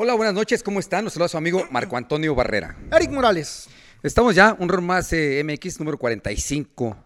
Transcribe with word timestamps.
Hola, 0.00 0.14
buenas 0.14 0.32
noches, 0.32 0.62
¿cómo 0.62 0.78
están? 0.78 1.02
Nos 1.02 1.14
saluda 1.14 1.26
su 1.26 1.36
amigo 1.36 1.66
Marco 1.72 1.96
Antonio 1.96 2.32
Barrera. 2.32 2.78
Eric 2.92 3.10
Morales. 3.10 3.68
Estamos 4.00 4.32
ya, 4.32 4.56
un 4.56 4.68
rol 4.68 4.80
más 4.80 5.12
eh, 5.12 5.42
MX 5.44 5.80
número 5.80 5.98
45. 5.98 7.04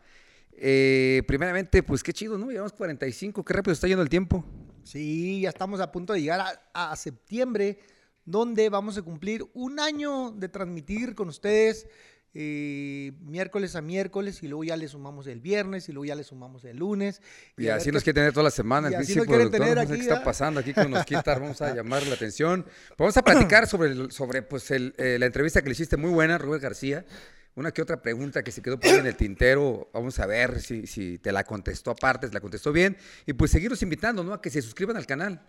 Eh, 0.53 1.22
primeramente, 1.26 1.82
pues 1.82 2.02
qué 2.02 2.12
chido, 2.12 2.36
¿no? 2.36 2.50
Llevamos 2.50 2.74
45, 2.74 3.42
qué 3.46 3.54
rápido 3.54 3.72
está 3.72 3.88
yendo 3.88 4.02
el 4.02 4.10
tiempo. 4.10 4.44
Sí, 4.82 5.40
ya 5.40 5.48
estamos 5.48 5.80
a 5.80 5.90
punto 5.90 6.12
de 6.12 6.20
llegar 6.20 6.42
a, 6.74 6.92
a 6.92 6.94
septiembre, 6.96 7.78
donde 8.26 8.68
vamos 8.68 8.98
a 8.98 9.02
cumplir 9.02 9.43
un 9.54 9.80
año 9.80 10.30
de 10.32 10.50
transmitir 10.50 11.14
con 11.14 11.30
ustedes 11.30 11.86
eh, 12.35 13.12
miércoles 13.21 13.77
a 13.77 13.83
miércoles 13.83 14.43
y 14.43 14.49
luego 14.49 14.64
ya 14.64 14.77
le 14.77 14.89
sumamos 14.89 15.27
el 15.27 15.41
viernes 15.41 15.89
y 15.91 15.93
luego 15.93 16.07
ya 16.07 16.14
le 16.14 16.25
sumamos 16.25 16.64
el 16.64 16.79
lunes. 16.79 17.21
Y, 17.59 17.69
así 17.69 17.93
nos 17.93 18.03
quiere 18.03 18.21
tener 18.21 18.32
toda 18.32 18.45
la 18.45 18.51
semana 18.51 18.89
el 18.89 18.95
así 18.95 19.14
tener 19.14 19.79
aquí, 19.79 19.93
¿Qué 19.93 20.01
está 20.01 20.25
pasando 20.25 20.61
aquí 20.61 20.73
con 20.73 20.91
nos 20.91 21.05
quita? 21.05 21.35
Vamos 21.39 21.61
a 21.61 21.75
llamar 21.75 22.07
la 22.07 22.14
atención. 22.14 22.64
Vamos 22.96 23.17
a 23.18 23.23
platicar 23.23 23.67
sobre, 23.67 24.11
sobre 24.11 24.41
pues, 24.41 24.71
el, 24.71 24.95
eh, 24.96 25.18
la 25.18 25.26
entrevista 25.26 25.61
que 25.61 25.68
le 25.68 25.73
hiciste 25.73 25.99
muy 25.99 26.11
buena, 26.11 26.39
Rubén 26.39 26.61
García. 26.61 27.04
Una 27.54 27.71
que 27.71 27.82
otra 27.82 28.00
pregunta 28.00 28.43
que 28.43 28.51
se 28.51 28.62
quedó 28.62 28.81
por 28.81 28.90
ahí 28.90 29.01
en 29.01 29.07
el 29.07 29.17
tintero, 29.17 29.90
vamos 29.93 30.18
a 30.18 30.25
ver 30.25 30.59
si, 30.62 30.87
si 30.87 31.18
te 31.18 31.32
la 31.32 31.45
contestó 31.45 31.90
aparte, 31.90 32.28
te 32.28 32.33
la 32.33 32.41
contestó 32.41 32.73
bien. 32.73 32.97
Y 33.27 33.34
pues 33.34 33.51
seguirnos 33.51 33.83
invitando, 33.83 34.25
¿no? 34.25 34.33
A 34.33 34.41
que 34.41 34.48
se 34.48 34.62
suscriban 34.62 34.97
al 34.97 35.05
canal. 35.05 35.42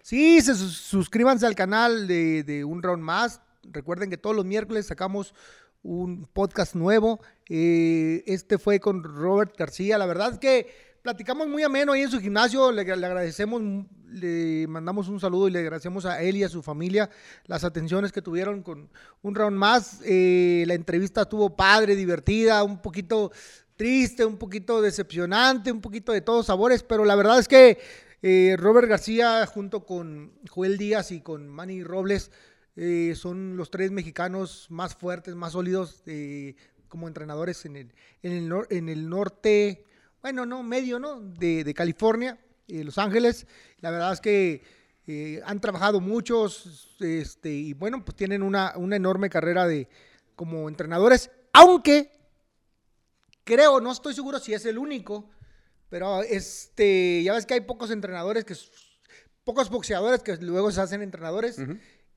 Sí, 0.00 0.40
se 0.40 0.54
suscríbanse 0.54 1.44
al 1.44 1.54
canal 1.54 2.06
de, 2.08 2.42
de 2.42 2.64
Un 2.64 2.82
Round 2.82 3.02
Más. 3.02 3.42
Recuerden 3.64 4.08
que 4.08 4.16
todos 4.16 4.34
los 4.34 4.46
miércoles 4.46 4.86
sacamos 4.86 5.34
un 5.82 6.26
podcast 6.32 6.74
nuevo. 6.74 7.20
Eh, 7.48 8.22
este 8.26 8.58
fue 8.58 8.80
con 8.80 9.02
Robert 9.02 9.56
García. 9.56 9.98
La 9.98 10.06
verdad 10.06 10.32
es 10.32 10.38
que 10.38 10.66
platicamos 11.02 11.46
muy 11.46 11.62
ameno 11.62 11.92
ahí 11.92 12.02
en 12.02 12.10
su 12.10 12.20
gimnasio. 12.20 12.72
Le, 12.72 12.80
agradecemos, 12.82 13.62
le 14.10 14.66
mandamos 14.66 15.08
un 15.08 15.20
saludo 15.20 15.48
y 15.48 15.52
le 15.52 15.60
agradecemos 15.60 16.04
a 16.04 16.22
él 16.22 16.36
y 16.36 16.44
a 16.44 16.48
su 16.48 16.62
familia 16.62 17.08
las 17.46 17.62
atenciones 17.64 18.12
que 18.12 18.22
tuvieron 18.22 18.62
con 18.62 18.90
un 19.22 19.34
round 19.34 19.56
más. 19.56 20.00
Eh, 20.04 20.64
la 20.66 20.74
entrevista 20.74 21.22
estuvo 21.22 21.54
padre, 21.54 21.94
divertida, 21.94 22.64
un 22.64 22.82
poquito 22.82 23.30
triste, 23.76 24.24
un 24.24 24.36
poquito 24.36 24.82
decepcionante, 24.82 25.70
un 25.70 25.80
poquito 25.80 26.12
de 26.12 26.22
todos 26.22 26.46
sabores, 26.46 26.82
pero 26.82 27.04
la 27.04 27.14
verdad 27.14 27.38
es 27.38 27.46
que 27.46 27.78
eh, 28.22 28.56
Robert 28.58 28.88
García 28.88 29.46
junto 29.46 29.84
con 29.84 30.32
Joel 30.50 30.78
Díaz 30.78 31.12
y 31.12 31.20
con 31.20 31.48
Manny 31.48 31.84
Robles 31.84 32.32
eh, 32.76 33.14
son 33.16 33.56
los 33.56 33.70
tres 33.70 33.90
mexicanos 33.90 34.66
más 34.68 34.94
fuertes, 34.94 35.34
más 35.34 35.52
sólidos 35.52 36.02
eh, 36.06 36.54
como 36.88 37.08
entrenadores 37.08 37.64
en 37.64 37.76
el, 37.76 37.94
en, 38.22 38.88
el 38.88 39.08
norte, 39.08 39.84
bueno, 40.20 40.44
no, 40.44 40.62
medio, 40.62 40.98
¿no? 40.98 41.20
De, 41.20 41.72
California, 41.74 42.38
eh, 42.68 42.84
Los 42.84 42.98
Ángeles. 42.98 43.46
La 43.80 43.90
verdad 43.90 44.12
es 44.12 44.20
que 44.20 44.76
han 45.44 45.60
trabajado 45.60 46.00
muchos 46.00 46.96
este, 47.00 47.50
y 47.50 47.72
bueno, 47.74 48.04
pues 48.04 48.16
tienen 48.16 48.42
una, 48.42 48.72
una 48.76 48.96
enorme 48.96 49.30
carrera 49.30 49.66
de, 49.66 49.88
como 50.34 50.68
entrenadores, 50.68 51.30
aunque 51.52 52.10
creo, 53.44 53.80
no 53.80 53.92
estoy 53.92 54.14
seguro 54.14 54.38
si 54.38 54.52
es 54.52 54.66
el 54.66 54.78
único, 54.78 55.30
pero 55.88 56.22
este, 56.22 57.22
ya 57.22 57.32
ves 57.32 57.46
que 57.46 57.54
hay 57.54 57.60
pocos 57.60 57.90
entrenadores 57.90 58.44
que 58.44 58.54
pocos 59.44 59.70
boxeadores 59.70 60.24
que 60.24 60.36
luego 60.38 60.72
se 60.72 60.80
hacen 60.80 61.02
entrenadores. 61.02 61.56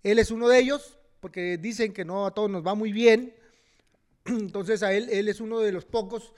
Él 0.03 0.19
es 0.19 0.31
uno 0.31 0.47
de 0.47 0.59
ellos, 0.59 0.97
porque 1.19 1.57
dicen 1.57 1.93
que 1.93 2.05
no 2.05 2.25
a 2.25 2.33
todos 2.33 2.49
nos 2.49 2.65
va 2.65 2.75
muy 2.75 2.91
bien. 2.91 3.33
Entonces 4.25 4.83
a 4.83 4.93
él, 4.93 5.09
él 5.11 5.27
es 5.27 5.41
uno 5.41 5.59
de 5.59 5.71
los 5.71 5.85
pocos 5.85 6.33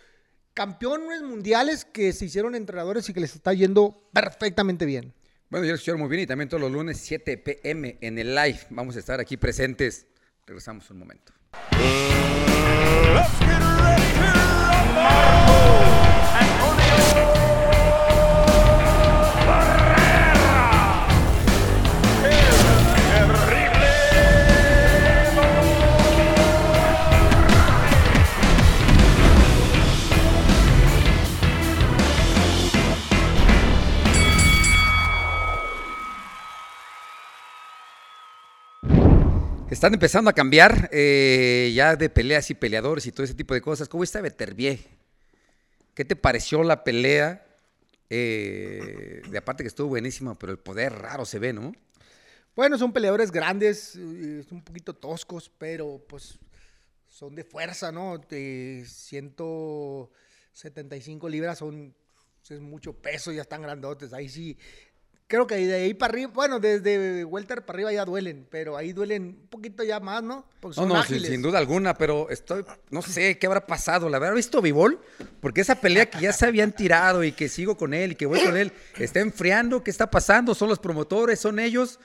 campeones 0.53 1.21
mundiales 1.21 1.85
que 1.85 2.13
se 2.13 2.25
hicieron 2.25 2.55
entrenadores 2.55 3.07
y 3.09 3.13
que 3.13 3.19
les 3.19 3.35
está 3.35 3.53
yendo 3.53 4.09
perfectamente 4.13 4.85
bien. 4.85 5.13
Bueno, 5.49 5.65
yo 5.65 5.93
lo 5.93 5.97
muy 5.97 6.07
bien 6.07 6.21
y 6.21 6.27
también 6.27 6.47
todos 6.47 6.61
los 6.61 6.71
lunes 6.71 6.97
7 6.97 7.37
pm 7.37 7.97
en 7.99 8.17
el 8.17 8.33
live. 8.33 8.59
Vamos 8.69 8.95
a 8.95 8.99
estar 8.99 9.19
aquí 9.19 9.35
presentes. 9.35 10.07
Regresamos 10.45 10.89
un 10.91 10.99
momento. 10.99 11.33
Están 39.81 39.96
empezando 39.96 40.30
a 40.30 40.34
cambiar 40.34 40.92
eh, 40.92 41.72
ya 41.74 41.96
de 41.96 42.08
peleas 42.08 42.52
y 42.52 42.53
peleadores 42.53 43.08
y 43.08 43.12
todo 43.12 43.24
ese 43.24 43.34
tipo 43.34 43.56
de 43.56 43.62
cosas. 43.62 43.90
¿Cómo 43.90 44.03
está 44.03 44.22
Beterbie? 44.22 44.80
¿Qué 45.96 46.06
te 46.06 46.16
pareció 46.16 46.62
la 46.62 46.84
pelea? 46.84 47.44
Eh, 48.08 49.24
de 49.28 49.38
aparte 49.40 49.64
que 49.64 49.69
estuvo 49.69 49.88
buenísima, 49.88 50.38
pero 50.38 50.52
el 50.52 50.59
poder 50.59 50.94
raro 50.94 51.25
se 51.25 51.40
ve, 51.40 51.52
¿no? 51.52 51.74
Bueno, 52.56 52.78
son 52.78 52.94
peleadores 52.94 53.31
grandes, 53.31 53.96
eh, 53.96 54.46
un 54.52 54.64
poquito 54.64 54.94
toscos, 54.94 55.52
pero 55.58 56.06
pues 56.08 56.38
son 57.08 57.34
de 57.34 57.44
fuerza, 57.44 57.92
¿no? 57.92 58.19
De 58.19 58.86
175 58.86 61.28
libras 61.28 61.58
son 61.58 61.96
es 62.50 62.59
mucho 62.59 62.94
peso, 62.94 63.31
ya 63.31 63.42
están 63.42 63.62
grandotes. 63.62 64.13
Ahí 64.13 64.30
sí 64.30 64.58
creo 65.31 65.47
que 65.47 65.56
de 65.56 65.74
ahí 65.74 65.94
para 65.94 66.12
arriba, 66.12 66.30
bueno, 66.34 66.59
desde 66.59 67.24
Welter 67.24 67.66
para 67.66 67.78
arriba 67.78 67.94
ya 67.94 68.03
duelen, 68.03 68.46
pero 68.52 68.75
ahí 68.75 68.92
duelen 68.92 69.38
un 69.42 69.47
poquito 69.47 69.81
ya 69.81 70.02
más, 70.02 70.22
¿no? 70.22 70.46
no, 70.75 70.86
no, 70.86 71.03
sin, 71.03 71.42
duda 71.42 71.58
alguna, 71.58 71.97
pero 71.97 72.30
estoy, 72.30 72.66
no 72.90 73.02
sé 73.02 73.38
qué 73.40 73.47
habrá 73.47 73.66
pasado. 73.66 74.09
¿La 74.09 74.18
habrá 74.18 74.34
visto 74.34 74.62
Vivol? 74.62 75.00
Porque 75.40 75.62
esa 75.62 75.75
pelea 75.75 76.09
que 76.09 76.19
ya 76.19 76.34
se 76.34 76.47
habían 76.47 76.74
tirado 76.74 77.24
y 77.24 77.31
que 77.31 77.47
sigo 77.47 77.78
con 77.78 77.94
él 77.94 78.12
y 78.12 78.16
que 78.16 78.25
voy 78.25 78.44
con 78.44 78.58
él, 78.58 78.74
está 79.00 79.22
enfriando, 79.22 79.81
¿qué 79.86 79.90
está 79.90 80.12
pasando? 80.12 80.53
¿Son 80.53 80.68
los 80.68 80.80
promotores? 80.80 81.40
¿Son 81.40 81.59
ellos? 81.59 81.98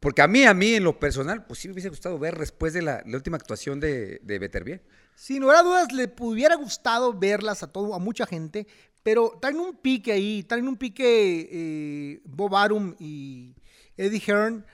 Porque 0.00 0.22
a 0.22 0.26
mí, 0.26 0.44
a 0.44 0.54
mí 0.54 0.76
en 0.76 0.84
lo 0.84 0.98
personal, 0.98 1.44
pues 1.44 1.60
sí 1.60 1.68
me 1.68 1.72
hubiese 1.72 1.90
gustado 1.90 2.18
ver 2.18 2.38
después 2.38 2.72
de 2.72 2.80
la, 2.80 3.02
última 3.12 3.36
actuación 3.36 3.78
de, 3.78 4.20
de 4.22 4.38
Beterbie. 4.38 4.80
Sin 5.14 5.42
lugar 5.42 5.56
a 5.58 5.62
dudas, 5.62 5.92
le 5.92 6.10
hubiera 6.18 6.54
gustado 6.54 7.12
verlas 7.12 7.62
a 7.62 7.66
todo, 7.66 7.94
a 7.94 7.98
mucha 7.98 8.24
gente, 8.24 8.66
pero 9.02 9.38
traen 9.40 9.58
un 9.58 9.76
pique 9.76 10.12
ahí, 10.12 10.42
traen 10.42 10.68
un 10.68 10.76
pique 10.76 11.48
eh, 11.50 12.20
Bob 12.24 12.54
Arum 12.56 12.94
y 12.98 13.54
Eddie 13.96 14.22
Hearn. 14.26 14.66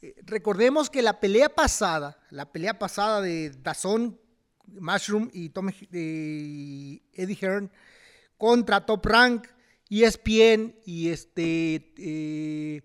Eh, 0.00 0.14
recordemos 0.24 0.90
que 0.90 1.02
la 1.02 1.20
pelea 1.20 1.48
pasada, 1.48 2.18
la 2.30 2.50
pelea 2.50 2.78
pasada 2.78 3.20
de 3.20 3.50
Dazón, 3.50 4.18
Mushroom 4.66 5.30
y 5.32 5.50
Tom, 5.50 5.68
Eddie 5.68 7.38
Hearn 7.40 7.70
contra 8.36 8.84
Top 8.84 9.04
Rank, 9.06 9.46
ESPN 9.88 10.74
y 10.84 11.08
este... 11.08 11.92
Eh, 11.98 12.82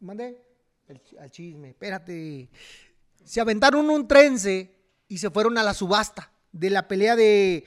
¿Mande? 0.00 0.42
al 1.20 1.30
chisme, 1.30 1.70
espérate. 1.70 2.48
Se 3.24 3.40
aventaron 3.40 3.90
un 3.90 4.06
trense 4.06 4.74
y 5.08 5.18
se 5.18 5.30
fueron 5.30 5.58
a 5.58 5.62
la 5.62 5.74
subasta 5.74 6.32
de 6.52 6.70
la 6.70 6.86
pelea 6.88 7.16
de 7.16 7.64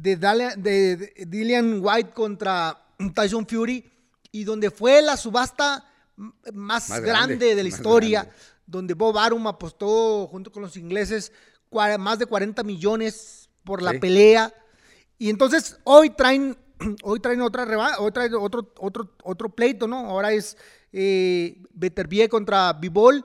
de, 0.00 0.16
de, 0.56 1.26
Dillian 1.26 1.80
White 1.82 2.10
contra 2.10 2.86
Tyson 3.14 3.46
Fury 3.46 3.84
y 4.30 4.44
donde 4.44 4.70
fue 4.70 5.02
la 5.02 5.16
subasta 5.16 5.84
más, 6.52 7.00
grande, 7.00 7.54
de 7.54 7.62
la 7.62 7.68
historia, 7.68 8.28
donde 8.66 8.94
Bob 8.94 9.16
Arum 9.18 9.46
apostó 9.46 10.26
junto 10.26 10.50
con 10.50 10.62
los 10.62 10.76
ingleses 10.76 11.32
más 11.98 12.18
de 12.18 12.26
40 12.26 12.62
millones 12.62 13.48
por 13.64 13.82
la 13.82 13.98
pelea. 13.98 14.52
Y 15.18 15.30
entonces 15.30 15.78
hoy 15.84 16.10
traen, 16.10 16.56
hoy 17.02 17.20
traen 17.20 17.40
otra 17.40 17.64
hoy 17.98 18.12
traen 18.12 18.34
otro, 18.34 18.72
otro, 18.78 19.14
otro 19.22 19.48
pleito, 19.48 19.86
¿no? 19.86 19.98
Ahora 20.06 20.32
es 20.32 20.56
eh, 20.92 21.62
Beterbie 21.72 22.28
contra 22.28 22.72
Bibol. 22.72 23.24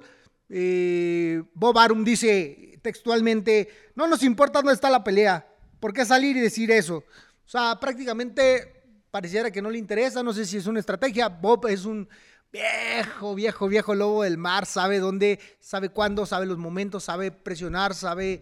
Eh, 0.50 1.41
Bob 1.53 1.78
Arum 1.78 2.03
dice 2.03 2.79
textualmente, 2.81 3.69
no 3.96 4.08
nos 4.08 4.23
importa 4.23 4.59
dónde 4.59 4.73
está 4.73 4.90
la 4.90 5.03
pelea, 5.03 5.47
¿Por 5.84 5.91
qué 5.91 6.06
salir 6.06 6.38
y 6.38 6.40
decir 6.40 6.72
eso? 6.72 7.03
O 7.46 7.50
sea, 7.50 7.78
prácticamente 7.78 8.85
pareciera 9.12 9.52
que 9.52 9.62
no 9.62 9.70
le 9.70 9.78
interesa, 9.78 10.24
no 10.24 10.32
sé 10.32 10.46
si 10.46 10.56
es 10.56 10.66
una 10.66 10.80
estrategia. 10.80 11.28
Bob 11.28 11.68
es 11.68 11.84
un 11.84 12.08
viejo, 12.53 13.35
viejo, 13.35 13.68
viejo 13.68 13.94
lobo 13.94 14.24
del 14.24 14.38
mar, 14.38 14.66
sabe 14.66 15.00
dónde, 15.00 15.41
sabe 15.59 15.90
cuándo, 15.90 16.26
sabe 16.26 16.46
los 16.46 16.58
momentos, 16.58 17.03
sabe 17.03 17.32
presionar, 17.32 17.96
sabe, 17.96 18.40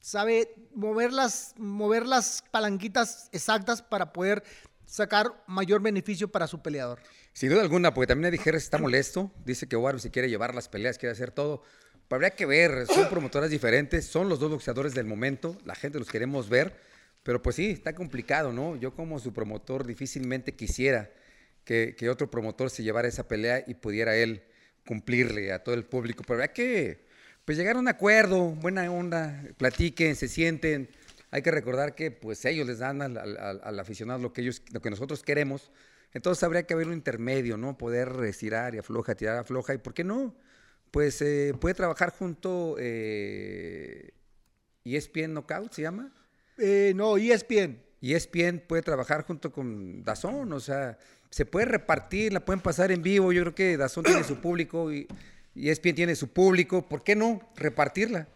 sabe 0.00 0.52
mover 0.74 1.12
las, 1.12 1.54
mover 1.58 2.06
las 2.06 2.42
palanquitas 2.50 3.28
exactas 3.30 3.82
para 3.82 4.12
poder 4.12 4.42
sacar 4.84 5.44
mayor 5.46 5.80
beneficio 5.80 6.26
para 6.32 6.48
su 6.48 6.60
peleador. 6.60 6.98
Sin 7.32 7.50
duda 7.50 7.62
alguna, 7.62 7.94
porque 7.94 8.08
también 8.08 8.34
Eddie 8.34 8.42
Harris 8.44 8.64
está 8.64 8.78
molesto, 8.78 9.30
dice 9.44 9.68
que 9.68 9.76
Warren 9.76 10.00
si 10.00 10.10
quiere 10.10 10.28
llevar 10.28 10.56
las 10.56 10.68
peleas, 10.68 10.98
quiere 10.98 11.12
hacer 11.12 11.30
todo. 11.30 11.62
Pero 12.10 12.16
habría 12.16 12.30
que 12.30 12.44
ver, 12.44 12.88
son 12.88 13.08
promotoras 13.08 13.50
diferentes, 13.50 14.04
son 14.04 14.28
los 14.28 14.40
dos 14.40 14.50
boxeadores 14.50 14.94
del 14.94 15.06
momento, 15.06 15.56
la 15.64 15.76
gente 15.76 15.96
los 15.96 16.08
queremos 16.10 16.48
ver, 16.48 16.74
pero 17.22 17.40
pues 17.40 17.54
sí, 17.54 17.70
está 17.70 17.94
complicado, 17.94 18.52
¿no? 18.52 18.74
Yo 18.74 18.96
como 18.96 19.20
su 19.20 19.32
promotor 19.32 19.86
difícilmente 19.86 20.56
quisiera 20.56 21.08
que, 21.64 21.94
otro 22.10 22.28
promotor 22.28 22.68
se 22.68 22.82
llevara 22.82 23.06
esa 23.06 23.28
pelea 23.28 23.62
y 23.64 23.74
pudiera 23.74 24.16
él 24.16 24.42
cumplirle 24.84 25.52
a 25.52 25.62
todo 25.62 25.76
el 25.76 25.84
público, 25.84 26.24
pero 26.26 26.42
hay 26.42 26.48
que 26.48 27.06
pues 27.44 27.56
llegar 27.56 27.76
a 27.76 27.78
un 27.78 27.86
acuerdo, 27.86 28.40
buena 28.56 28.90
onda, 28.90 29.44
platiquen, 29.56 30.16
se 30.16 30.26
sienten. 30.26 30.88
Hay 31.30 31.42
que 31.42 31.52
recordar 31.52 31.94
que 31.94 32.10
pues 32.10 32.44
ellos 32.44 32.66
les 32.66 32.80
dan 32.80 33.02
al, 33.02 33.18
al- 33.18 33.78
aficionado 33.78 34.18
lo 34.18 34.32
que 34.32 34.40
ellos, 34.40 34.62
lo 34.72 34.80
que 34.82 34.90
nosotros 34.90 35.22
queremos. 35.22 35.70
Entonces 36.12 36.42
habría 36.42 36.64
que 36.64 36.74
haber 36.74 36.88
un 36.88 36.94
intermedio, 36.94 37.56
¿no? 37.56 37.78
Poder 37.78 38.08
estirar 38.24 38.74
y 38.74 38.78
afloja, 38.78 39.14
tirar 39.14 39.36
afloja. 39.36 39.74
¿Y 39.74 39.78
por 39.78 39.94
qué 39.94 40.02
no? 40.02 40.34
Pues 40.90 41.22
eh, 41.22 41.54
puede 41.60 41.74
trabajar 41.74 42.10
junto 42.10 42.76
eh, 42.78 44.12
ESPN 44.84 45.32
Knockout, 45.34 45.72
¿se 45.72 45.82
llama? 45.82 46.12
Eh, 46.58 46.92
no, 46.96 47.16
ESPN. 47.16 47.80
Y 48.00 48.14
ESPN 48.14 48.64
puede 48.66 48.82
trabajar 48.82 49.24
junto 49.24 49.52
con 49.52 50.02
Dazón, 50.02 50.52
o 50.52 50.60
sea, 50.60 50.98
se 51.30 51.46
puede 51.46 51.66
repartir, 51.66 52.32
la 52.32 52.44
pueden 52.44 52.60
pasar 52.60 52.90
en 52.90 53.02
vivo. 53.02 53.32
Yo 53.32 53.42
creo 53.42 53.54
que 53.54 53.76
Dazón 53.76 54.04
tiene 54.04 54.24
su 54.24 54.40
público 54.40 54.92
y, 54.92 55.06
y 55.54 55.68
ESPN 55.68 55.94
tiene 55.94 56.16
su 56.16 56.28
público. 56.28 56.88
¿Por 56.88 57.04
qué 57.04 57.14
no 57.14 57.40
repartirla? 57.56 58.26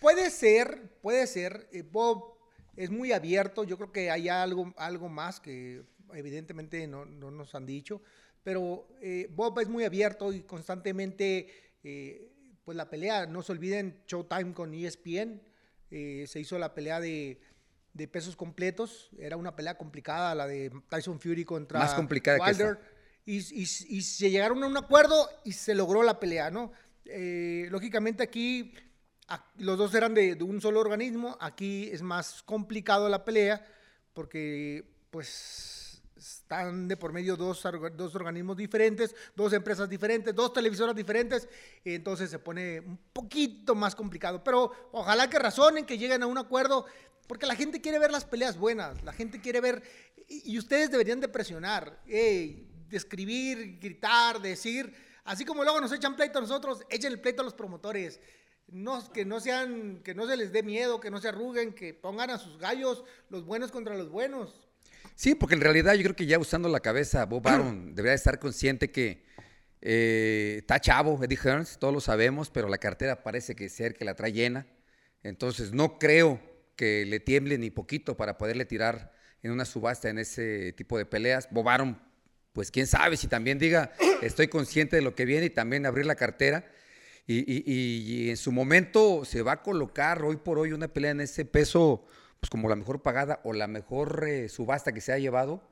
Puede 0.00 0.30
ser, 0.30 0.90
puede 1.00 1.26
ser. 1.26 1.68
Eh, 1.72 1.82
Bob 1.82 2.36
es 2.76 2.90
muy 2.90 3.12
abierto. 3.12 3.64
Yo 3.64 3.76
creo 3.76 3.92
que 3.92 4.10
hay 4.10 4.28
algo, 4.28 4.72
algo 4.76 5.08
más 5.08 5.40
que 5.40 5.82
evidentemente 6.14 6.86
no, 6.86 7.04
no 7.04 7.30
nos 7.30 7.54
han 7.54 7.66
dicho. 7.66 8.02
Pero 8.42 8.88
eh, 9.00 9.28
Bob 9.30 9.60
es 9.60 9.68
muy 9.68 9.84
abierto 9.84 10.32
y 10.32 10.42
constantemente, 10.42 11.48
eh, 11.84 12.30
pues 12.64 12.76
la 12.76 12.88
pelea, 12.90 13.26
no 13.26 13.42
se 13.42 13.52
olviden, 13.52 14.02
Showtime 14.06 14.52
con 14.54 14.72
ESPN. 14.74 15.40
eh, 15.90 16.24
se 16.26 16.40
hizo 16.40 16.58
la 16.58 16.74
pelea 16.74 17.00
de, 17.00 17.40
de 17.92 18.08
pesos 18.08 18.34
completos. 18.36 19.10
Era 19.18 19.36
una 19.36 19.54
pelea 19.56 19.76
complicada, 19.76 20.34
la 20.34 20.46
de 20.46 20.70
Tyson 20.88 21.20
Fury 21.20 21.44
contra 21.44 21.78
Más 21.78 21.94
complicada 21.94 22.38
que 22.38 22.44
Wilder. 22.50 22.78
Y, 23.26 23.38
y- 23.38 23.62
y 23.98 24.02
se 24.02 24.30
llegaron 24.30 24.62
a 24.64 24.66
un 24.66 24.76
acuerdo 24.76 25.28
y 25.44 25.52
se 25.52 25.74
logró 25.74 26.02
la 26.02 26.18
pelea, 26.18 26.50
¿no? 26.50 26.72
Eh, 27.04 27.66
lógicamente 27.70 28.22
aquí 28.22 28.72
los 29.58 29.76
dos 29.78 29.94
eran 29.94 30.14
de, 30.14 30.34
de 30.34 30.44
un 30.44 30.60
solo 30.60 30.80
organismo, 30.80 31.36
aquí 31.40 31.88
es 31.90 32.02
más 32.02 32.42
complicado 32.42 33.08
la 33.08 33.24
pelea 33.24 33.64
porque 34.12 34.84
pues 35.10 35.81
están 36.22 36.88
de 36.88 36.96
por 36.96 37.12
medio 37.12 37.36
dos, 37.36 37.62
dos 37.96 38.14
organismos 38.14 38.56
diferentes, 38.56 39.14
dos 39.34 39.52
empresas 39.52 39.88
diferentes, 39.88 40.34
dos 40.34 40.52
televisoras 40.52 40.94
diferentes, 40.94 41.48
entonces 41.84 42.30
se 42.30 42.38
pone 42.38 42.80
un 42.80 42.98
poquito 43.12 43.74
más 43.74 43.94
complicado, 43.94 44.42
pero 44.42 44.72
ojalá 44.92 45.28
que 45.28 45.38
razonen, 45.38 45.84
que 45.84 45.98
lleguen 45.98 46.22
a 46.22 46.26
un 46.26 46.38
acuerdo, 46.38 46.86
porque 47.26 47.46
la 47.46 47.56
gente 47.56 47.80
quiere 47.80 47.98
ver 47.98 48.10
las 48.10 48.24
peleas 48.24 48.56
buenas, 48.56 49.02
la 49.02 49.12
gente 49.12 49.40
quiere 49.40 49.60
ver, 49.60 49.82
y, 50.28 50.52
y 50.52 50.58
ustedes 50.58 50.90
deberían 50.90 51.20
de 51.20 51.28
presionar, 51.28 52.00
ey, 52.06 52.68
de 52.88 52.96
escribir, 52.96 53.78
gritar, 53.80 54.40
decir, 54.40 54.94
así 55.24 55.44
como 55.44 55.64
luego 55.64 55.80
nos 55.80 55.92
echan 55.92 56.14
pleito 56.14 56.38
a 56.38 56.42
nosotros, 56.42 56.84
echen 56.90 57.12
el 57.12 57.20
pleito 57.20 57.42
a 57.42 57.44
los 57.44 57.54
promotores. 57.54 58.20
No, 58.68 59.12
que 59.12 59.24
no 59.24 59.40
sean, 59.40 60.02
que 60.02 60.14
no 60.14 60.26
se 60.26 60.36
les 60.36 60.52
dé 60.52 60.62
miedo, 60.62 61.00
que 61.00 61.10
no 61.10 61.20
se 61.20 61.28
arruguen, 61.28 61.74
que 61.74 61.92
pongan 61.92 62.30
a 62.30 62.38
sus 62.38 62.58
gallos 62.58 63.04
los 63.28 63.44
buenos 63.44 63.70
contra 63.70 63.96
los 63.96 64.08
buenos. 64.08 64.68
Sí, 65.14 65.34
porque 65.34 65.54
en 65.54 65.60
realidad 65.60 65.94
yo 65.94 66.02
creo 66.02 66.16
que 66.16 66.26
ya 66.26 66.38
usando 66.38 66.68
la 66.68 66.80
cabeza, 66.80 67.24
Bob 67.26 67.46
Arum 67.46 67.94
debería 67.94 68.14
estar 68.14 68.38
consciente 68.38 68.90
que 68.90 69.24
eh, 69.80 70.56
está 70.58 70.80
chavo, 70.80 71.22
Eddie 71.22 71.38
Hearns, 71.42 71.78
todos 71.78 71.92
lo 71.92 72.00
sabemos, 72.00 72.50
pero 72.50 72.68
la 72.68 72.78
cartera 72.78 73.22
parece 73.22 73.54
que 73.54 73.68
ser 73.68 73.94
que 73.94 74.04
la 74.04 74.14
trae 74.14 74.32
llena. 74.32 74.66
Entonces 75.22 75.72
no 75.72 75.98
creo 75.98 76.40
que 76.76 77.04
le 77.04 77.20
tiemble 77.20 77.58
ni 77.58 77.70
poquito 77.70 78.16
para 78.16 78.38
poderle 78.38 78.64
tirar 78.64 79.12
en 79.42 79.50
una 79.50 79.64
subasta 79.64 80.08
en 80.08 80.18
ese 80.18 80.72
tipo 80.72 80.96
de 80.98 81.04
peleas. 81.04 81.48
Bob 81.50 81.68
Arum, 81.68 81.96
pues 82.52 82.70
quién 82.70 82.86
sabe 82.86 83.16
si 83.16 83.26
también 83.26 83.58
diga, 83.58 83.92
estoy 84.22 84.48
consciente 84.48 84.96
de 84.96 85.02
lo 85.02 85.14
que 85.14 85.24
viene 85.24 85.46
y 85.46 85.50
también 85.50 85.84
abrir 85.84 86.06
la 86.06 86.14
cartera. 86.14 86.64
Y 87.24 88.30
en 88.30 88.36
su 88.36 88.50
momento 88.50 89.24
se 89.24 89.42
va 89.42 89.52
a 89.52 89.62
colocar 89.62 90.22
hoy 90.22 90.36
por 90.36 90.58
hoy 90.58 90.72
una 90.72 90.88
pelea 90.88 91.12
en 91.12 91.20
ese 91.20 91.44
peso, 91.44 92.04
pues 92.42 92.50
como 92.50 92.68
la 92.68 92.74
mejor 92.74 93.02
pagada 93.02 93.38
o 93.44 93.52
la 93.52 93.68
mejor 93.68 94.24
eh, 94.26 94.48
subasta 94.48 94.90
que 94.90 95.00
se 95.00 95.12
ha 95.12 95.18
llevado, 95.18 95.62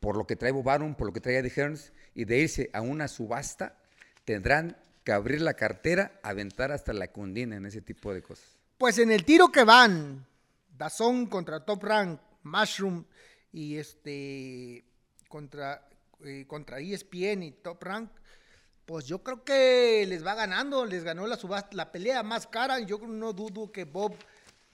por 0.00 0.16
lo 0.16 0.26
que 0.26 0.34
trae 0.34 0.50
Bob 0.50 0.70
Arum, 0.70 0.94
por 0.94 1.06
lo 1.06 1.12
que 1.12 1.20
trae 1.20 1.36
Eddie 1.36 1.52
Hearns, 1.54 1.92
y 2.14 2.24
de 2.24 2.38
irse 2.38 2.70
a 2.72 2.80
una 2.80 3.06
subasta, 3.06 3.76
tendrán 4.24 4.78
que 5.04 5.12
abrir 5.12 5.42
la 5.42 5.52
cartera, 5.52 6.18
aventar 6.22 6.72
hasta 6.72 6.94
la 6.94 7.08
cundina 7.08 7.56
en 7.56 7.66
ese 7.66 7.82
tipo 7.82 8.14
de 8.14 8.22
cosas. 8.22 8.46
Pues 8.78 8.96
en 8.96 9.10
el 9.10 9.26
tiro 9.26 9.52
que 9.52 9.62
van, 9.64 10.24
Dazón 10.74 11.26
contra 11.26 11.66
Top 11.66 11.84
Rank, 11.84 12.18
Mushroom 12.44 13.04
y 13.52 13.76
este 13.76 14.86
contra, 15.28 15.86
eh, 16.24 16.46
contra 16.48 16.80
ESPN 16.80 17.42
y 17.42 17.52
Top 17.52 17.82
Rank, 17.82 18.08
pues 18.86 19.04
yo 19.04 19.22
creo 19.22 19.44
que 19.44 20.06
les 20.08 20.24
va 20.24 20.34
ganando, 20.34 20.86
les 20.86 21.04
ganó 21.04 21.26
la 21.26 21.36
subasta, 21.36 21.76
la 21.76 21.92
pelea 21.92 22.22
más 22.22 22.46
cara. 22.46 22.80
Yo 22.80 22.96
no 23.06 23.34
dudo 23.34 23.70
que 23.70 23.84
Bob 23.84 24.14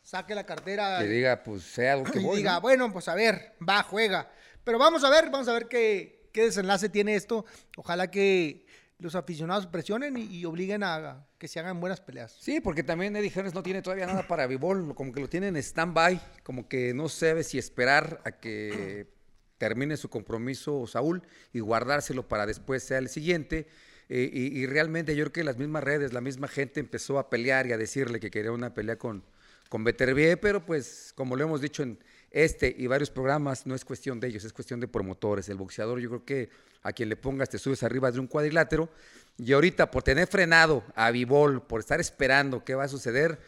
saque 0.03 0.35
la 0.35 0.45
cartera 0.45 0.99
Que 1.01 1.09
diga, 1.09 1.43
pues 1.43 1.63
sea 1.63 1.95
algo 1.95 2.05
que 2.05 2.19
y 2.19 2.23
voy, 2.23 2.39
diga, 2.39 2.55
¿no? 2.55 2.61
bueno, 2.61 2.93
pues 2.93 3.09
a 3.09 3.15
ver, 3.15 3.55
va, 3.67 3.83
juega. 3.83 4.31
Pero 4.65 4.79
vamos 4.79 5.05
a 5.05 5.11
ver, 5.11 5.31
vamos 5.31 5.49
a 5.49 5.53
ver 5.53 5.69
qué, 5.69 6.29
qué 6.33 6.45
desenlace 6.45 6.89
tiene 6.89 7.15
esto. 7.15 7.45
Ojalá 7.77 8.11
que 8.11 8.67
los 8.99 9.15
aficionados 9.17 9.67
presionen 9.67 10.17
y, 10.17 10.25
y 10.25 10.45
obliguen 10.45 10.83
a 10.85 11.27
que 11.39 11.49
se 11.49 11.59
hagan 11.59 11.81
buenas 11.81 12.01
peleas. 12.01 12.37
Sí, 12.41 12.61
porque 12.61 12.85
también 12.85 13.17
Eddie 13.17 13.31
Hearns 13.31 13.55
no 13.55 13.63
tiene 13.63 13.83
todavía 13.83 14.07
nada 14.07 14.29
para 14.29 14.47
Bivol, 14.47 14.95
como 14.95 15.13
que 15.13 15.21
lo 15.21 15.29
tiene 15.29 15.49
en 15.49 15.57
stand-by, 15.57 16.21
como 16.45 16.69
que 16.69 16.95
no 16.95 17.09
sabe 17.09 17.43
si 17.43 17.59
esperar 17.59 18.21
a 18.25 18.33
que 18.33 19.09
termine 19.59 19.97
su 19.97 20.09
compromiso 20.09 20.87
Saúl 20.87 21.23
y 21.53 21.61
guardárselo 21.61 22.29
para 22.29 22.47
después 22.47 22.83
sea 22.83 22.99
el 22.99 23.09
siguiente. 23.09 23.67
Eh, 24.09 24.29
y, 24.33 24.59
y 24.59 24.67
realmente 24.67 25.17
yo 25.17 25.25
creo 25.25 25.33
que 25.33 25.45
las 25.45 25.59
mismas 25.59 25.83
redes, 25.83 26.13
la 26.13 26.21
misma 26.21 26.47
gente 26.47 26.81
empezó 26.81 27.19
a 27.19 27.31
pelear 27.31 27.67
y 27.67 27.73
a 27.73 27.79
decirle 27.79 28.21
que 28.21 28.31
quería 28.31 28.53
una 28.53 28.75
pelea 28.75 28.99
con, 28.99 29.25
con 29.73 29.85
Beterbiev, 29.85 30.39
pero 30.39 30.63
pues 30.67 31.15
como 31.15 31.35
lo 31.35 31.45
hemos 31.45 31.63
dicho 31.63 31.83
en 31.83 31.99
este 32.31 32.75
y 32.77 32.89
varios 32.89 33.09
programas, 33.09 33.67
no 33.67 33.75
es 33.75 33.87
cuestión 33.87 34.21
de 34.21 34.29
ellos, 34.29 34.45
es 34.45 34.53
cuestión 34.53 34.81
de 34.81 34.87
promotores. 34.87 35.49
El 35.49 35.57
boxeador 35.57 35.99
yo 35.99 36.11
creo 36.11 36.25
que 36.27 36.51
a 36.83 36.93
quien 36.93 37.09
le 37.09 37.17
pongas 37.17 37.49
te 37.49 37.57
subes 37.57 37.83
arriba 37.83 38.13
de 38.13 38.21
un 38.21 38.27
cuadrilátero 38.27 38.91
y 39.39 39.51
ahorita 39.51 39.91
por 39.91 40.03
tener 40.03 40.29
frenado 40.29 40.85
a 40.95 41.11
Vivol, 41.11 41.67
por 41.67 41.81
estar 41.81 42.01
esperando 42.01 42.63
qué 42.63 42.75
va 42.75 42.85
a 42.85 42.89
suceder, 42.89 43.41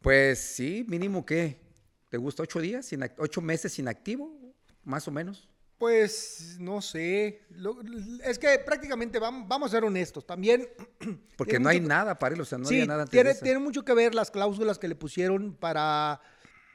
pues 0.00 0.38
sí, 0.38 0.86
mínimo 0.88 1.26
que, 1.26 1.60
¿te 2.08 2.16
gusta 2.16 2.42
ocho 2.42 2.58
días, 2.58 2.90
inac- 2.94 3.16
ocho 3.18 3.42
meses 3.42 3.78
inactivo, 3.78 4.34
más 4.82 5.06
o 5.08 5.10
menos? 5.10 5.46
Pues 5.78 6.56
no 6.58 6.80
sé. 6.80 7.42
Lo- 7.50 7.76
es 8.24 8.38
que 8.38 8.58
prácticamente 8.64 9.18
vamos, 9.18 9.46
vamos 9.46 9.70
a 9.70 9.76
ser 9.76 9.84
honestos. 9.84 10.26
También. 10.26 10.66
Porque 11.36 11.58
no 11.58 11.68
hay 11.68 11.80
nada 11.80 12.18
para 12.18 12.34
él, 12.34 12.40
o 12.40 12.44
sea, 12.44 12.56
no 12.58 12.64
sí, 12.64 12.74
había 12.76 12.86
nada 12.86 13.02
antes 13.02 13.12
tiene, 13.12 13.34
de 13.34 13.40
tiene 13.40 13.58
mucho 13.58 13.84
que 13.84 13.92
ver 13.94 14.14
las 14.14 14.30
cláusulas 14.30 14.78
que 14.78 14.88
le 14.88 14.94
pusieron 14.94 15.52
para, 15.54 16.20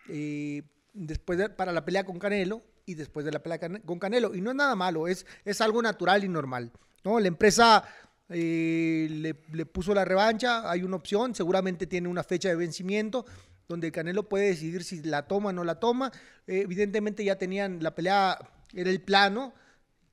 eh, 0.08 0.64
después 0.94 1.40
de- 1.40 1.50
para 1.50 1.72
la 1.72 1.84
pelea 1.84 2.04
con 2.04 2.20
Canelo 2.20 2.62
y 2.86 2.94
después 2.96 3.26
de 3.26 3.32
la 3.32 3.42
pelea 3.42 3.58
can- 3.60 3.82
con 3.86 3.98
Canelo. 3.98 4.36
Y 4.36 4.42
no 4.42 4.52
es 4.52 4.56
nada 4.56 4.76
malo, 4.76 5.08
es, 5.08 5.26
es 5.46 5.62
algo 5.62 5.82
natural 5.82 6.24
y 6.24 6.30
normal. 6.30 6.72
¿no? 7.04 7.20
La 7.20 7.28
empresa 7.28 7.84
eh, 8.30 9.08
le, 9.10 9.36
le 9.52 9.66
puso 9.66 9.94
la 9.96 10.06
revancha, 10.06 10.70
hay 10.70 10.84
una 10.84 10.96
opción, 10.96 11.34
seguramente 11.36 11.88
tiene 11.88 12.08
una 12.08 12.24
fecha 12.24 12.50
de 12.50 12.56
vencimiento 12.56 13.26
donde 13.68 13.88
el 13.88 13.94
Canelo 13.94 14.28
puede 14.30 14.48
decidir 14.48 14.84
si 14.84 15.02
la 15.02 15.28
toma 15.28 15.50
o 15.50 15.54
no 15.54 15.64
la 15.64 15.80
toma. 15.80 16.12
Eh, 16.46 16.62
evidentemente 16.62 17.24
ya 17.24 17.38
tenían 17.38 17.82
la 17.82 17.96
pelea, 17.96 18.38
era 18.74 18.90
el 18.90 19.02
plano, 19.02 19.54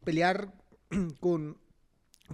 pelear 0.04 0.52
con, 1.20 1.58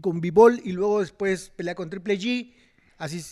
con 0.01 0.21
Bivol 0.21 0.61
y 0.65 0.73
luego 0.73 1.01
después 1.01 1.51
pelea 1.51 1.75
con 1.75 1.91
Triple 1.91 2.19
G. 2.19 2.55
Así 2.99 3.23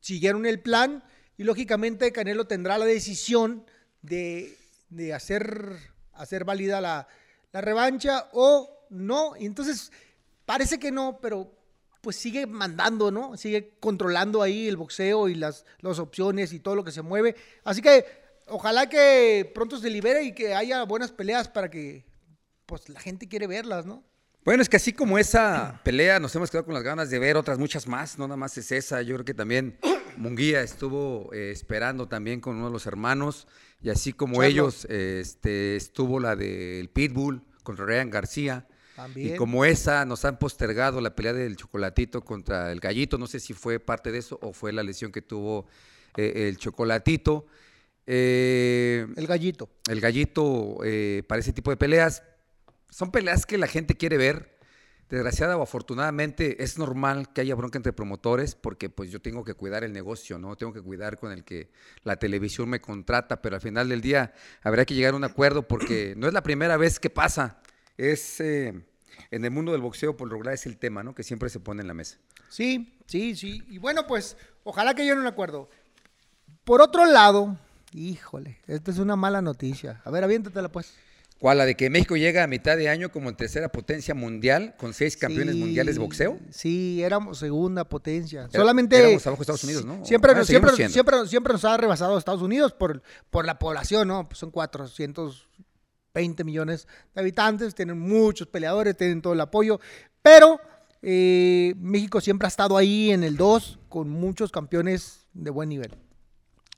siguieron 0.00 0.46
el 0.46 0.60
plan 0.60 1.02
y 1.36 1.44
lógicamente 1.44 2.12
Canelo 2.12 2.46
tendrá 2.46 2.78
la 2.78 2.84
decisión 2.84 3.64
de, 4.02 4.56
de 4.90 5.14
hacer, 5.14 5.76
hacer 6.12 6.44
válida 6.44 6.80
la, 6.80 7.08
la 7.52 7.60
revancha 7.60 8.28
o 8.32 8.86
no. 8.90 9.34
Entonces 9.36 9.92
parece 10.44 10.78
que 10.78 10.90
no, 10.90 11.20
pero 11.20 11.52
pues 12.00 12.16
sigue 12.16 12.46
mandando, 12.46 13.10
¿no? 13.10 13.36
Sigue 13.36 13.76
controlando 13.80 14.42
ahí 14.42 14.68
el 14.68 14.76
boxeo 14.76 15.28
y 15.28 15.34
las, 15.34 15.64
las 15.80 15.98
opciones 15.98 16.52
y 16.52 16.60
todo 16.60 16.74
lo 16.74 16.84
que 16.84 16.92
se 16.92 17.02
mueve. 17.02 17.36
Así 17.64 17.82
que 17.82 18.04
ojalá 18.46 18.88
que 18.88 19.50
pronto 19.54 19.78
se 19.78 19.90
libere 19.90 20.22
y 20.22 20.32
que 20.32 20.54
haya 20.54 20.82
buenas 20.84 21.12
peleas 21.12 21.48
para 21.48 21.70
que 21.70 22.07
pues 22.68 22.88
la 22.90 23.00
gente 23.00 23.26
quiere 23.26 23.46
verlas, 23.46 23.86
¿no? 23.86 24.04
Bueno, 24.44 24.62
es 24.62 24.68
que 24.68 24.76
así 24.76 24.92
como 24.92 25.18
esa 25.18 25.80
pelea 25.84 26.20
nos 26.20 26.34
hemos 26.36 26.50
quedado 26.50 26.66
con 26.66 26.74
las 26.74 26.82
ganas 26.84 27.08
de 27.10 27.18
ver 27.18 27.36
otras 27.36 27.58
muchas 27.58 27.88
más, 27.88 28.18
no 28.18 28.28
nada 28.28 28.36
más 28.36 28.56
es 28.58 28.70
esa, 28.70 29.00
yo 29.02 29.14
creo 29.14 29.24
que 29.24 29.34
también 29.34 29.78
Munguía 30.18 30.60
estuvo 30.60 31.32
eh, 31.32 31.50
esperando 31.50 32.06
también 32.08 32.40
con 32.40 32.56
uno 32.56 32.66
de 32.66 32.72
los 32.72 32.86
hermanos 32.86 33.48
y 33.80 33.88
así 33.90 34.12
como 34.12 34.34
Charlo. 34.34 34.46
ellos 34.48 34.86
eh, 34.90 35.20
este, 35.22 35.76
estuvo 35.76 36.20
la 36.20 36.36
del 36.36 36.90
Pitbull 36.90 37.42
contra 37.62 37.86
Ryan 37.86 38.10
García 38.10 38.66
También. 38.96 39.34
y 39.34 39.36
como 39.36 39.64
esa 39.64 40.04
nos 40.04 40.24
han 40.24 40.38
postergado 40.38 41.00
la 41.00 41.14
pelea 41.14 41.32
del 41.32 41.56
Chocolatito 41.56 42.22
contra 42.22 42.70
el 42.72 42.80
Gallito, 42.80 43.16
no 43.16 43.26
sé 43.26 43.40
si 43.40 43.54
fue 43.54 43.80
parte 43.80 44.12
de 44.12 44.18
eso 44.18 44.38
o 44.42 44.52
fue 44.52 44.72
la 44.72 44.82
lesión 44.82 45.10
que 45.10 45.22
tuvo 45.22 45.66
eh, 46.16 46.48
el 46.48 46.58
Chocolatito. 46.58 47.46
Eh, 48.10 49.06
El 49.16 49.26
gallito. 49.26 49.68
el 49.90 50.00
gallito 50.00 50.78
eh, 50.82 51.22
para 51.28 51.40
ese 51.40 51.52
tipo 51.52 51.70
de 51.70 51.76
peleas. 51.76 52.22
Son 52.90 53.10
peleas 53.10 53.46
que 53.46 53.58
la 53.58 53.66
gente 53.66 53.96
quiere 53.96 54.16
ver. 54.16 54.56
desgraciada 55.08 55.56
o 55.56 55.62
afortunadamente 55.62 56.62
es 56.62 56.76
normal 56.76 57.32
que 57.32 57.40
haya 57.40 57.54
bronca 57.54 57.78
entre 57.78 57.94
promotores 57.94 58.54
porque 58.54 58.90
pues 58.90 59.10
yo 59.10 59.22
tengo 59.22 59.42
que 59.42 59.54
cuidar 59.54 59.82
el 59.82 59.94
negocio, 59.94 60.38
¿no? 60.38 60.54
Tengo 60.56 60.74
que 60.74 60.82
cuidar 60.82 61.18
con 61.18 61.32
el 61.32 61.44
que 61.44 61.70
la 62.04 62.16
televisión 62.16 62.68
me 62.68 62.80
contrata, 62.80 63.40
pero 63.40 63.56
al 63.56 63.62
final 63.62 63.88
del 63.88 64.02
día 64.02 64.34
habrá 64.62 64.84
que 64.84 64.94
llegar 64.94 65.14
a 65.14 65.16
un 65.16 65.24
acuerdo 65.24 65.66
porque 65.66 66.14
no 66.16 66.26
es 66.26 66.34
la 66.34 66.42
primera 66.42 66.76
vez 66.76 67.00
que 67.00 67.08
pasa. 67.08 67.62
Es 67.96 68.38
eh, 68.40 68.84
en 69.30 69.44
el 69.44 69.50
mundo 69.50 69.72
del 69.72 69.80
boxeo 69.80 70.16
por 70.16 70.28
lograr 70.28 70.54
es 70.54 70.66
el 70.66 70.76
tema, 70.76 71.02
¿no? 71.02 71.14
Que 71.14 71.22
siempre 71.22 71.48
se 71.48 71.60
pone 71.60 71.80
en 71.80 71.88
la 71.88 71.94
mesa. 71.94 72.18
Sí, 72.48 72.98
sí, 73.06 73.34
sí. 73.34 73.62
Y 73.68 73.78
bueno, 73.78 74.06
pues 74.06 74.36
ojalá 74.64 74.94
que 74.94 75.02
lleguen 75.02 75.18
a 75.18 75.22
un 75.22 75.26
acuerdo. 75.26 75.68
Por 76.64 76.82
otro 76.82 77.06
lado, 77.06 77.56
híjole, 77.92 78.58
esta 78.66 78.90
es 78.90 78.98
una 78.98 79.16
mala 79.16 79.40
noticia. 79.40 80.02
A 80.04 80.10
ver, 80.10 80.24
aviéntatela 80.24 80.70
pues. 80.70 80.94
¿Cuál? 81.38 81.58
La 81.58 81.66
de 81.66 81.76
que 81.76 81.88
México 81.88 82.16
llega 82.16 82.42
a 82.42 82.46
mitad 82.48 82.76
de 82.76 82.88
año 82.88 83.10
como 83.12 83.32
tercera 83.34 83.68
potencia 83.70 84.12
mundial 84.14 84.74
con 84.76 84.92
seis 84.92 85.16
campeones 85.16 85.54
Sí, 85.54 85.60
mundiales 85.60 85.94
de 85.94 86.00
boxeo. 86.00 86.38
Sí, 86.50 87.00
éramos 87.02 87.38
segunda 87.38 87.84
potencia. 87.88 88.48
Era- 88.50 88.60
Solamente. 88.60 88.98
éramos 88.98 89.26
abajo 89.26 89.40
de 89.40 89.42
Estados 89.44 89.64
Unidos, 89.64 89.84
¿no? 89.84 90.04
Siempre, 90.04 90.34
nos- 90.34 90.46
siempre, 90.48 90.72
siempre, 90.88 91.26
siempre 91.28 91.52
nos 91.52 91.64
ha 91.64 91.76
rebasado 91.76 92.18
Estados 92.18 92.42
Unidos 92.42 92.72
por, 92.72 93.02
por 93.30 93.44
la 93.46 93.58
población, 93.58 94.08
¿no? 94.08 94.28
Pues 94.28 94.38
son 94.38 94.50
420 94.50 96.44
millones 96.44 96.88
de 97.14 97.20
habitantes, 97.20 97.74
tienen 97.74 97.98
muchos 97.98 98.48
peleadores, 98.48 98.96
tienen 98.96 99.22
todo 99.22 99.32
el 99.32 99.40
apoyo. 99.40 99.78
Pero 100.22 100.60
eh, 101.02 101.74
México 101.78 102.20
siempre 102.20 102.46
ha 102.46 102.48
estado 102.48 102.76
ahí 102.76 103.10
en 103.12 103.22
el 103.22 103.36
2 103.36 103.78
con 103.88 104.08
muchos 104.10 104.50
campeones 104.50 105.26
de 105.34 105.50
buen 105.50 105.68
nivel. 105.68 105.94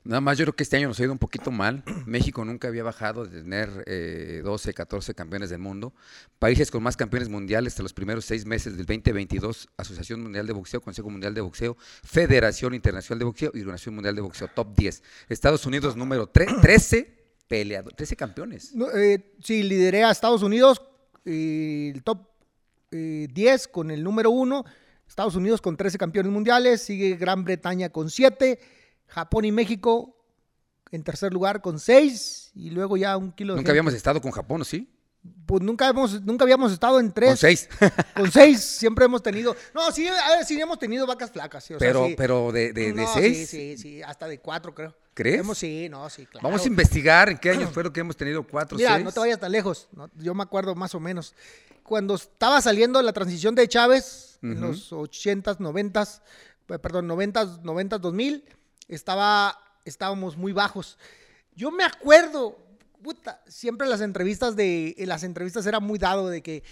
Nada 0.02 0.20
más 0.22 0.38
yo 0.38 0.44
creo 0.46 0.56
que 0.56 0.62
este 0.62 0.76
año 0.78 0.88
nos 0.88 0.98
ha 0.98 1.02
ido 1.02 1.12
un 1.12 1.18
poquito 1.18 1.50
mal. 1.50 1.82
México 2.06 2.44
nunca 2.44 2.68
había 2.68 2.82
bajado 2.82 3.26
de 3.26 3.42
tener 3.42 3.84
eh, 3.86 4.40
12, 4.42 4.72
14 4.72 5.14
campeones 5.14 5.50
del 5.50 5.58
mundo. 5.58 5.92
Países 6.38 6.70
con 6.70 6.82
más 6.82 6.96
campeones 6.96 7.28
mundiales 7.28 7.74
hasta 7.74 7.82
los 7.82 7.92
primeros 7.92 8.24
seis 8.24 8.46
meses 8.46 8.76
del 8.78 8.86
2022. 8.86 9.68
Asociación 9.76 10.22
Mundial 10.22 10.46
de 10.46 10.52
Boxeo, 10.54 10.80
Consejo 10.80 11.10
Mundial 11.10 11.34
de 11.34 11.42
Boxeo, 11.42 11.76
Federación 12.02 12.74
Internacional 12.74 13.18
de 13.18 13.24
Boxeo 13.26 13.50
y 13.54 13.60
Organización 13.60 13.94
Mundial 13.94 14.14
de 14.14 14.22
Boxeo, 14.22 14.48
top 14.48 14.74
10. 14.74 15.02
Estados 15.28 15.66
Unidos 15.66 15.96
número 15.96 16.32
tre- 16.32 16.60
13 16.60 17.18
peleadores, 17.46 17.96
13 17.96 18.16
campeones. 18.16 18.74
No, 18.74 18.90
eh, 18.92 19.34
sí, 19.44 19.62
lideré 19.62 20.04
a 20.04 20.10
Estados 20.12 20.42
Unidos, 20.42 20.80
eh, 21.26 21.92
el 21.94 22.02
top 22.02 22.26
eh, 22.90 23.28
10 23.32 23.68
con 23.68 23.90
el 23.90 24.02
número 24.02 24.30
1. 24.30 24.64
Estados 25.06 25.34
Unidos 25.34 25.60
con 25.60 25.76
13 25.76 25.98
campeones 25.98 26.32
mundiales, 26.32 26.80
sigue 26.82 27.16
Gran 27.16 27.44
Bretaña 27.44 27.90
con 27.90 28.08
7, 28.08 28.60
Japón 29.10 29.44
y 29.44 29.52
México 29.52 30.16
en 30.90 31.02
tercer 31.04 31.32
lugar 31.32 31.60
con 31.60 31.78
6 31.78 32.52
y 32.54 32.70
luego 32.70 32.96
ya 32.96 33.16
un 33.16 33.32
kilo 33.32 33.54
de 33.54 33.58
Nunca 33.60 33.70
habíamos 33.70 33.94
estado 33.94 34.20
con 34.20 34.30
Japón, 34.32 34.62
¿o 34.62 34.64
sí? 34.64 34.88
Pues 35.44 35.62
nunca, 35.62 35.88
hemos, 35.88 36.22
nunca 36.22 36.44
habíamos 36.44 36.72
estado 36.72 36.98
en 36.98 37.12
3. 37.12 37.28
Con 37.30 37.36
6. 37.36 37.68
Con 38.16 38.32
6 38.32 38.58
siempre 38.58 39.04
hemos 39.04 39.22
tenido. 39.22 39.54
No, 39.74 39.92
sí, 39.92 40.08
a 40.08 40.36
ver, 40.36 40.46
sí 40.46 40.58
hemos 40.58 40.78
tenido 40.78 41.06
vacas 41.06 41.30
flacas. 41.30 41.62
sí, 41.62 41.74
o 41.74 41.78
sea, 41.78 41.86
pero, 41.86 42.06
sí. 42.06 42.14
pero 42.16 42.52
de 42.52 42.72
6. 42.72 42.74
De, 42.74 42.92
No, 42.94 43.12
seis. 43.12 43.36
Sí, 43.36 43.46
sí, 43.46 43.76
sí, 43.76 44.02
hasta 44.02 44.26
de 44.26 44.38
4 44.38 44.74
creo. 44.74 44.96
¿Crees? 45.12 45.40
Hemos, 45.40 45.58
sí, 45.58 45.88
no, 45.90 46.08
sí, 46.08 46.24
claro. 46.24 46.48
Vamos 46.48 46.64
a 46.64 46.68
investigar 46.68 47.28
en 47.28 47.36
qué 47.36 47.50
años 47.50 47.70
fueron 47.74 47.92
que 47.92 48.00
hemos 48.00 48.16
tenido 48.16 48.46
4, 48.46 48.78
Mira, 48.78 48.94
6. 48.94 49.04
no 49.04 49.12
te 49.12 49.20
vayas 49.20 49.38
tan 49.38 49.52
lejos. 49.52 49.88
¿no? 49.92 50.08
Yo 50.16 50.34
me 50.34 50.42
acuerdo 50.42 50.74
más 50.74 50.94
o 50.94 51.00
menos. 51.00 51.34
Cuando 51.82 52.14
estaba 52.14 52.62
saliendo 52.62 53.02
la 53.02 53.12
transición 53.12 53.54
de 53.54 53.68
Chávez, 53.68 54.38
en 54.42 54.60
los 54.60 54.90
80s, 54.90 55.58
90s, 55.58 56.22
eh, 56.68 56.78
perdón, 56.78 57.08
90s, 57.08 57.60
90s, 57.62 57.98
2000, 57.98 58.44
estaba, 58.94 59.58
estábamos 59.84 60.36
muy 60.36 60.52
bajos. 60.52 60.98
Yo 61.54 61.70
me 61.70 61.84
acuerdo, 61.84 62.58
puta, 63.02 63.42
siempre 63.46 63.88
las 63.88 64.00
entrevistas 64.00 64.56
de, 64.56 64.94
en 64.98 65.08
las 65.08 65.22
entrevistas 65.22 65.64
era 65.66 65.80
muy 65.80 65.98
dado 65.98 66.28
de 66.28 66.42
que 66.42 66.62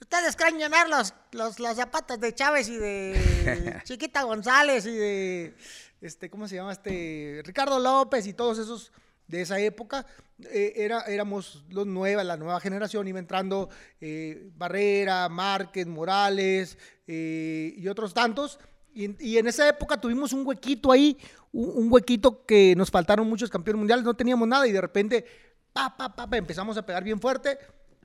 ustedes 0.00 0.36
creen 0.36 0.58
llenar 0.58 0.88
los, 0.88 1.14
los, 1.32 1.58
las 1.60 1.76
zapatas 1.76 2.20
de 2.20 2.34
Chávez 2.34 2.68
y 2.68 2.76
de 2.76 3.80
Chiquita 3.84 4.22
González 4.22 4.86
y 4.86 4.92
de, 4.92 5.54
este, 6.00 6.28
¿cómo 6.28 6.48
se 6.48 6.56
llama? 6.56 6.72
Este, 6.72 7.42
Ricardo 7.44 7.78
López 7.78 8.26
y 8.26 8.34
todos 8.34 8.58
esos 8.58 8.92
de 9.26 9.42
esa 9.42 9.58
época. 9.58 10.06
Eh, 10.50 10.74
era, 10.76 11.00
éramos 11.02 11.64
los 11.70 11.86
nueva, 11.86 12.22
la 12.22 12.36
nueva 12.36 12.60
generación, 12.60 13.08
iba 13.08 13.18
entrando 13.18 13.70
eh, 14.00 14.50
Barrera, 14.56 15.28
Márquez, 15.28 15.86
Morales 15.86 16.76
eh, 17.06 17.74
y 17.76 17.88
otros 17.88 18.12
tantos. 18.12 18.58
Y, 18.96 19.14
y 19.22 19.36
en 19.36 19.46
esa 19.46 19.68
época 19.68 20.00
tuvimos 20.00 20.32
un 20.32 20.46
huequito 20.46 20.90
ahí, 20.90 21.18
un, 21.52 21.84
un 21.84 21.92
huequito 21.92 22.46
que 22.46 22.74
nos 22.74 22.90
faltaron 22.90 23.28
muchos 23.28 23.50
campeones 23.50 23.78
mundiales, 23.78 24.06
no 24.06 24.14
teníamos 24.14 24.48
nada 24.48 24.66
y 24.66 24.72
de 24.72 24.80
repente, 24.80 25.26
pa, 25.74 25.94
pa, 25.94 26.16
pa, 26.16 26.26
pa, 26.26 26.36
empezamos 26.38 26.78
a 26.78 26.86
pegar 26.86 27.04
bien 27.04 27.20
fuerte. 27.20 27.58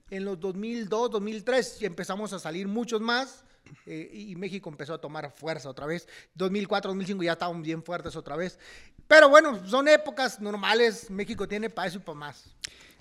En 0.09 0.25
los 0.25 0.37
2002, 0.37 1.11
2003 1.11 1.81
y 1.81 1.85
empezamos 1.85 2.33
a 2.33 2.39
salir 2.39 2.67
muchos 2.67 2.99
más 2.99 3.45
eh, 3.85 4.09
y 4.13 4.35
México 4.35 4.69
empezó 4.69 4.93
a 4.93 4.99
tomar 4.99 5.31
fuerza 5.31 5.69
otra 5.69 5.85
vez. 5.85 6.09
2004, 6.35 6.89
2005 6.89 7.23
ya 7.23 7.31
estábamos 7.31 7.63
bien 7.63 7.81
fuertes 7.81 8.17
otra 8.17 8.35
vez. 8.35 8.59
Pero 9.07 9.29
bueno, 9.29 9.65
son 9.65 9.87
épocas 9.87 10.41
normales. 10.41 11.09
México 11.09 11.47
tiene 11.47 11.69
para 11.69 11.87
eso 11.87 11.99
y 11.99 12.01
para 12.01 12.17
más. 12.17 12.43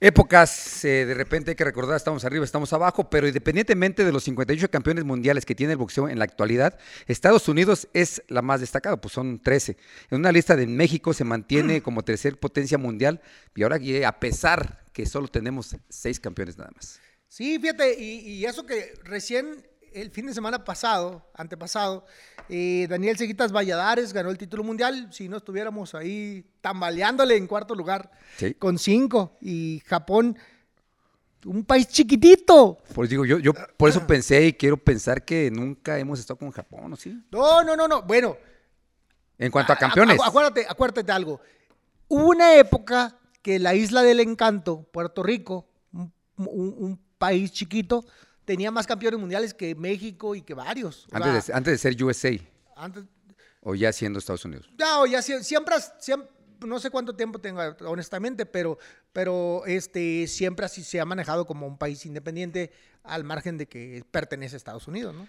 Épocas, 0.03 0.83
eh, 0.87 1.05
de 1.05 1.13
repente 1.13 1.51
hay 1.51 1.55
que 1.57 1.65
recordar, 1.65 1.95
estamos 1.95 2.25
arriba, 2.25 2.43
estamos 2.43 2.73
abajo, 2.73 3.11
pero 3.11 3.29
independientemente 3.29 4.03
de 4.03 4.11
los 4.13 4.25
58 4.25 4.71
campeones 4.71 5.05
mundiales 5.05 5.45
que 5.45 5.55
tiene 5.55 5.75
el 5.75 5.77
boxeo 5.77 6.09
en 6.09 6.19
la 6.19 6.25
actualidad, 6.25 6.79
Estados 7.07 7.49
Unidos 7.49 7.87
es 7.93 8.23
la 8.29 8.41
más 8.41 8.61
destacada, 8.61 8.99
pues 8.99 9.13
son 9.13 9.41
13. 9.41 9.77
En 10.11 10.21
una 10.21 10.33
lista 10.33 10.57
de 10.57 10.67
México 10.67 11.13
se 11.13 11.25
mantiene 11.25 11.83
como 11.83 12.03
tercer 12.03 12.39
potencia 12.39 12.79
mundial 12.79 13.21
y 13.55 13.63
ahora 13.63 13.79
a 14.07 14.21
pesar 14.21 14.87
que 14.95 15.05
solo 15.05 15.29
tenemos 15.29 15.77
seis 15.91 16.19
campeones 16.19 16.57
nada 16.57 16.71
más. 16.75 16.99
Sí, 17.29 17.59
fíjate, 17.59 18.03
y, 18.03 18.21
y 18.21 18.47
eso 18.47 18.65
que 18.65 18.95
recién 19.05 19.70
el 19.93 20.11
fin 20.11 20.27
de 20.27 20.35
semana 20.35 20.65
pasado, 20.65 21.31
antepasado, 21.35 22.05
eh, 22.49 22.87
Daniel 22.89 23.17
Seguitas 23.17 23.53
Valladares 23.53 24.13
ganó 24.13 24.31
el 24.31 24.39
título 24.39 24.63
mundial. 24.65 25.09
Si 25.13 25.29
no 25.29 25.37
estuviéramos 25.39 25.95
ahí 25.95 26.45
tambaleándole 26.61 27.37
en 27.37 27.47
cuarto 27.47 27.75
lugar 27.75 28.11
Sí. 28.37 28.55
con 28.55 28.79
cinco. 28.79 29.37
Y 29.41 29.83
Japón, 29.87 30.37
un 31.45 31.65
país 31.65 31.89
chiquitito. 31.89 32.79
Por, 32.95 33.09
digo, 33.09 33.25
yo, 33.25 33.39
yo 33.39 33.53
por 33.77 33.89
eso 33.89 34.07
pensé 34.07 34.47
y 34.47 34.53
quiero 34.53 34.77
pensar 34.77 35.25
que 35.25 35.51
nunca 35.51 35.99
hemos 35.99 36.19
estado 36.21 36.39
con 36.39 36.51
Japón, 36.51 36.93
¿o 36.93 36.97
sí? 36.97 37.23
No, 37.31 37.63
no, 37.65 37.77
no, 37.77 37.89
no. 37.89 38.03
Bueno, 38.03 38.37
En 39.39 39.51
cuanto 39.51 39.73
a 39.73 39.77
a- 39.77 39.79
campeones. 39.79 40.19
acuérdate, 40.23 40.67
acuérdate 40.69 41.03
de 41.03 41.13
algo. 41.13 41.41
Hubo 42.09 42.29
una 42.29 42.55
época 42.57 43.17
que 43.43 43.59
la 43.59 43.75
isla 43.75 44.03
del 44.03 44.21
encanto, 44.21 44.83
Puerto 44.93 45.23
Rico, 45.23 45.67
un, 45.93 46.13
un- 46.37 46.75
un 46.79 47.01
país 47.17 47.53
chiquito, 47.53 48.05
tenía 48.45 48.71
más 48.71 48.87
campeones 48.87 49.21
mundiales 49.21 49.55
que 49.55 49.75
México 49.75 50.35
y 50.35 50.43
que 50.43 50.55
varios. 50.55 51.07
O 51.13 51.17
Antes 51.17 51.45
sea, 51.45 51.55
de, 51.55 51.59
antes 51.59 51.73
de 51.73 51.79
ser 51.79 52.03
USA 52.05 52.31
antes- 52.77 53.05
o 53.63 53.75
ya 53.75 53.93
siendo 53.93 54.19
Estados 54.19 54.45
Unidos. 54.45 54.71
No, 54.79 55.07
ya 55.07 55.21
sie- 55.21 55.43
siempre, 55.43 55.75
no 56.67 56.79
sé 56.81 56.91
cuánto 56.91 57.15
tiempo 57.15 57.39
tenga, 57.39 57.77
honestamente, 57.87 58.47
pero, 58.47 58.79
pero 59.13 59.65
este, 59.67 60.27
siempre 60.27 60.65
así 60.65 60.83
se 60.83 60.99
ha 61.01 61.05
manejado 61.05 61.47
como 61.47 61.67
un 61.67 61.77
país 61.79 62.05
independiente 62.07 62.71
al 63.05 63.25
margen 63.25 63.59
de 63.59 63.67
que 63.67 64.03
pertenece 64.11 64.57
a 64.57 64.59
Estados 64.59 64.89
Unidos, 64.89 65.15
¿no? 65.15 65.27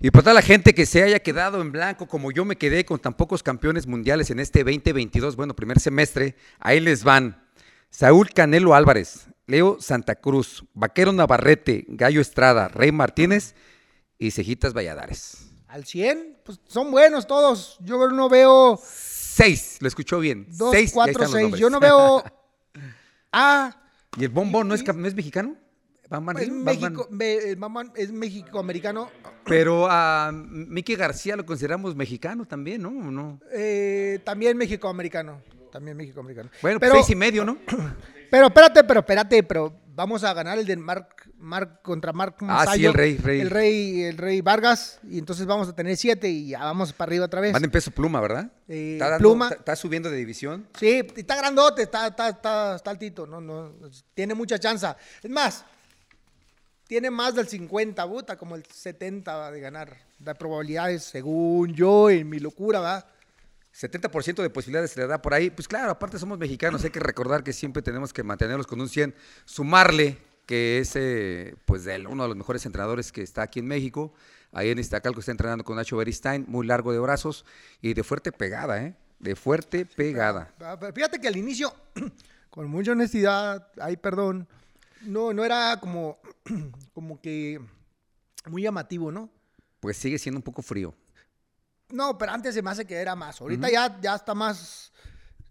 Y 0.00 0.10
por 0.10 0.22
toda 0.24 0.34
la 0.34 0.42
gente 0.42 0.74
que 0.74 0.84
se 0.84 1.02
haya 1.04 1.20
quedado 1.20 1.60
en 1.62 1.70
blanco, 1.70 2.08
como 2.08 2.32
yo 2.32 2.44
me 2.44 2.56
quedé 2.56 2.84
con 2.84 2.98
tan 2.98 3.14
pocos 3.14 3.42
campeones 3.42 3.86
mundiales 3.86 4.30
en 4.30 4.40
este 4.40 4.64
2022, 4.64 5.36
bueno, 5.36 5.54
primer 5.54 5.78
semestre, 5.78 6.34
ahí 6.58 6.80
les 6.80 7.04
van. 7.04 7.40
Saúl 7.90 8.30
Canelo 8.30 8.74
Álvarez, 8.74 9.26
Leo 9.46 9.78
Santa 9.80 10.14
Cruz, 10.16 10.64
Vaquero 10.74 11.12
Navarrete, 11.12 11.84
Gallo 11.88 12.20
Estrada, 12.20 12.68
Rey 12.68 12.92
Martínez 12.92 13.54
y 14.18 14.30
Cejitas 14.30 14.72
Valladares. 14.72 15.48
Al 15.68 15.84
100, 15.84 16.38
pues 16.44 16.60
son 16.68 16.90
buenos 16.90 17.26
todos. 17.26 17.78
Yo 17.80 18.08
no 18.10 18.28
veo 18.28 18.78
Seis, 18.84 19.78
lo 19.80 19.88
escuchó 19.88 20.20
bien. 20.20 20.46
2, 20.50 20.70
Seis, 20.72 20.90
y 20.90 20.92
ahí 20.92 20.94
4, 20.94 21.10
están 21.12 21.22
los 21.22 21.32
6. 21.32 21.42
nombres. 21.42 21.60
Yo 21.60 21.70
no 21.70 21.80
veo 21.80 22.22
A. 23.32 23.76
¿Y 24.18 24.24
el 24.24 24.28
bombón 24.30 24.68
no 24.68 24.74
es, 24.74 24.84
cam- 24.84 24.96
no 24.96 25.08
es 25.08 25.14
mexicano? 25.14 25.56
Bam 26.10 26.28
Es. 26.36 26.50
México, 26.50 27.08
es. 27.96 28.12
Pero 29.46 29.86
a 29.90 30.30
Mickey 30.32 30.94
García 30.94 31.34
lo 31.36 31.46
consideramos 31.46 31.96
mexicano 31.96 32.44
también, 32.46 32.82
¿no? 32.82 32.90
¿O 32.90 33.10
no? 33.10 33.40
Eh, 33.50 34.20
también 34.22 34.58
México-americano. 34.58 35.40
También 35.72 35.96
México-americano. 35.96 36.50
Bueno, 36.60 36.78
pues 36.78 36.90
pero, 36.90 37.02
seis 37.02 37.10
y 37.10 37.16
medio, 37.16 37.46
¿no? 37.46 37.56
pero 38.32 38.46
espérate, 38.46 38.82
pero 38.84 39.00
espérate, 39.00 39.42
pero 39.42 39.78
vamos 39.94 40.24
a 40.24 40.32
ganar 40.32 40.58
el 40.58 40.64
de 40.64 40.74
Mark, 40.78 41.08
Mark 41.36 41.82
contra 41.82 42.14
Mark 42.14 42.36
Ah, 42.40 42.62
sí, 42.62 42.66
Masayo, 42.66 42.88
el 42.88 42.94
rey, 42.94 43.16
rey. 43.18 43.40
El 43.40 43.50
rey, 43.50 44.02
el 44.04 44.16
rey 44.16 44.40
Vargas. 44.40 44.98
Y 45.08 45.18
entonces 45.18 45.44
vamos 45.44 45.68
a 45.68 45.74
tener 45.74 45.96
siete 45.98 46.28
y 46.30 46.48
ya 46.48 46.60
vamos 46.60 46.94
para 46.94 47.10
arriba 47.10 47.26
otra 47.26 47.42
vez. 47.42 47.52
Van 47.52 47.62
en 47.62 47.70
peso 47.70 47.90
pluma, 47.90 48.20
¿verdad? 48.22 48.50
Eh, 48.68 48.94
está, 48.94 49.10
dando- 49.10 49.18
pluma. 49.28 49.44
está- 49.48 49.56
está 49.58 49.76
subiendo 49.76 50.10
de 50.10 50.16
división. 50.16 50.66
Sí, 50.78 51.06
está 51.14 51.36
grandote, 51.36 51.82
está, 51.82 52.06
está, 52.06 52.30
está, 52.30 52.76
está 52.76 52.90
altito, 52.90 53.26
no, 53.26 53.40
no, 53.42 53.72
tiene 54.14 54.32
mucha 54.34 54.58
chance. 54.58 54.86
Es 55.22 55.30
más, 55.30 55.64
tiene 56.86 57.10
más 57.10 57.34
del 57.34 57.46
50, 57.46 58.08
puta, 58.08 58.36
como 58.36 58.56
el 58.56 58.64
70 58.64 59.50
de 59.50 59.60
ganar. 59.60 59.96
De 60.18 60.34
probabilidades, 60.34 61.02
según 61.04 61.74
yo, 61.74 62.08
en 62.08 62.28
mi 62.28 62.38
locura, 62.38 62.80
¿va? 62.80 63.06
70% 63.74 64.42
de 64.42 64.50
posibilidades 64.50 64.90
se 64.92 65.00
le 65.00 65.06
da 65.06 65.22
por 65.22 65.34
ahí. 65.34 65.50
Pues 65.50 65.66
claro, 65.68 65.90
aparte 65.90 66.18
somos 66.18 66.38
mexicanos, 66.38 66.84
hay 66.84 66.90
que 66.90 67.00
recordar 67.00 67.42
que 67.42 67.52
siempre 67.52 67.82
tenemos 67.82 68.12
que 68.12 68.22
mantenerlos 68.22 68.66
con 68.66 68.80
un 68.80 68.88
100. 68.88 69.14
Sumarle 69.44 70.18
que 70.46 70.78
es 70.78 70.96
eh, 70.96 71.54
pues 71.64 71.84
de 71.84 72.06
uno 72.06 72.24
de 72.24 72.28
los 72.28 72.36
mejores 72.36 72.66
entrenadores 72.66 73.12
que 73.12 73.22
está 73.22 73.42
aquí 73.42 73.60
en 73.60 73.66
México. 73.66 74.12
Ahí 74.52 74.70
en 74.70 74.78
Iztacalco 74.78 75.20
está 75.20 75.32
entrenando 75.32 75.64
con 75.64 75.76
Nacho 75.76 75.96
Beristain, 75.96 76.44
muy 76.46 76.66
largo 76.66 76.92
de 76.92 76.98
brazos 76.98 77.44
y 77.80 77.94
de 77.94 78.02
fuerte 78.02 78.32
pegada, 78.32 78.82
¿eh? 78.82 78.94
De 79.18 79.34
fuerte 79.34 79.86
pegada. 79.86 80.52
Pero 80.58 80.92
Fíjate 80.92 81.20
que 81.20 81.28
al 81.28 81.36
inicio, 81.36 81.72
con 82.50 82.68
mucha 82.68 82.92
honestidad, 82.92 83.68
ay, 83.80 83.96
perdón, 83.96 84.46
no, 85.02 85.32
no 85.32 85.44
era 85.44 85.78
como, 85.80 86.18
como 86.92 87.20
que 87.20 87.60
muy 88.46 88.62
llamativo, 88.62 89.10
¿no? 89.10 89.30
Pues 89.80 89.96
sigue 89.96 90.18
siendo 90.18 90.38
un 90.38 90.42
poco 90.42 90.60
frío. 90.60 90.94
No, 91.92 92.16
pero 92.18 92.32
antes 92.32 92.54
se 92.54 92.62
me 92.62 92.70
hace 92.70 92.84
que 92.86 92.94
era 92.96 93.14
más. 93.14 93.40
Ahorita 93.40 93.70
ya, 93.70 93.98
ya 94.00 94.14
está 94.14 94.34
más, 94.34 94.92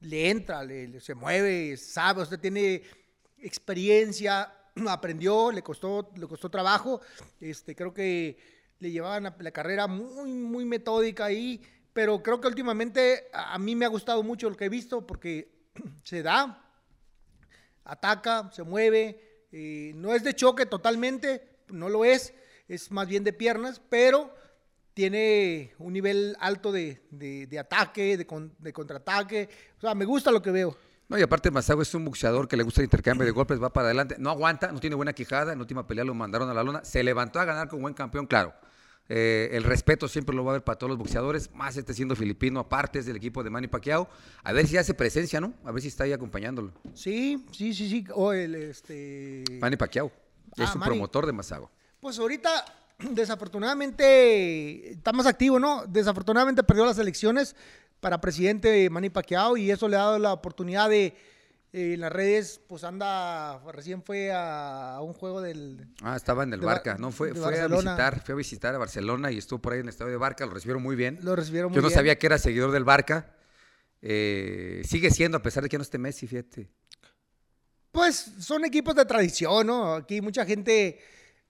le 0.01 0.29
entra, 0.29 0.63
le, 0.63 0.87
le- 0.87 0.99
se 0.99 1.13
mueve, 1.15 1.77
sabe, 1.77 2.23
usted 2.23 2.39
tiene 2.39 2.81
experiencia, 3.37 4.51
aprendió, 4.87 5.51
le 5.51 5.61
costó, 5.61 6.11
le 6.15 6.27
costó 6.27 6.49
trabajo. 6.49 7.01
Este, 7.39 7.75
creo 7.75 7.93
que 7.93 8.37
le 8.79 8.91
llevaban 8.91 9.23
la, 9.23 9.35
la 9.37 9.51
carrera 9.51 9.85
muy, 9.87 10.31
muy 10.31 10.65
metódica 10.65 11.25
ahí, 11.25 11.61
pero 11.93 12.23
creo 12.23 12.41
que 12.41 12.47
últimamente 12.47 13.29
a, 13.33 13.53
a 13.53 13.59
mí 13.59 13.75
me 13.75 13.85
ha 13.85 13.89
gustado 13.89 14.23
mucho 14.23 14.49
lo 14.49 14.57
que 14.57 14.65
he 14.65 14.69
visto 14.69 15.05
porque 15.05 15.51
se 16.03 16.23
da, 16.23 16.65
ataca, 17.83 18.49
se 18.53 18.63
mueve, 18.63 19.45
eh, 19.51 19.91
no 19.95 20.13
es 20.13 20.23
de 20.23 20.33
choque 20.35 20.65
totalmente, 20.65 21.59
no 21.67 21.89
lo 21.89 22.05
es, 22.05 22.33
es 22.67 22.89
más 22.91 23.07
bien 23.07 23.23
de 23.23 23.33
piernas, 23.33 23.81
pero 23.89 24.33
tiene 24.93 25.73
un 25.79 25.93
nivel 25.93 26.35
alto 26.39 26.71
de, 26.71 27.01
de- 27.11 27.47
de 27.47 27.59
ataque, 27.59 28.17
de, 28.17 28.25
con- 28.25 28.53
de 28.59 28.73
contraataque, 28.73 29.49
o 29.77 29.81
sea, 29.81 29.95
me 29.95 30.05
gusta 30.05 30.31
lo 30.31 30.41
que 30.41 30.51
veo. 30.51 30.77
No, 31.07 31.17
y 31.17 31.21
aparte 31.21 31.51
Mazago 31.51 31.81
es 31.81 31.93
un 31.93 32.05
boxeador 32.05 32.47
que 32.47 32.55
le 32.55 32.63
gusta 32.63 32.81
el 32.81 32.85
intercambio 32.85 33.25
de 33.25 33.31
golpes, 33.31 33.61
va 33.61 33.71
para 33.73 33.87
adelante, 33.87 34.15
no 34.17 34.29
aguanta, 34.29 34.71
no 34.71 34.79
tiene 34.79 34.95
buena 34.95 35.11
quijada, 35.13 35.51
en 35.53 35.59
última 35.59 35.85
pelea 35.85 36.03
lo 36.05 36.13
mandaron 36.13 36.49
a 36.49 36.53
la 36.53 36.63
lona, 36.63 36.85
se 36.85 37.03
levantó 37.03 37.39
a 37.39 37.45
ganar 37.45 37.67
con 37.67 37.81
buen 37.81 37.93
campeón, 37.93 38.25
claro. 38.27 38.53
Eh, 39.13 39.49
el 39.51 39.63
respeto 39.65 40.07
siempre 40.07 40.33
lo 40.33 40.45
va 40.45 40.51
a 40.51 40.53
haber 40.53 40.63
para 40.63 40.77
todos 40.77 40.89
los 40.89 40.97
boxeadores, 40.97 41.51
más 41.53 41.75
este 41.75 41.93
siendo 41.93 42.15
filipino, 42.15 42.61
aparte 42.61 42.99
es 42.99 43.05
del 43.05 43.17
equipo 43.17 43.43
de 43.43 43.49
Manny 43.49 43.67
Pacquiao. 43.67 44.07
A 44.43 44.53
ver 44.53 44.67
si 44.67 44.77
hace 44.77 44.93
presencia, 44.93 45.41
¿no? 45.41 45.53
A 45.65 45.71
ver 45.73 45.81
si 45.81 45.89
está 45.89 46.05
ahí 46.05 46.13
acompañándolo. 46.13 46.71
Sí, 46.93 47.45
sí, 47.51 47.73
sí, 47.73 47.89
sí, 47.89 48.05
o 48.13 48.31
el, 48.31 48.55
este... 48.55 49.43
Manny 49.59 49.75
Pacquiao 49.75 50.09
es 50.55 50.69
Ah, 50.69 50.71
un 50.75 50.79
Manny. 50.79 50.91
promotor 50.91 51.25
de 51.25 51.33
Mazago. 51.33 51.69
Pues 51.99 52.17
ahorita, 52.19 52.63
desafortunadamente, 53.11 54.91
está 54.91 55.11
más 55.13 55.25
activo, 55.25 55.59
¿no? 55.59 55.85
Desafortunadamente 55.87 56.63
perdió 56.63 56.85
las 56.85 56.97
elecciones 56.97 57.55
para 57.99 58.21
presidente 58.21 58.89
Manny 58.89 59.09
Pacquiao 59.09 59.57
y 59.57 59.71
eso 59.71 59.87
le 59.87 59.95
ha 59.95 59.99
dado 59.99 60.19
la 60.19 60.33
oportunidad 60.33 60.89
de, 60.89 61.15
eh, 61.73 61.93
en 61.93 62.01
las 62.01 62.11
redes, 62.11 62.59
pues 62.67 62.83
anda, 62.83 63.59
recién 63.71 64.03
fue 64.03 64.31
a, 64.31 64.95
a 64.95 65.01
un 65.01 65.13
juego 65.13 65.41
del... 65.41 65.87
Ah, 66.01 66.15
estaba 66.15 66.43
en 66.43 66.53
el 66.53 66.59
De 66.59 66.65
Barca, 66.65 66.97
no 66.99 67.11
fue, 67.11 67.33
fue 67.33 67.59
a 67.59 67.67
visitar, 67.67 68.21
fue 68.23 68.33
a 68.33 68.37
visitar 68.37 68.75
a 68.75 68.77
Barcelona 68.77 69.31
y 69.31 69.37
estuvo 69.37 69.59
por 69.59 69.73
ahí 69.73 69.79
en 69.79 69.85
el 69.85 69.89
estadio 69.89 70.11
de 70.11 70.17
Barca, 70.17 70.45
lo 70.45 70.53
recibieron 70.53 70.83
muy 70.83 70.95
bien. 70.95 71.19
Lo 71.21 71.35
recibieron 71.35 71.71
muy 71.71 71.75
Yo 71.75 71.81
no 71.81 71.87
bien. 71.87 71.97
sabía 71.97 72.17
que 72.17 72.25
era 72.27 72.37
seguidor 72.37 72.71
del 72.71 72.83
Barca. 72.83 73.35
Eh, 74.01 74.81
sigue 74.83 75.11
siendo, 75.11 75.37
a 75.37 75.41
pesar 75.41 75.61
de 75.63 75.69
que 75.69 75.77
no 75.77 75.83
esté 75.83 75.97
Messi, 75.99 76.27
fíjate. 76.27 76.69
Pues 77.91 78.31
son 78.39 78.65
equipos 78.65 78.95
de 78.95 79.05
tradición, 79.05 79.67
¿no? 79.67 79.93
Aquí 79.93 80.21
mucha 80.21 80.45
gente, 80.45 80.99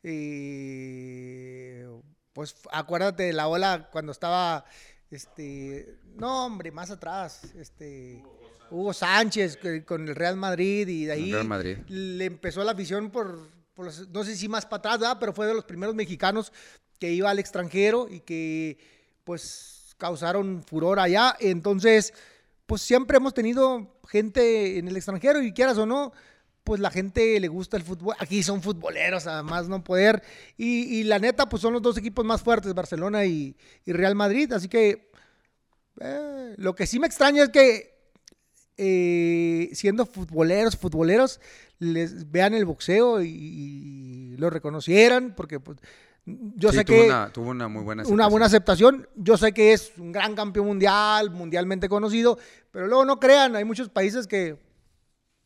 eh, 0.04 1.88
pues 2.34 2.56
acuérdate 2.72 3.24
de 3.24 3.34
la 3.34 3.48
ola 3.48 3.90
cuando 3.92 4.12
estaba, 4.12 4.66
este, 5.10 5.98
no 6.16 6.46
hombre, 6.46 6.72
más 6.72 6.92
atrás, 6.92 7.42
este, 7.58 8.24
Hugo 8.70 8.94
Sánchez 8.94 9.60
con 9.86 10.08
el 10.08 10.16
Real 10.16 10.38
Madrid 10.38 10.88
y 10.88 11.06
de 11.06 11.12
ahí 11.12 11.32
Madrid. 11.44 11.78
le 11.88 12.26
empezó 12.26 12.64
la 12.64 12.72
afición 12.72 13.10
por, 13.12 13.50
por 13.74 13.86
los- 13.86 14.08
no 14.10 14.24
sé 14.24 14.36
si 14.36 14.48
más 14.48 14.66
para 14.66 14.78
atrás, 14.80 15.00
¿verdad? 15.00 15.18
pero 15.20 15.34
fue 15.34 15.48
de 15.48 15.54
los 15.54 15.66
primeros 15.66 15.94
mexicanos 15.96 16.54
que 17.00 17.12
iba 17.12 17.30
al 17.30 17.40
extranjero 17.40 18.08
y 18.10 18.22
que 18.22 18.78
pues 19.26 19.94
causaron 19.98 20.64
furor 20.64 21.00
allá. 21.00 21.36
Entonces, 21.40 22.14
pues 22.66 22.82
siempre 22.82 23.18
hemos 23.18 23.34
tenido 23.34 24.00
gente 24.08 24.78
en 24.80 24.88
el 24.88 24.96
extranjero 24.96 25.42
y 25.42 25.52
quieras 25.54 25.78
o 25.78 25.86
no, 25.86 26.14
pues 26.64 26.80
la 26.80 26.92
gente 26.92 27.40
le 27.40 27.48
gusta 27.48 27.78
el 27.78 27.84
fútbol. 27.84 28.16
Aquí 28.20 28.44
son 28.44 28.62
futboleros, 28.62 29.28
además 29.28 29.68
no 29.68 29.84
poder. 29.84 30.22
Y, 30.58 30.84
y 31.00 31.04
la 31.04 31.20
neta, 31.20 31.50
pues 31.50 31.62
son 31.62 31.74
los 31.74 31.82
dos 31.82 31.98
equipos 31.98 32.24
más 32.26 32.42
fuertes, 32.42 32.74
Barcelona 32.74 33.26
y, 33.26 33.56
y 33.86 33.92
Real 33.94 34.16
Madrid. 34.16 34.52
Así 34.54 34.68
que 34.68 35.10
eh, 36.00 36.54
lo 36.58 36.76
que 36.76 36.86
sí 36.88 37.00
me 37.00 37.08
extraña 37.08 37.44
es 37.44 37.50
que 37.50 37.92
eh, 38.78 39.70
siendo 39.74 40.06
futboleros, 40.06 40.76
futboleros, 40.78 41.40
les 41.80 42.32
vean 42.32 42.54
el 42.54 42.66
boxeo 42.66 43.22
y, 43.22 43.28
y 43.30 44.38
lo 44.38 44.50
reconocieran, 44.50 45.34
porque 45.36 45.60
pues, 45.60 45.78
yo 46.26 46.70
Sí, 46.72 46.78
sé 46.78 46.86
tuvo 46.86 46.98
que 46.98 47.06
una, 47.08 47.32
tuvo 47.34 47.50
una 47.50 47.68
muy 47.68 47.84
buena 47.84 48.04
una 48.08 48.28
buena 48.28 48.46
aceptación. 48.46 48.96
aceptación. 48.96 49.24
Yo 49.24 49.38
sé 49.38 49.52
que 49.52 49.74
es 49.74 49.92
un 49.98 50.12
gran 50.12 50.36
campeón 50.36 50.68
mundial, 50.68 51.32
mundialmente 51.32 51.90
conocido, 51.90 52.38
pero 52.72 52.88
luego 52.88 53.04
no 53.06 53.20
crean, 53.20 53.56
hay 53.56 53.66
muchos 53.66 53.90
países 53.90 54.28
que 54.28 54.58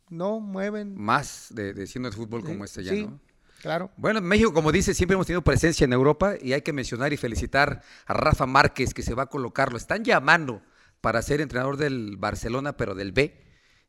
no 0.09 0.39
mueven. 0.39 0.95
Más 0.95 1.47
de, 1.51 1.73
de 1.73 1.87
siendo 1.87 2.07
el 2.09 2.15
fútbol 2.15 2.43
como 2.43 2.63
este 2.65 2.83
ya, 2.83 2.91
sí, 2.91 3.05
¿no? 3.07 3.19
claro. 3.61 3.91
Bueno, 3.97 4.21
México, 4.21 4.53
como 4.53 4.71
dice, 4.71 4.93
siempre 4.93 5.15
hemos 5.15 5.27
tenido 5.27 5.43
presencia 5.43 5.85
en 5.85 5.93
Europa 5.93 6.35
y 6.41 6.53
hay 6.53 6.61
que 6.61 6.73
mencionar 6.73 7.13
y 7.13 7.17
felicitar 7.17 7.81
a 8.05 8.13
Rafa 8.13 8.45
Márquez 8.45 8.93
que 8.93 9.01
se 9.01 9.13
va 9.13 9.23
a 9.23 9.27
colocar. 9.27 9.71
Lo 9.71 9.77
están 9.77 10.03
llamando 10.03 10.61
para 11.01 11.21
ser 11.21 11.41
entrenador 11.41 11.77
del 11.77 12.17
Barcelona, 12.17 12.77
pero 12.77 12.95
del 12.95 13.11
B. 13.11 13.41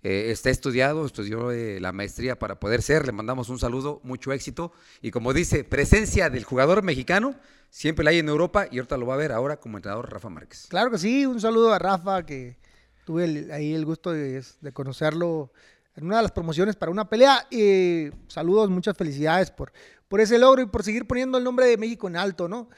Eh, 0.03 0.31
está 0.31 0.51
estudiado, 0.51 1.05
estudió 1.05 1.51
eh, 1.51 1.81
la 1.81 1.91
maestría 1.93 2.39
para 2.39 2.61
poder 2.61 2.83
ser. 2.83 3.07
Le 3.07 3.13
mandamos 3.13 3.49
un 3.49 3.59
saludo, 3.59 4.01
mucho 4.05 4.33
éxito. 4.33 4.73
Y 5.03 5.11
como 5.11 5.33
dice, 5.33 5.65
presencia 5.65 6.31
del 6.31 6.45
jugador 6.45 6.83
mexicano 6.83 7.35
siempre 7.71 8.05
la 8.05 8.11
hay 8.11 8.19
en 8.21 8.29
Europa 8.29 8.69
y 8.71 8.79
ahorita 8.79 8.97
lo 8.99 9.07
va 9.07 9.15
a 9.15 9.19
ver 9.19 9.33
ahora 9.33 9.57
como 9.59 9.79
entrenador 9.79 10.11
Rafa 10.13 10.29
Márquez. 10.29 10.67
Claro 10.69 10.91
que 10.91 10.99
sí, 10.99 11.27
un 11.27 11.41
saludo 11.41 11.73
a 11.73 11.79
Rafa, 11.79 12.25
que 12.25 12.57
tuve 13.05 13.25
el- 13.25 13.51
ahí 13.51 13.75
el 13.75 13.85
gusto 13.85 14.13
de, 14.13 14.45
de 14.61 14.73
conocerlo 14.73 15.51
en 15.97 16.05
una 16.07 16.17
de 16.19 16.23
las 16.23 16.33
promociones 16.33 16.77
para 16.77 16.93
una 16.93 17.09
pelea. 17.09 17.47
Y 17.51 18.09
saludos, 18.29 18.71
muchas 18.71 18.97
felicidades 18.97 19.51
por, 19.51 19.73
por 20.09 20.21
ese 20.21 20.39
logro 20.39 20.63
y 20.63 20.67
por 20.67 20.83
seguir 20.85 21.07
poniendo 21.07 21.39
el 21.39 21.45
nombre 21.45 21.67
de 21.67 21.77
México 21.77 22.07
en 22.09 22.17
alto, 22.17 22.49
¿no? 22.49 22.69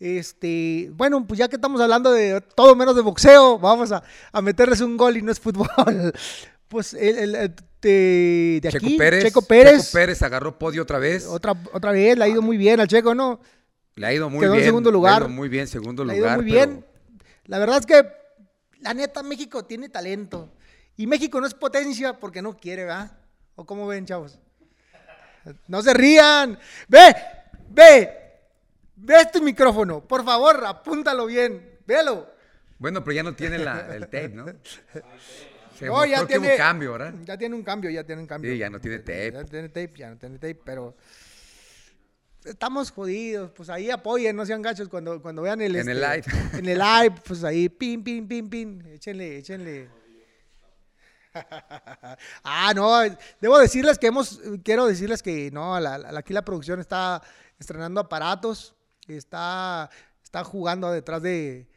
Este, 0.00 0.90
bueno, 0.94 1.26
pues 1.26 1.38
ya 1.38 1.48
que 1.48 1.56
estamos 1.56 1.80
hablando 1.80 2.12
de 2.12 2.40
todo 2.54 2.76
menos 2.76 2.94
de 2.94 3.02
boxeo, 3.02 3.58
vamos 3.58 3.90
a, 3.92 4.02
a 4.32 4.40
meterles 4.42 4.80
un 4.80 4.96
gol 4.96 5.16
y 5.16 5.22
no 5.22 5.32
es 5.32 5.40
fútbol. 5.40 5.68
Pues 6.68 6.92
el, 6.92 7.16
el- 7.18 7.34
el- 7.34 7.54
de, 7.80 8.60
de 8.62 8.68
Checo 8.70 8.86
aquí, 8.86 8.98
Pérez, 8.98 9.24
Checo 9.24 9.40
Pérez, 9.40 9.86
Checo 9.86 9.92
Pérez 9.98 10.22
agarró 10.22 10.58
podio 10.58 10.82
otra 10.82 10.98
vez. 10.98 11.24
otra, 11.26 11.54
otra 11.72 11.92
vez, 11.92 12.18
le 12.18 12.24
ha 12.24 12.28
ido 12.28 12.42
muy 12.42 12.58
bien 12.58 12.78
al 12.78 12.88
Checo, 12.88 13.14
¿no? 13.14 13.40
Le 13.94 14.06
ha 14.06 14.12
ido 14.12 14.28
muy 14.28 14.40
Quedó 14.40 14.50
en 14.52 14.56
bien. 14.58 14.66
segundo 14.68 14.90
le 14.90 14.92
ha 14.92 14.98
lugar. 14.98 15.22
ido 15.22 15.28
muy 15.30 15.48
bien, 15.48 15.66
segundo 15.66 16.04
Le 16.04 16.12
ha 16.12 16.16
lugar. 16.16 16.32
ido 16.36 16.42
muy 16.42 16.52
pero- 16.52 16.66
bien. 16.72 16.84
La 17.46 17.58
verdad 17.58 17.78
es 17.78 17.86
que, 17.86 18.06
la 18.80 18.92
neta, 18.92 19.22
México 19.22 19.64
tiene 19.64 19.88
talento. 19.88 20.52
Y 20.98 21.06
México 21.06 21.40
no 21.40 21.46
es 21.46 21.54
potencia 21.54 22.18
porque 22.18 22.42
no 22.42 22.56
quiere, 22.56 22.84
¿verdad? 22.84 23.16
¿O 23.54 23.64
cómo 23.64 23.86
ven, 23.86 24.04
chavos? 24.04 24.38
No 25.68 25.80
se 25.80 25.94
rían. 25.94 26.58
Ve, 26.88 27.14
ve, 27.70 28.10
ve 28.96 29.14
este 29.20 29.40
micrófono. 29.40 30.02
Por 30.06 30.24
favor, 30.24 30.64
apúntalo 30.66 31.26
bien. 31.26 31.78
Véalo. 31.86 32.28
Bueno, 32.78 33.02
pero 33.04 33.14
ya 33.14 33.22
no 33.22 33.32
tiene 33.34 33.58
la- 33.58 33.94
el 33.94 34.02
tape, 34.02 34.28
¿no? 34.30 34.44
Se 35.78 35.86
No, 35.86 36.04
ya 36.04 36.26
tiene 36.26 36.56
cambio, 36.56 36.92
¿verdad? 36.92 37.14
Ya 37.24 37.38
tiene 37.38 37.54
un 37.54 37.62
cambio, 37.62 37.88
ya 37.90 38.02
tiene 38.02 38.20
un 38.22 38.26
cambio. 38.26 38.50
Sí, 38.50 38.58
ya 38.58 38.68
no 38.68 38.80
tiene 38.80 38.98
tape. 38.98 39.30
Ya 39.32 39.44
tiene 39.44 39.68
tape, 39.68 39.92
ya 39.96 40.10
no 40.10 40.16
tiene 40.18 40.34
tape, 40.38 40.56
pero 40.64 40.96
estamos 42.44 42.90
jodidos. 42.90 43.52
Pues 43.52 43.68
ahí 43.70 43.88
apoyen, 43.88 44.34
no 44.34 44.44
sean 44.44 44.60
gachos 44.62 44.88
cuando, 44.88 45.22
cuando 45.22 45.42
vean 45.42 45.60
el 45.60 45.76
En 45.76 45.88
el 45.88 46.00
live. 46.00 46.24
En 46.54 46.66
el 46.68 46.78
live, 46.78 47.14
pues 47.24 47.44
ahí, 47.44 47.68
pin, 47.68 48.02
pin, 48.02 48.26
pin, 48.26 48.50
pin. 48.50 48.84
Échenle, 48.92 49.38
échenle. 49.38 49.88
ah, 52.44 52.72
no, 52.74 53.00
debo 53.40 53.58
decirles 53.58 53.98
que 53.98 54.08
hemos, 54.08 54.40
quiero 54.64 54.86
decirles 54.86 55.22
que 55.22 55.50
no, 55.50 55.74
aquí 55.74 56.32
la 56.32 56.44
producción 56.44 56.80
está 56.80 57.22
estrenando 57.58 58.00
aparatos, 58.00 58.74
está, 59.06 59.90
está 60.22 60.44
jugando 60.44 60.90
detrás 60.90 61.22
de, 61.22 61.68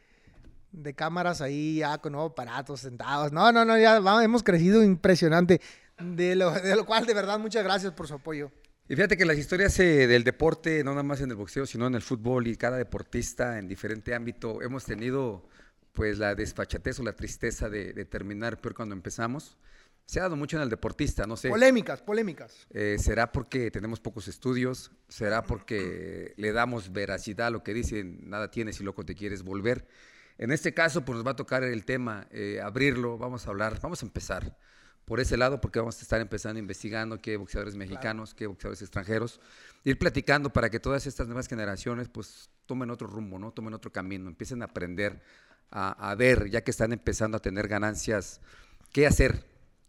de 0.72 0.94
cámaras 0.94 1.40
ahí 1.40 1.78
ya 1.78 1.98
con 1.98 2.12
nuevos 2.12 2.32
aparatos 2.32 2.80
sentados. 2.80 3.32
No, 3.32 3.52
no, 3.52 3.64
no, 3.64 3.78
ya 3.78 3.96
hemos 4.22 4.42
crecido 4.42 4.82
impresionante, 4.82 5.60
de 5.98 6.34
lo, 6.36 6.50
de 6.50 6.76
lo 6.76 6.86
cual 6.86 7.06
de 7.06 7.14
verdad 7.14 7.38
muchas 7.38 7.64
gracias 7.64 7.92
por 7.92 8.08
su 8.08 8.14
apoyo. 8.14 8.50
Y 8.88 8.96
fíjate 8.96 9.16
que 9.16 9.24
las 9.24 9.38
historias 9.38 9.78
eh, 9.78 10.06
del 10.06 10.24
deporte, 10.24 10.82
no 10.84 10.90
nada 10.90 11.02
más 11.02 11.20
en 11.20 11.30
el 11.30 11.36
boxeo, 11.36 11.66
sino 11.66 11.86
en 11.86 11.94
el 11.94 12.02
fútbol 12.02 12.46
y 12.48 12.56
cada 12.56 12.76
deportista 12.76 13.58
en 13.58 13.68
diferente 13.68 14.14
ámbito, 14.14 14.60
hemos 14.60 14.84
tenido 14.84 15.48
pues 15.92 16.18
la 16.18 16.34
desfachatez 16.34 16.98
o 17.00 17.02
la 17.02 17.14
tristeza 17.14 17.68
de, 17.68 17.92
de 17.92 18.04
terminar 18.04 18.60
peor 18.60 18.74
cuando 18.74 18.94
empezamos. 18.94 19.56
Se 20.06 20.18
ha 20.18 20.24
dado 20.24 20.36
mucho 20.36 20.56
en 20.56 20.62
el 20.64 20.68
deportista, 20.68 21.26
no 21.26 21.36
sé. 21.36 21.48
Polémicas, 21.48 22.02
polémicas. 22.02 22.66
Eh, 22.70 22.96
¿Será 22.98 23.32
porque 23.32 23.70
tenemos 23.70 24.00
pocos 24.00 24.28
estudios? 24.28 24.90
¿Será 25.08 25.44
porque 25.44 26.34
le 26.36 26.52
damos 26.52 26.92
veracidad 26.92 27.46
a 27.46 27.50
lo 27.50 27.62
que 27.62 27.72
dicen, 27.72 28.28
nada 28.28 28.50
tienes 28.50 28.80
y 28.80 28.84
loco 28.84 29.04
te 29.04 29.14
quieres 29.14 29.42
volver? 29.42 29.86
En 30.38 30.50
este 30.50 30.74
caso, 30.74 31.04
pues 31.04 31.16
nos 31.16 31.26
va 31.26 31.32
a 31.32 31.36
tocar 31.36 31.62
el 31.62 31.84
tema, 31.84 32.26
eh, 32.30 32.60
abrirlo, 32.60 33.16
vamos 33.16 33.46
a 33.46 33.50
hablar, 33.50 33.78
vamos 33.80 34.02
a 34.02 34.06
empezar 34.06 34.56
por 35.04 35.20
ese 35.20 35.36
lado, 35.36 35.60
porque 35.60 35.78
vamos 35.78 35.98
a 35.98 36.02
estar 36.02 36.20
empezando 36.20 36.58
investigando 36.58 37.20
qué 37.20 37.36
boxeadores 37.36 37.74
mexicanos, 37.74 38.34
qué 38.34 38.46
boxeadores 38.46 38.82
extranjeros, 38.82 39.40
ir 39.84 39.98
platicando 39.98 40.52
para 40.52 40.70
que 40.70 40.80
todas 40.80 41.06
estas 41.06 41.26
nuevas 41.26 41.48
generaciones 41.48 42.08
pues 42.08 42.50
tomen 42.66 42.90
otro 42.90 43.06
rumbo, 43.08 43.38
¿no? 43.38 43.52
Tomen 43.52 43.74
otro 43.74 43.92
camino, 43.92 44.28
empiecen 44.28 44.62
a 44.62 44.66
aprender 44.66 45.20
a, 45.72 46.14
ver, 46.14 46.50
ya 46.50 46.62
que 46.62 46.70
están 46.70 46.92
empezando 46.92 47.36
a 47.36 47.40
tener 47.40 47.66
ganancias, 47.66 48.40
qué 48.92 49.06
hacer 49.06 49.44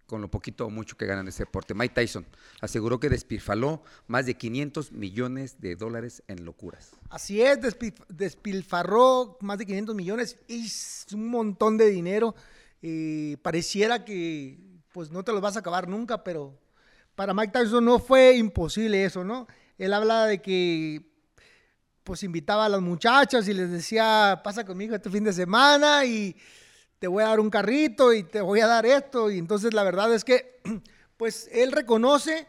con 0.05 0.21
lo 0.21 0.29
poquito 0.29 0.65
o 0.65 0.69
mucho 0.69 0.95
que 0.95 1.05
ganan 1.05 1.27
ese 1.27 1.43
deporte. 1.43 1.73
Mike 1.73 1.95
Tyson 1.95 2.25
aseguró 2.61 2.99
que 2.99 3.09
despilfaló 3.09 3.81
más 4.07 4.25
de 4.25 4.35
500 4.35 4.91
millones 4.91 5.59
de 5.59 5.75
dólares 5.75 6.23
en 6.27 6.45
locuras. 6.45 6.91
Así 7.09 7.41
es, 7.41 7.59
despi- 7.59 7.95
despilfarró 8.09 9.37
más 9.41 9.57
de 9.57 9.65
500 9.65 9.95
millones, 9.95 10.37
es 10.47 11.05
un 11.13 11.27
montón 11.29 11.77
de 11.77 11.89
dinero. 11.89 12.35
pareciera 13.41 14.03
que 14.05 14.59
pues 14.91 15.09
no 15.09 15.23
te 15.23 15.31
los 15.31 15.41
vas 15.41 15.55
a 15.55 15.59
acabar 15.59 15.87
nunca, 15.87 16.23
pero 16.23 16.59
para 17.15 17.33
Mike 17.33 17.51
Tyson 17.53 17.83
no 17.85 17.97
fue 17.99 18.35
imposible 18.35 19.05
eso, 19.05 19.23
¿no? 19.23 19.47
Él 19.77 19.93
habla 19.93 20.25
de 20.25 20.41
que 20.41 21.12
pues 22.03 22.23
invitaba 22.23 22.65
a 22.65 22.69
las 22.69 22.81
muchachas 22.81 23.47
y 23.47 23.53
les 23.53 23.71
decía, 23.71 24.41
pasa 24.43 24.65
conmigo 24.65 24.95
este 24.95 25.09
fin 25.09 25.23
de 25.23 25.33
semana 25.33 26.05
y 26.05 26.35
te 26.99 27.07
voy 27.07 27.23
a 27.23 27.27
dar 27.27 27.39
un 27.39 27.49
carrito 27.49 28.13
y 28.13 28.23
te 28.23 28.41
voy 28.41 28.59
a 28.59 28.67
dar 28.67 28.85
esto. 28.85 29.31
Y 29.31 29.37
entonces 29.37 29.73
la 29.73 29.83
verdad 29.83 30.13
es 30.13 30.23
que, 30.23 30.59
pues 31.17 31.49
él 31.51 31.71
reconoce 31.71 32.47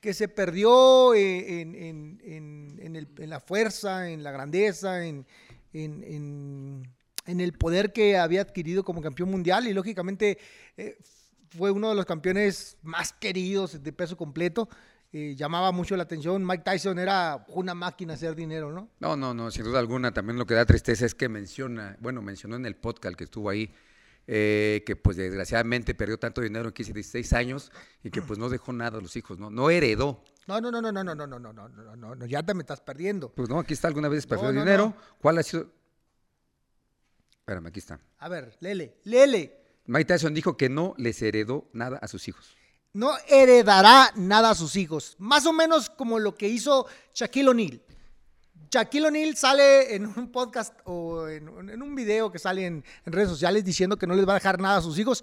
que 0.00 0.12
se 0.14 0.28
perdió 0.28 1.14
eh, 1.14 1.60
en, 1.62 1.74
en- 1.74 2.20
en- 2.22 3.30
la 3.30 3.40
fuerza, 3.40 4.10
en 4.10 4.22
la 4.22 4.30
grandeza, 4.32 5.04
en- 5.06 5.26
en 5.72 7.40
el 7.40 7.52
poder 7.54 7.92
que 7.92 8.16
había 8.18 8.42
adquirido 8.42 8.84
como 8.84 9.00
campeón 9.00 9.30
mundial 9.30 9.66
y 9.66 9.72
lógicamente 9.72 10.38
eh, 10.76 10.98
fue 11.56 11.70
uno 11.70 11.88
de 11.88 11.94
los 11.94 12.04
campeones 12.04 12.76
más 12.82 13.12
queridos 13.12 13.82
de 13.82 13.92
peso 13.92 14.16
completo. 14.16 14.68
Eh, 15.16 15.36
llamaba 15.36 15.70
mucho 15.70 15.96
la 15.96 16.02
atención. 16.02 16.44
Mike 16.44 16.64
Tyson 16.64 16.98
era 16.98 17.44
una 17.50 17.72
máquina 17.72 18.14
hacer 18.14 18.34
dinero, 18.34 18.72
¿no? 18.72 18.88
No, 18.98 19.16
no, 19.16 19.32
no, 19.32 19.48
sin 19.52 19.62
duda 19.62 19.78
alguna. 19.78 20.12
También 20.12 20.36
lo 20.36 20.44
que 20.44 20.54
da 20.54 20.66
tristeza 20.66 21.06
es 21.06 21.14
que 21.14 21.28
menciona, 21.28 21.96
bueno, 22.00 22.20
mencionó 22.20 22.56
en 22.56 22.66
el 22.66 22.74
podcast 22.74 23.14
que 23.16 23.22
estuvo 23.22 23.48
ahí, 23.48 23.72
eh, 24.26 24.82
que 24.84 24.96
pues 24.96 25.16
desgraciadamente 25.16 25.94
perdió 25.94 26.18
tanto 26.18 26.40
dinero 26.40 26.66
en 26.66 26.74
15, 26.74 26.92
16 26.92 27.32
años 27.32 27.70
y 28.02 28.10
que 28.10 28.22
pues 28.22 28.40
no 28.40 28.48
dejó 28.48 28.72
nada 28.72 28.98
a 28.98 29.00
los 29.00 29.14
hijos, 29.14 29.38
¿no? 29.38 29.50
No 29.50 29.70
heredó. 29.70 30.24
No, 30.48 30.60
no, 30.60 30.72
no, 30.72 30.82
no, 30.82 30.90
no, 30.90 31.04
no, 31.04 31.14
no, 31.14 31.26
no, 31.26 31.38
no, 31.38 31.52
no, 31.52 31.68
no, 31.68 31.94
no, 31.96 32.14
no, 32.16 32.26
ya 32.26 32.42
te 32.42 32.52
me 32.52 32.62
estás 32.62 32.80
perdiendo. 32.80 33.28
Pues 33.28 33.48
no, 33.48 33.60
aquí 33.60 33.74
está, 33.74 33.86
alguna 33.86 34.08
vez 34.08 34.26
perdió 34.26 34.48
No, 34.48 34.52
no, 34.52 34.60
dinero. 34.64 34.84
no. 34.86 34.96
¿Cuál 35.22 35.38
ha 35.38 35.44
sido? 35.44 35.70
Espérame, 37.38 37.66
aquí 37.68 37.78
está. 37.78 38.00
A 38.18 38.28
ver, 38.28 38.56
lele, 38.58 38.96
lele. 39.04 39.60
Mike 39.86 40.06
Tyson 40.06 40.34
dijo 40.34 40.56
que 40.56 40.68
no 40.68 40.94
les 40.98 41.22
heredó 41.22 41.68
nada 41.72 41.98
a 41.98 42.08
sus 42.08 42.26
hijos. 42.26 42.56
No 42.94 43.12
heredará 43.28 44.10
nada 44.16 44.50
a 44.50 44.54
sus 44.54 44.76
hijos. 44.76 45.16
Más 45.18 45.44
o 45.46 45.52
menos 45.52 45.90
como 45.90 46.18
lo 46.18 46.34
que 46.34 46.48
hizo 46.48 46.86
Shaquille 47.12 47.48
O'Neal. 47.50 47.82
Shaquille 48.70 49.06
O'Neal 49.08 49.36
sale 49.36 49.94
en 49.94 50.06
un 50.06 50.30
podcast 50.32 50.74
o 50.84 51.28
en, 51.28 51.48
un- 51.48 51.70
en 51.70 51.82
un 51.82 51.94
video 51.94 52.30
que 52.32 52.38
sale 52.38 52.66
en, 52.66 52.84
en 53.04 53.12
redes 53.12 53.28
sociales 53.28 53.64
diciendo 53.64 53.96
que 53.96 54.06
no 54.06 54.14
les 54.14 54.26
va 54.26 54.32
a 54.32 54.36
dejar 54.36 54.60
nada 54.60 54.78
a 54.78 54.82
sus 54.82 54.98
hijos. 54.98 55.22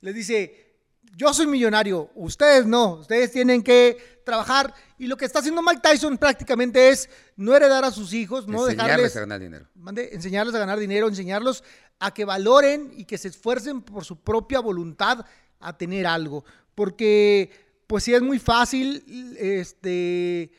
Les 0.00 0.14
dice, 0.14 0.74
yo 1.16 1.32
soy 1.32 1.46
millonario, 1.46 2.10
ustedes 2.16 2.66
no, 2.66 2.94
ustedes 2.94 3.30
tienen 3.32 3.62
que 3.62 4.20
trabajar. 4.24 4.74
Y 4.98 5.06
lo 5.06 5.16
que 5.16 5.24
está 5.24 5.38
haciendo 5.40 5.62
Mike 5.62 5.80
Tyson 5.82 6.18
prácticamente 6.18 6.90
es 6.90 7.08
no 7.36 7.54
heredar 7.56 7.84
a 7.84 7.90
sus 7.92 8.12
hijos, 8.12 8.46
no 8.48 8.64
Enseñarles 8.68 8.86
dejarles 9.12 9.16
a 9.16 9.20
ganar 9.20 9.40
dinero. 9.40 9.68
mande, 9.74 10.10
enseñarles 10.12 10.54
a 10.54 10.58
ganar 10.58 10.78
dinero, 10.78 11.06
enseñarlos 11.08 11.62
a 12.00 12.12
que 12.12 12.24
valoren 12.24 12.92
y 12.96 13.04
que 13.04 13.16
se 13.18 13.28
esfuercen 13.28 13.82
por 13.82 14.04
su 14.04 14.20
propia 14.20 14.58
voluntad 14.60 15.24
a 15.60 15.76
tener 15.76 16.06
algo. 16.06 16.44
Porque, 16.74 17.50
pues 17.86 18.04
sí 18.04 18.14
es 18.14 18.22
muy 18.22 18.38
fácil 18.38 19.36
este, 19.38 20.50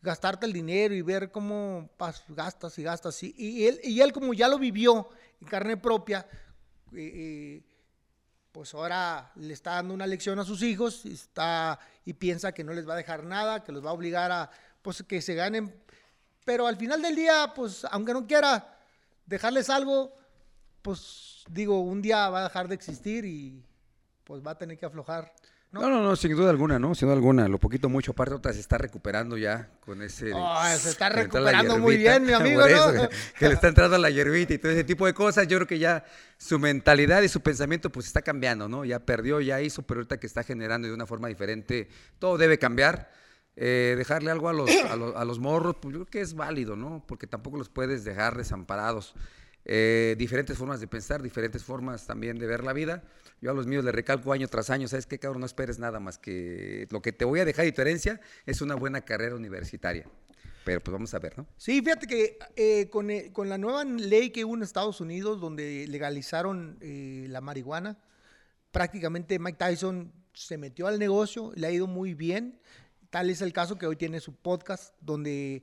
gastarte 0.00 0.46
el 0.46 0.52
dinero 0.52 0.94
y 0.94 1.02
ver 1.02 1.30
cómo 1.30 1.90
gastas 2.28 2.78
y 2.78 2.82
gastas. 2.82 3.22
Y, 3.22 3.34
y 3.36 3.66
él, 3.66 3.80
y 3.82 4.00
él, 4.00 4.12
como 4.12 4.32
ya 4.34 4.48
lo 4.48 4.58
vivió 4.58 5.08
en 5.40 5.48
carne 5.48 5.76
propia, 5.76 6.26
eh, 6.92 7.12
eh, 7.14 7.62
pues 8.52 8.72
ahora 8.72 9.32
le 9.34 9.52
está 9.52 9.72
dando 9.72 9.92
una 9.92 10.06
lección 10.06 10.38
a 10.38 10.44
sus 10.44 10.62
hijos 10.62 11.04
y, 11.04 11.12
está, 11.12 11.78
y 12.04 12.14
piensa 12.14 12.52
que 12.52 12.64
no 12.64 12.72
les 12.72 12.88
va 12.88 12.94
a 12.94 12.96
dejar 12.96 13.24
nada, 13.24 13.62
que 13.62 13.72
los 13.72 13.84
va 13.84 13.90
a 13.90 13.92
obligar 13.92 14.32
a 14.32 14.50
pues, 14.80 15.02
que 15.02 15.20
se 15.20 15.34
ganen. 15.34 15.74
Pero 16.44 16.66
al 16.66 16.76
final 16.76 17.02
del 17.02 17.16
día, 17.16 17.52
pues 17.54 17.84
aunque 17.90 18.12
no 18.12 18.26
quiera 18.26 18.78
dejarles 19.26 19.68
algo, 19.68 20.16
pues 20.80 21.44
digo, 21.50 21.80
un 21.80 22.00
día 22.00 22.30
va 22.30 22.40
a 22.40 22.44
dejar 22.44 22.68
de 22.68 22.76
existir 22.76 23.24
y 23.24 23.62
pues 24.24 24.40
va 24.46 24.52
a 24.52 24.58
tener 24.58 24.78
que 24.78 24.86
aflojar. 24.86 25.34
¿No? 25.76 25.82
No, 25.82 25.90
no, 25.90 26.02
no, 26.02 26.16
sin 26.16 26.34
duda 26.34 26.50
alguna, 26.50 26.78
¿no? 26.78 26.94
Sin 26.94 27.06
duda 27.06 27.14
alguna. 27.14 27.48
Lo 27.48 27.58
poquito 27.58 27.88
mucho, 27.88 28.12
aparte, 28.12 28.34
otra 28.34 28.52
se 28.52 28.60
está 28.60 28.78
recuperando 28.78 29.36
ya 29.36 29.70
con 29.80 30.02
ese. 30.02 30.32
Ah, 30.34 30.74
se 30.78 30.90
está 30.90 31.08
recuperando 31.08 31.78
muy 31.78 31.96
bien, 31.96 32.24
mi 32.24 32.32
amigo, 32.34 32.62
Por 32.62 32.70
¿no? 32.70 33.08
que, 33.08 33.16
que 33.38 33.48
le 33.48 33.54
está 33.54 33.68
entrando 33.68 33.96
la 33.98 34.10
hierbita 34.10 34.54
y 34.54 34.58
todo 34.58 34.72
ese 34.72 34.84
tipo 34.84 35.06
de 35.06 35.14
cosas. 35.14 35.46
Yo 35.46 35.58
creo 35.58 35.66
que 35.66 35.78
ya 35.78 36.04
su 36.38 36.58
mentalidad 36.58 37.22
y 37.22 37.28
su 37.28 37.40
pensamiento, 37.40 37.90
pues 37.90 38.06
está 38.06 38.22
cambiando, 38.22 38.68
¿no? 38.68 38.84
Ya 38.84 39.00
perdió, 39.00 39.40
ya 39.40 39.60
hizo, 39.60 39.82
pero 39.82 40.00
ahorita 40.00 40.18
que 40.18 40.26
está 40.26 40.42
generando 40.42 40.88
de 40.88 40.94
una 40.94 41.06
forma 41.06 41.28
diferente, 41.28 41.88
todo 42.18 42.38
debe 42.38 42.58
cambiar. 42.58 43.10
Eh, 43.58 43.94
dejarle 43.96 44.30
algo 44.30 44.50
a 44.50 44.52
los, 44.52 44.70
a, 44.90 44.96
los, 44.96 45.16
a 45.16 45.24
los 45.24 45.38
morros, 45.38 45.76
pues 45.80 45.94
yo 45.94 46.00
creo 46.00 46.10
que 46.10 46.20
es 46.20 46.34
válido, 46.34 46.76
¿no? 46.76 47.02
Porque 47.06 47.26
tampoco 47.26 47.56
los 47.56 47.70
puedes 47.70 48.04
dejar 48.04 48.36
desamparados. 48.36 49.14
Eh, 49.68 50.14
diferentes 50.16 50.56
formas 50.56 50.80
de 50.80 50.86
pensar, 50.86 51.20
diferentes 51.20 51.64
formas 51.64 52.06
también 52.06 52.38
de 52.38 52.46
ver 52.46 52.62
la 52.62 52.72
vida. 52.72 53.02
Yo 53.40 53.50
a 53.50 53.54
los 53.54 53.66
míos 53.66 53.84
les 53.84 53.94
recalco 53.94 54.32
año 54.32 54.46
tras 54.46 54.70
año, 54.70 54.86
¿sabes 54.86 55.06
qué, 55.06 55.18
cabrón? 55.18 55.40
No 55.40 55.46
esperes 55.46 55.78
nada 55.80 55.98
más 55.98 56.18
que 56.18 56.86
lo 56.90 57.02
que 57.02 57.12
te 57.12 57.24
voy 57.24 57.40
a 57.40 57.44
dejar 57.44 57.66
y 57.66 57.72
tu 57.72 57.82
herencia 57.82 58.20
es 58.46 58.60
una 58.60 58.76
buena 58.76 59.00
carrera 59.02 59.34
universitaria. 59.34 60.06
Pero 60.64 60.80
pues 60.80 60.92
vamos 60.92 61.14
a 61.14 61.18
ver, 61.18 61.36
¿no? 61.36 61.46
Sí, 61.56 61.80
fíjate 61.80 62.06
que 62.06 62.38
eh, 62.56 62.88
con, 62.90 63.10
eh, 63.10 63.30
con 63.32 63.48
la 63.48 63.58
nueva 63.58 63.84
ley 63.84 64.30
que 64.30 64.44
hubo 64.44 64.56
en 64.56 64.62
Estados 64.62 65.00
Unidos, 65.00 65.40
donde 65.40 65.86
legalizaron 65.88 66.78
eh, 66.80 67.26
la 67.28 67.40
marihuana, 67.40 67.98
prácticamente 68.72 69.38
Mike 69.38 69.58
Tyson 69.58 70.12
se 70.32 70.58
metió 70.58 70.86
al 70.86 70.98
negocio, 70.98 71.52
le 71.54 71.66
ha 71.66 71.70
ido 71.70 71.86
muy 71.86 72.14
bien. 72.14 72.60
Tal 73.10 73.30
es 73.30 73.42
el 73.42 73.52
caso 73.52 73.78
que 73.78 73.86
hoy 73.86 73.96
tiene 73.96 74.18
su 74.18 74.34
podcast, 74.34 74.94
donde 75.00 75.62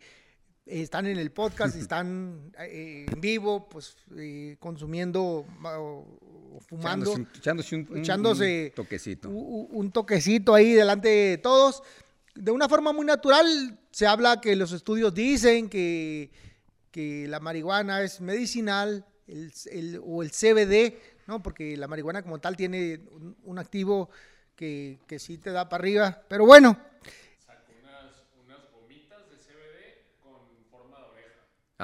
están 0.65 1.05
en 1.07 1.17
el 1.17 1.31
podcast, 1.31 1.75
están 1.77 2.51
eh, 2.59 3.05
en 3.11 3.21
vivo, 3.21 3.67
pues 3.69 3.95
eh, 4.17 4.57
consumiendo 4.59 5.23
o, 5.23 6.07
o 6.55 6.59
fumando 6.67 7.11
Echándose 7.13 7.15
un, 7.15 7.37
echándose 7.37 7.75
un- 7.75 7.87
un- 7.89 7.97
echándose 7.99 8.65
un 8.69 8.75
toquecito. 8.75 9.29
un 9.29 9.91
toquecito 9.91 10.53
ahí 10.55 10.73
delante 10.73 11.07
de 11.09 11.37
todos. 11.37 11.83
De 12.35 12.51
una 12.51 12.67
forma 12.67 12.93
muy 12.93 13.05
natural, 13.05 13.79
se 13.91 14.07
habla 14.07 14.41
que 14.41 14.55
los 14.55 14.71
estudios 14.71 15.13
dicen 15.13 15.69
que, 15.69 16.31
que 16.91 17.27
la 17.27 17.39
marihuana 17.39 18.01
es 18.01 18.21
medicinal 18.21 19.05
el- 19.27 19.51
el- 19.71 20.01
o 20.03 20.23
el 20.23 20.31
CBD, 20.31 20.97
¿no? 21.27 21.43
porque 21.43 21.77
la 21.77 21.87
marihuana 21.87 22.21
como 22.23 22.39
tal 22.39 22.55
tiene 22.57 23.01
un, 23.11 23.35
un 23.43 23.59
activo 23.59 24.09
que, 24.55 24.99
que 25.07 25.19
sí 25.19 25.37
te 25.37 25.51
da 25.51 25.69
para 25.69 25.81
arriba. 25.81 26.23
Pero 26.27 26.45
bueno, 26.45 26.77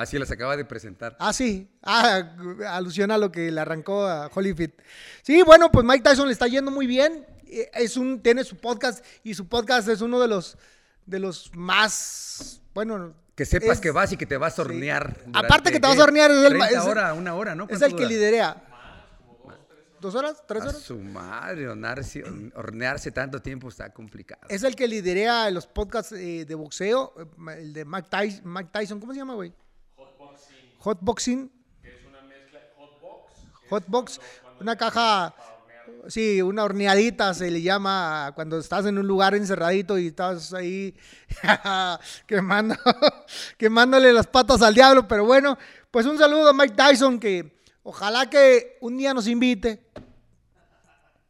Ah, 0.01 0.05
sí, 0.05 0.17
las 0.17 0.31
acaba 0.31 0.55
de 0.57 0.65
presentar. 0.65 1.15
Ah, 1.19 1.33
sí. 1.33 1.69
Ah, 1.83 2.35
alusión 2.69 3.12
a 3.12 3.17
lo 3.17 3.31
que 3.31 3.51
le 3.51 3.59
arrancó 3.62 4.05
a 4.05 4.27
Holyfield. 4.33 4.73
Sí, 5.21 5.41
bueno, 5.43 5.71
pues 5.71 5.85
Mike 5.85 6.03
Tyson 6.03 6.27
le 6.27 6.33
está 6.33 6.47
yendo 6.47 6.71
muy 6.71 6.88
bien. 6.88 7.25
Eh, 7.47 7.69
Es 7.73 7.97
un, 7.97 8.21
tiene 8.21 8.43
su 8.43 8.55
podcast 8.57 9.03
y 9.23 9.33
su 9.33 9.47
podcast 9.47 9.88
es 9.89 10.01
uno 10.01 10.19
de 10.19 10.27
los, 10.27 10.57
de 11.05 11.19
los 11.19 11.51
más, 11.55 12.62
bueno. 12.73 13.13
Que 13.35 13.45
sepas 13.45 13.77
es- 13.77 13.79
que 13.81 13.91
vas 13.91 14.12
y 14.12 14.17
que 14.17 14.25
te 14.25 14.38
vas 14.38 14.57
a 14.59 14.62
hornear. 14.63 15.13
Sí. 15.15 15.21
durante, 15.27 15.45
Aparte 15.47 15.71
que 15.71 15.79
te 15.79 15.88
vas 15.88 15.97
a 15.99 16.03
hornear, 16.03 16.29
es 16.31 16.38
el 16.45 16.57
ma- 16.57 16.67
30 16.67 16.83
es- 16.83 16.89
hora, 16.89 17.13
una 17.13 17.35
hora, 17.35 17.55
¿no? 17.55 17.63
Es 17.63 17.69
¿Cuánto 17.69 17.85
el 17.85 17.91
que 17.93 17.97
dura? 18.03 18.09
liderea. 18.09 18.65
¿Dos 20.01 20.15
horas? 20.15 20.41
¿Tres 20.47 20.62
A 20.62 20.69
horas? 20.69 20.77
su 20.81 20.97
madre, 20.97 21.67
hornearse, 21.67 22.23
hornearse 22.55 23.12
tanto 23.12 23.41
tiempo 23.41 23.67
está 23.67 23.91
complicado. 23.91 24.41
Es 24.47 24.63
el 24.63 24.73
que 24.75 24.88
liderea 24.88 25.49
los 25.51 25.67
podcasts 25.67 26.13
eh, 26.13 26.45
de 26.45 26.55
boxeo, 26.55 27.13
eh, 27.19 27.57
el 27.57 27.73
de 27.73 27.83
Mike 27.83 28.07
Tyson, 28.09 28.41
Mike 28.45 28.69
Tyson 28.71 28.99
¿cómo 29.01 29.12
se 29.13 29.19
llama, 29.19 29.33
güey? 29.33 29.53
Hotboxing. 30.79 31.51
Hotbox, 33.69 34.19
una 34.59 34.75
caja, 34.75 35.35
sí, 36.07 36.41
una 36.41 36.63
horneadita 36.63 37.33
se 37.35 37.51
le 37.51 37.61
llama 37.61 38.31
cuando 38.33 38.57
estás 38.57 38.85
en 38.87 38.97
un 38.97 39.05
lugar 39.05 39.35
encerradito 39.35 39.99
y 39.99 40.07
estás 40.07 40.53
ahí 40.53 40.95
quemando, 42.25 42.75
quemándole 43.57 44.11
las 44.11 44.25
patas 44.25 44.61
al 44.63 44.73
diablo. 44.73 45.07
Pero 45.07 45.25
bueno, 45.25 45.57
pues 45.91 46.05
un 46.07 46.17
saludo 46.17 46.49
a 46.49 46.53
Mike 46.53 46.73
Tyson 46.75 47.19
que 47.19 47.59
ojalá 47.83 48.27
que 48.29 48.77
un 48.81 48.97
día 48.97 49.13
nos 49.13 49.27
invite. 49.27 49.85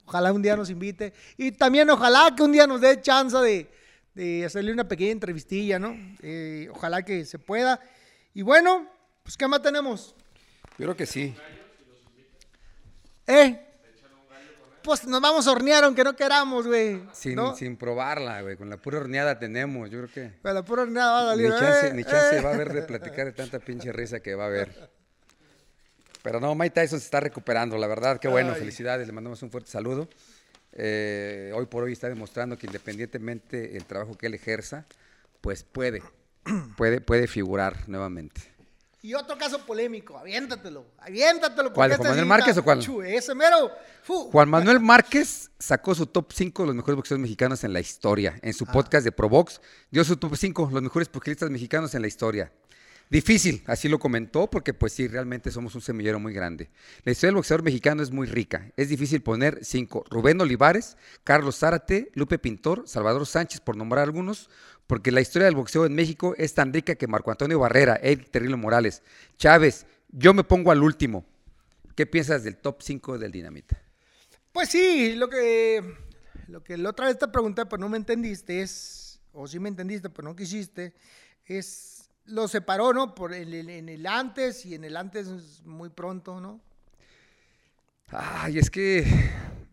Ojalá 0.05 0.31
un 0.31 0.41
día 0.41 0.55
nos 0.55 0.69
invite. 0.69 1.13
Y 1.38 1.51
también 1.51 1.89
ojalá 1.89 2.33
que 2.35 2.43
un 2.43 2.51
día 2.51 2.65
nos 2.65 2.79
dé 2.81 3.01
chance 3.01 3.38
de, 3.38 3.69
de 4.13 4.45
hacerle 4.45 4.71
una 4.71 4.88
pequeña 4.88 5.12
entrevistilla, 5.12 5.77
¿no? 5.77 5.95
Eh, 6.21 6.69
ojalá 6.71 7.03
que 7.03 7.25
se 7.25 7.38
pueda. 7.38 7.79
Y 8.33 8.41
bueno, 8.41 8.88
pues 9.29 9.37
¿qué 9.37 9.47
más 9.47 9.61
tenemos? 9.61 10.15
Yo 10.79 10.85
creo 10.85 10.97
que 10.97 11.05
sí. 11.05 11.35
¿Eh? 13.27 13.61
Pues 14.81 15.05
nos 15.05 15.21
vamos 15.21 15.45
a 15.45 15.51
hornear 15.51 15.83
aunque 15.83 16.03
no 16.03 16.15
queramos, 16.15 16.65
güey. 16.65 17.03
Sin, 17.13 17.35
¿no? 17.35 17.55
sin 17.55 17.77
probarla, 17.77 18.41
güey. 18.41 18.57
Con 18.57 18.71
la 18.71 18.77
pura 18.77 18.97
horneada 18.97 19.37
tenemos, 19.37 19.87
yo 19.91 19.99
creo 19.99 20.11
que. 20.11 20.39
Con 20.41 20.55
la 20.55 20.65
pura 20.65 20.81
horneada 20.81 21.11
va 21.11 21.31
a 21.33 21.35
Ni 21.35 21.43
salir. 21.43 21.59
chance, 21.59 21.87
eh, 21.89 21.93
ni 21.93 22.03
chance 22.05 22.37
eh. 22.37 22.41
va 22.41 22.49
a 22.49 22.53
haber 22.55 22.73
de 22.73 22.81
platicar 22.81 23.25
de 23.25 23.33
tanta 23.33 23.59
pinche 23.59 23.91
risa 23.91 24.19
que 24.19 24.33
va 24.33 24.45
a 24.45 24.47
haber. 24.47 24.89
Pero 26.23 26.39
no, 26.39 26.55
Mike 26.55 26.71
Tyson 26.73 26.99
se 26.99 27.05
está 27.05 27.19
recuperando, 27.19 27.77
la 27.77 27.85
verdad, 27.85 28.19
qué 28.19 28.27
bueno, 28.27 28.53
Ay. 28.53 28.59
felicidades, 28.61 29.05
le 29.05 29.13
mandamos 29.13 29.43
un 29.43 29.51
fuerte 29.51 29.69
saludo. 29.69 30.09
Eh, 30.73 31.51
hoy 31.53 31.67
por 31.67 31.83
hoy 31.83 31.93
está 31.93 32.09
demostrando 32.09 32.57
que 32.57 32.65
independientemente 32.65 33.77
el 33.77 33.85
trabajo 33.85 34.17
que 34.17 34.25
él 34.25 34.33
ejerza, 34.33 34.87
pues 35.39 35.61
puede, 35.61 36.01
puede, 36.77 36.99
puede 36.99 37.27
figurar 37.27 37.87
nuevamente. 37.87 38.57
Y 39.01 39.13
otro 39.13 39.38
caso 39.38 39.65
polémico, 39.65 40.17
aviéntatelo, 40.17 40.85
aviéntatelo. 40.97 41.71
¿Cuál, 41.71 41.91
porque 41.91 41.95
Juan 41.95 42.07
este 42.07 42.09
Manuel 42.09 42.25
Márquez 42.25 42.57
o 42.57 42.63
cuál? 42.63 42.79
Chu, 42.79 43.01
ese 43.01 43.33
mero. 43.33 43.71
Fu. 44.03 44.29
Juan 44.29 44.49
Manuel 44.49 44.81
Márquez 44.81 45.51
sacó 45.57 45.95
su 45.95 46.05
top 46.05 46.33
5 46.33 46.63
de 46.63 46.67
los 46.67 46.75
mejores 46.75 46.97
boxeadores 46.97 47.21
mexicanos 47.21 47.63
en 47.63 47.71
la 47.71 47.79
historia. 47.79 48.38
En 48.41 48.53
su 48.53 48.65
podcast 48.65 49.05
de 49.05 49.13
Provox 49.13 49.62
dio 49.89 50.03
su 50.03 50.17
top 50.17 50.35
5, 50.35 50.69
los 50.73 50.81
mejores 50.81 51.07
pugilistas 51.07 51.49
mexicanos 51.49 51.95
en 51.95 52.01
la 52.01 52.09
historia. 52.09 52.51
Difícil, 53.09 53.63
así 53.65 53.89
lo 53.89 53.97
comentó, 53.97 54.51
porque 54.51 54.73
pues 54.73 54.93
sí, 54.93 55.07
realmente 55.07 55.49
somos 55.49 55.73
un 55.73 55.81
semillero 55.81 56.19
muy 56.19 56.31
grande. 56.31 56.69
La 57.05 57.12
historia 57.12 57.29
del 57.29 57.38
boxeador 57.38 57.63
mexicano 57.63 58.03
es 58.03 58.12
muy 58.12 58.27
rica. 58.27 58.69
Es 58.77 58.89
difícil 58.89 59.23
poner 59.23 59.59
cinco. 59.63 60.03
Rubén 60.12 60.39
Olivares, 60.41 60.95
Carlos 61.23 61.57
Zárate, 61.57 62.12
Lupe 62.13 62.38
Pintor, 62.38 62.83
Salvador 62.85 63.25
Sánchez, 63.25 63.62
por 63.62 63.75
nombrar 63.75 64.03
algunos, 64.03 64.49
porque 64.89 65.12
la 65.12 65.21
historia 65.21 65.45
del 65.45 65.54
boxeo 65.56 65.86
en 65.86 65.93
México 65.93 66.34
es 66.36 66.56
tan 66.56 66.73
rica 66.73 66.95
que 66.95 67.06
Marco 67.06 67.30
Antonio 67.30 67.60
Barrera, 67.60 67.99
Eric 68.02 68.32
Terrible 68.32 68.56
Morales, 68.56 69.04
Chávez, 69.38 69.86
yo 70.10 70.34
me 70.34 70.43
pongo 70.43 70.71
al 70.71 70.82
último. 70.82 71.28
¿Qué 71.95 72.08
piensas 72.08 72.43
del 72.43 72.58
top 72.58 72.82
5 72.82 73.19
del 73.19 73.32
Dinamita? 73.32 73.80
Pues 74.52 74.69
sí, 74.69 75.13
lo 75.13 75.30
que, 75.30 75.84
lo 76.47 76.63
que 76.63 76.75
la 76.75 76.89
otra 76.89 77.06
vez 77.06 77.19
te 77.19 77.28
pregunté, 77.28 77.67
pero 77.67 77.80
no 77.80 77.88
me 77.88 77.97
entendiste, 77.97 78.63
es, 78.63 79.19
o 79.32 79.45
sí 79.47 79.60
me 79.60 79.69
entendiste, 79.69 80.10
pero 80.10 80.28
no 80.28 80.36
quisiste, 80.36 80.95
es, 81.45 82.10
lo 82.25 82.47
separó, 82.47 82.91
¿no? 82.91 83.13
Por 83.13 83.32
el, 83.36 83.54
el- 83.54 83.69
en 83.69 83.89
el 83.89 84.08
antes 84.08 84.65
y 84.65 84.73
en 84.73 84.86
el 84.86 84.97
antes 84.97 85.28
es 85.28 85.63
muy 85.67 85.89
pronto, 85.89 86.41
¿no? 86.41 86.60
Ay, 88.08 88.58
es 88.58 88.71
que, 88.71 89.06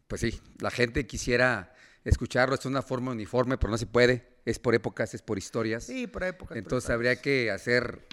pues 0.08 0.20
sí, 0.20 0.38
la 0.58 0.70
gente 0.70 1.06
quisiera 1.06 1.72
escucharlo, 2.10 2.54
es 2.54 2.64
una 2.66 2.82
forma 2.82 3.10
uniforme, 3.12 3.58
pero 3.58 3.70
no 3.70 3.78
se 3.78 3.86
puede, 3.86 4.38
es 4.44 4.58
por 4.58 4.74
épocas, 4.74 5.12
es 5.14 5.22
por 5.22 5.38
historias. 5.38 5.84
Sí, 5.84 6.06
por 6.06 6.24
época. 6.24 6.48
por 6.50 6.58
Entonces 6.58 6.88
habría 6.90 7.20
que 7.20 7.50
hacer 7.50 8.06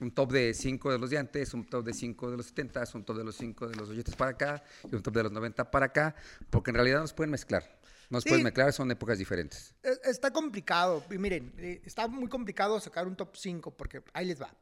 un 0.00 0.10
top 0.12 0.32
de 0.32 0.52
5 0.54 0.92
de 0.92 0.98
los 0.98 1.10
de 1.10 1.18
antes, 1.18 1.54
un 1.54 1.64
top 1.64 1.84
de 1.84 1.94
5 1.94 2.30
de 2.30 2.36
los 2.36 2.46
70, 2.46 2.84
un 2.94 3.04
top 3.04 3.16
de 3.16 3.24
los 3.24 3.36
5 3.36 3.68
de 3.68 3.76
los 3.76 3.88
80 3.88 4.16
para 4.16 4.30
acá 4.32 4.62
y 4.90 4.94
un 4.94 5.02
top 5.02 5.14
de 5.14 5.22
los 5.22 5.32
90 5.32 5.70
para 5.70 5.86
acá, 5.86 6.14
porque 6.50 6.70
en 6.70 6.74
realidad 6.76 7.00
no 7.00 7.06
se 7.06 7.14
pueden 7.14 7.30
mezclar. 7.30 7.80
No 8.10 8.20
se 8.20 8.24
Sí. 8.24 8.28
pueden 8.28 8.44
mezclar, 8.44 8.72
son 8.72 8.90
épocas 8.90 9.16
diferentes. 9.18 9.74
Eh, 9.82 9.90
Está 10.04 10.30
complicado. 10.30 11.02
Y 11.10 11.16
miren, 11.16 11.54
eh, 11.56 11.80
está 11.84 12.06
muy 12.06 12.28
complicado 12.28 12.78
sacar 12.78 13.06
un 13.06 13.16
top 13.16 13.34
5 13.36 13.70
porque 13.70 14.02
ahí 14.12 14.26
les 14.26 14.40
va. 14.40 14.54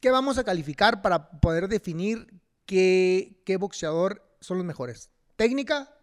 ¿Qué 0.00 0.10
vamos 0.10 0.38
a 0.38 0.44
calificar 0.44 1.02
para 1.02 1.30
poder 1.30 1.68
definir 1.68 2.32
qué, 2.64 3.42
qué 3.44 3.58
boxeador 3.58 4.22
son 4.40 4.56
los 4.56 4.66
mejores? 4.66 5.10
Técnica, 5.36 5.94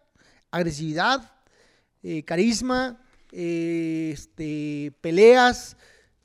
agresividad, 0.52 1.32
eh, 2.02 2.24
carisma, 2.24 3.00
eh, 3.30 4.10
este, 4.12 4.92
peleas. 5.00 5.76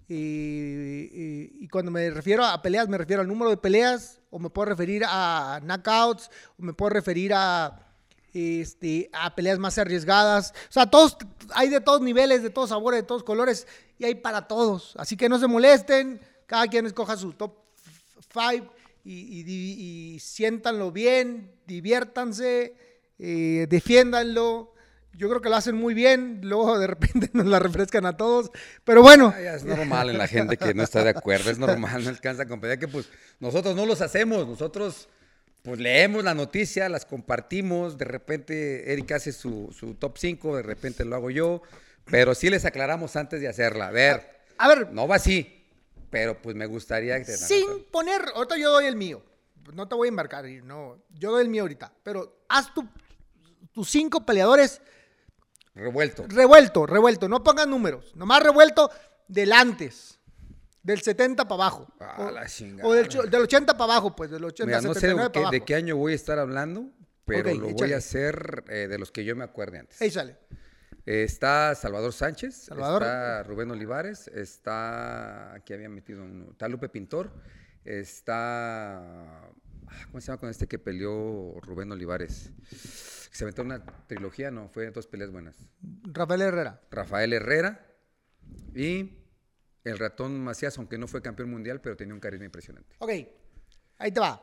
eh, 0.10 1.52
y 1.60 1.68
cuando 1.68 1.92
me 1.92 2.10
refiero 2.10 2.44
a 2.44 2.62
peleas, 2.62 2.88
me 2.88 2.98
refiero 2.98 3.22
al 3.22 3.28
número 3.28 3.52
de 3.52 3.58
peleas, 3.58 4.20
o 4.32 4.40
me 4.40 4.50
puedo 4.50 4.66
referir 4.66 5.04
a 5.06 5.60
knockouts, 5.64 6.32
o 6.58 6.64
me 6.64 6.74
puedo 6.74 6.90
referir 6.90 7.32
a, 7.36 7.88
este, 8.34 9.10
a 9.14 9.36
peleas 9.36 9.60
más 9.60 9.78
arriesgadas. 9.78 10.52
O 10.70 10.72
sea, 10.72 10.88
todos, 10.88 11.16
hay 11.54 11.70
de 11.70 11.82
todos 11.82 12.02
niveles, 12.02 12.42
de 12.42 12.50
todos 12.50 12.70
sabores, 12.70 13.02
de 13.02 13.08
todos 13.08 13.24
colores, 13.24 13.68
y 14.00 14.06
hay 14.06 14.16
para 14.16 14.48
todos. 14.48 14.96
Así 14.98 15.16
que 15.16 15.30
no 15.30 15.38
se 15.38 15.48
molesten, 15.48 16.20
cada 16.48 16.68
quien 16.68 16.88
escoja 16.88 17.18
su 17.18 17.34
top 17.34 17.54
5 18.34 18.74
y, 19.04 20.14
y, 20.16 20.20
siéntanlo 20.20 20.92
bien, 20.92 21.52
diviértanse, 21.68 22.76
defiéndanlo. 23.18 24.74
Yo 25.18 25.28
creo 25.30 25.42
que 25.42 25.50
lo 25.50 25.56
hacen 25.56 25.76
muy 25.76 25.96
bien, 25.96 26.42
luego 26.44 26.78
de 26.78 26.86
repente 26.86 27.30
nos 27.34 27.48
la 27.48 27.58
refrescan 27.58 28.06
a 28.06 28.16
todos, 28.16 28.52
pero 28.84 29.02
bueno, 29.02 29.34
Ah, 29.36 29.56
es 29.56 29.66
normal 29.66 30.12
en 30.12 30.20
la 30.20 30.28
gente 30.28 30.58
que 30.58 30.76
no 30.76 30.84
está 30.84 31.04
de 31.04 31.10
acuerdo, 31.10 31.50
es 31.50 31.58
normal, 31.58 32.04
no 32.04 32.10
alcanza 32.10 32.44
a 32.44 32.48
comprender 32.48 32.78
que 32.78 32.88
pues 32.88 33.10
nosotros 33.40 33.76
no 33.76 33.88
los 33.88 34.02
hacemos, 34.02 34.48
nosotros 34.48 35.10
pues 35.64 35.80
leemos 35.80 36.24
la 36.24 36.36
noticia, 36.36 36.88
las 36.88 37.06
compartimos, 37.06 37.98
de 37.98 38.06
repente 38.06 38.94
Eric 38.94 39.12
hace 39.14 39.32
su, 39.32 39.76
su 39.78 39.96
top 39.96 40.18
5, 40.20 40.58
de 40.58 40.64
repente 40.64 41.04
lo 41.04 41.16
hago 41.16 41.32
yo, 41.32 41.64
pero 42.06 42.36
sí 42.36 42.52
les 42.52 42.64
aclaramos 42.64 43.16
antes 43.16 43.42
de 43.42 43.48
hacerla. 43.48 43.88
A 43.88 43.92
ver, 43.92 44.44
a 44.60 44.68
ver, 44.68 44.94
no 44.94 45.08
va 45.08 45.16
así, 45.16 45.66
pero 46.12 46.40
pues 46.40 46.56
me 46.56 46.68
gustaría 46.68 47.18
que 47.18 47.26
sin 47.26 47.86
poner, 47.92 48.22
ahorita 48.36 48.56
yo 48.58 48.72
doy 48.72 48.86
el 48.86 48.96
mío, 48.96 49.24
no 49.74 49.88
te 49.88 49.96
voy 49.96 50.08
a 50.08 50.10
embarcar, 50.10 50.46
no, 50.46 51.04
yo 51.10 51.32
doy 51.32 51.42
el 51.42 51.50
mío 51.50 51.64
ahorita, 51.64 51.92
pero 52.04 52.44
haz 52.48 52.72
tu, 52.72 52.88
tus 53.74 53.90
cinco 53.90 54.24
peleadores 54.24 54.80
revuelto. 55.78 56.26
revuelto, 56.28 56.86
revuelto, 56.86 57.30
no 57.30 57.44
pongas 57.44 57.68
números, 57.68 58.16
nomás 58.16 58.44
revuelto 58.44 58.90
del 59.28 59.54
antes, 59.54 60.20
del 60.84 61.02
70 61.02 61.44
para 61.48 61.56
abajo. 61.64 61.88
Ah, 62.00 62.28
o, 62.28 62.32
la 62.32 62.46
chingada. 62.48 62.88
o 62.88 62.94
del, 62.94 63.08
del 63.08 63.42
80 63.42 63.78
para 63.78 63.94
abajo, 63.94 64.16
pues 64.16 64.30
del 64.32 64.44
80 64.44 64.66
Mira, 64.66 64.82
no 64.82 64.94
sé 64.94 65.02
79 65.02 65.24
de 65.24 65.30
para 65.30 65.32
qué, 65.34 65.40
de 65.40 65.46
abajo. 65.58 65.66
qué 65.66 65.76
año 65.76 65.96
voy 65.98 66.14
a 66.14 66.16
estar 66.16 66.40
hablando, 66.40 66.90
pero 67.26 67.54
lo 67.54 67.70
voy 67.70 67.94
a 67.94 67.98
hacer 67.98 68.64
eh, 68.70 68.88
de 68.88 68.98
los 68.98 69.12
que 69.12 69.24
yo 69.26 69.36
me 69.36 69.44
acuerde 69.44 69.80
antes. 69.80 70.02
Ahí 70.02 70.10
sale. 70.12 70.38
Eh, 71.06 71.24
Está 71.24 71.74
Salvador 71.76 72.12
Sánchez, 72.14 72.56
Salvador. 72.56 73.02
está 73.04 73.44
Rubén 73.44 73.72
Olivares, 73.72 74.28
está, 74.28 75.54
aquí 75.54 75.74
había 75.74 75.88
metido 75.90 76.24
uno, 76.24 76.52
está 76.52 76.68
Lupe 76.68 76.90
Pintor, 76.90 77.32
está, 77.86 78.98
ah, 78.98 79.50
¿cómo 80.08 80.20
se 80.20 80.28
llama 80.28 80.38
con 80.40 80.50
este 80.50 80.68
que 80.68 80.80
peleó 80.80 81.60
Rubén 81.62 81.92
Olivares? 81.94 82.52
Se 83.38 83.44
aventó 83.44 83.62
una 83.62 83.86
trilogía, 84.08 84.50
no, 84.50 84.68
fue 84.68 84.90
dos 84.90 85.06
peleas 85.06 85.30
buenas. 85.30 85.56
Rafael 86.06 86.42
Herrera. 86.42 86.82
Rafael 86.90 87.34
Herrera 87.34 87.86
y 88.74 89.12
el 89.84 90.00
ratón 90.00 90.44
Macías, 90.44 90.76
aunque 90.80 90.98
no 90.98 91.08
fue 91.08 91.22
campeón 91.22 91.52
mundial, 91.52 91.80
pero 91.80 91.96
tenía 91.96 92.16
un 92.16 92.20
carisma 92.20 92.46
impresionante. 92.46 92.96
Ok, 92.98 93.12
ahí 94.00 94.12
te 94.12 94.20
va. 94.20 94.42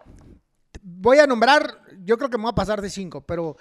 Voy 0.81 1.19
a 1.19 1.27
nombrar, 1.27 1.83
yo 2.05 2.17
creo 2.17 2.31
que 2.31 2.37
me 2.37 2.45
voy 2.45 2.53
a 2.53 2.55
pasar 2.55 2.81
de 2.81 2.89
cinco, 2.89 3.27
pero 3.27 3.57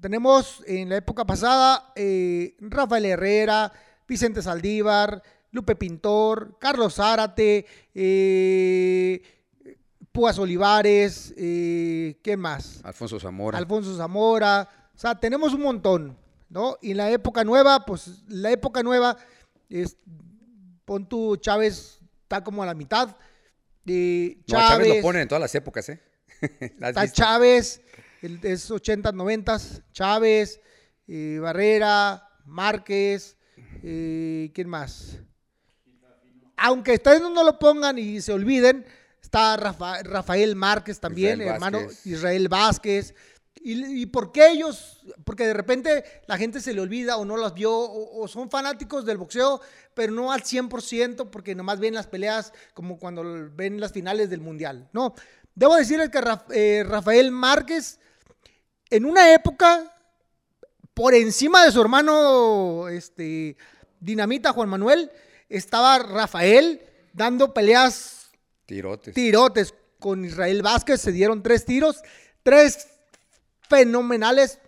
tenemos 0.00 0.64
en 0.66 0.88
la 0.88 0.96
época 0.96 1.26
pasada 1.26 1.92
eh, 1.94 2.56
Rafael 2.58 3.04
Herrera, 3.04 3.70
Vicente 4.08 4.40
Saldívar, 4.40 5.22
Lupe 5.50 5.76
Pintor, 5.76 6.56
Carlos 6.58 6.94
Zárate, 6.94 7.66
eh, 7.94 9.22
Púas 10.12 10.38
Olivares, 10.38 11.32
eh, 11.36 12.18
¿quién 12.22 12.38
más? 12.38 12.80
Alfonso 12.84 13.18
Zamora. 13.18 13.56
Alfonso 13.58 13.96
Zamora. 13.96 14.68
O 14.94 14.98
sea, 14.98 15.18
tenemos 15.18 15.54
un 15.54 15.62
montón, 15.62 16.18
¿no? 16.50 16.76
Y 16.82 16.90
en 16.90 16.98
la 16.98 17.10
época 17.10 17.44
nueva, 17.44 17.84
pues 17.86 18.22
la 18.28 18.50
época 18.50 18.82
nueva 18.82 19.16
es, 19.70 19.96
pon 20.84 21.08
tú, 21.08 21.36
Chávez 21.36 21.98
está 22.22 22.44
como 22.44 22.62
a 22.62 22.66
la 22.66 22.74
mitad. 22.74 23.16
Eh, 23.86 24.36
no, 24.48 24.58
a 24.58 24.68
Chávez 24.68 24.86
Chávez, 24.86 24.96
lo 24.96 25.02
ponen 25.02 25.22
en 25.22 25.28
todas 25.28 25.40
las 25.40 25.54
épocas, 25.54 25.88
¿eh? 25.88 26.02
¿La 26.78 26.88
has 26.88 26.90
está 26.90 27.02
visto? 27.02 27.16
Chávez, 27.22 27.80
el- 28.20 28.38
es 28.42 28.70
80, 28.70 29.12
90, 29.12 29.58
Chávez, 29.92 30.60
eh, 31.08 31.38
Barrera, 31.40 32.28
Márquez, 32.44 33.38
eh, 33.82 34.50
¿quién 34.54 34.68
más? 34.68 35.18
Aunque 36.56 36.92
ustedes 36.92 37.22
no 37.22 37.42
lo 37.42 37.58
pongan 37.58 37.98
y 37.98 38.20
se 38.20 38.32
olviden, 38.32 38.84
está 39.22 39.56
Rafa- 39.56 40.02
Rafael 40.02 40.54
Márquez 40.56 41.00
también, 41.00 41.40
Israel 41.40 41.54
hermano 41.54 41.78
Vázquez. 41.86 42.06
Israel 42.06 42.48
Vázquez. 42.48 43.14
¿Y, 43.64 44.02
y 44.02 44.06
por 44.06 44.32
qué 44.32 44.48
ellos? 44.50 45.00
Porque 45.24 45.46
de 45.46 45.54
repente 45.54 46.04
la 46.26 46.36
gente 46.36 46.60
se 46.60 46.72
le 46.72 46.80
olvida 46.80 47.16
o 47.16 47.24
no 47.24 47.36
las 47.36 47.54
vio 47.54 47.72
o, 47.72 48.22
o 48.22 48.26
son 48.28 48.50
fanáticos 48.50 49.04
del 49.04 49.18
boxeo, 49.18 49.60
pero 49.94 50.12
no 50.12 50.32
al 50.32 50.42
100% 50.42 51.30
porque 51.30 51.54
nomás 51.54 51.78
ven 51.78 51.94
las 51.94 52.06
peleas 52.08 52.52
como 52.74 52.98
cuando 52.98 53.22
ven 53.54 53.78
las 53.78 53.92
finales 53.92 54.30
del 54.30 54.40
mundial. 54.40 54.88
No, 54.92 55.14
debo 55.54 55.76
decirles 55.76 56.10
que 56.10 56.20
Raf- 56.20 56.50
eh, 56.52 56.82
Rafael 56.84 57.30
Márquez 57.30 58.00
en 58.90 59.04
una 59.04 59.32
época 59.32 59.94
por 60.92 61.14
encima 61.14 61.64
de 61.64 61.72
su 61.72 61.80
hermano 61.80 62.88
este, 62.88 63.56
Dinamita 64.00 64.52
Juan 64.52 64.68
Manuel 64.68 65.10
estaba 65.48 65.98
Rafael 66.00 66.82
dando 67.12 67.54
peleas 67.54 68.21
Tirotes. 68.72 69.14
tirotes 69.14 69.74
con 69.98 70.24
Israel 70.24 70.62
Vázquez, 70.62 71.00
se 71.00 71.12
dieron 71.12 71.42
tres 71.42 71.64
tiros, 71.64 72.02
tres 72.42 72.88
fenomenales 73.68 74.58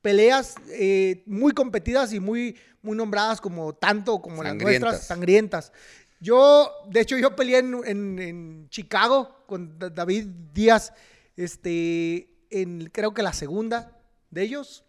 peleas 0.00 0.54
eh, 0.70 1.22
muy 1.26 1.52
competidas 1.52 2.12
y 2.12 2.20
muy, 2.20 2.56
muy 2.82 2.96
nombradas 2.96 3.40
como 3.40 3.72
tanto 3.74 4.20
como 4.20 4.42
las 4.42 4.52
nuestras, 4.54 5.06
sangrientas. 5.06 5.72
Yo, 6.20 6.70
de 6.88 7.00
hecho, 7.00 7.16
yo 7.16 7.34
peleé 7.34 7.58
en, 7.58 7.80
en- 7.84 8.18
en 8.18 8.68
Chicago 8.68 9.44
con 9.46 9.78
Da- 9.78 9.90
David 9.90 10.26
Díaz, 10.52 10.92
este, 11.36 12.28
en, 12.50 12.90
creo 12.92 13.14
que 13.14 13.22
la 13.22 13.32
segunda, 13.32 13.98
de 14.30 14.42
ellos. 14.42 14.84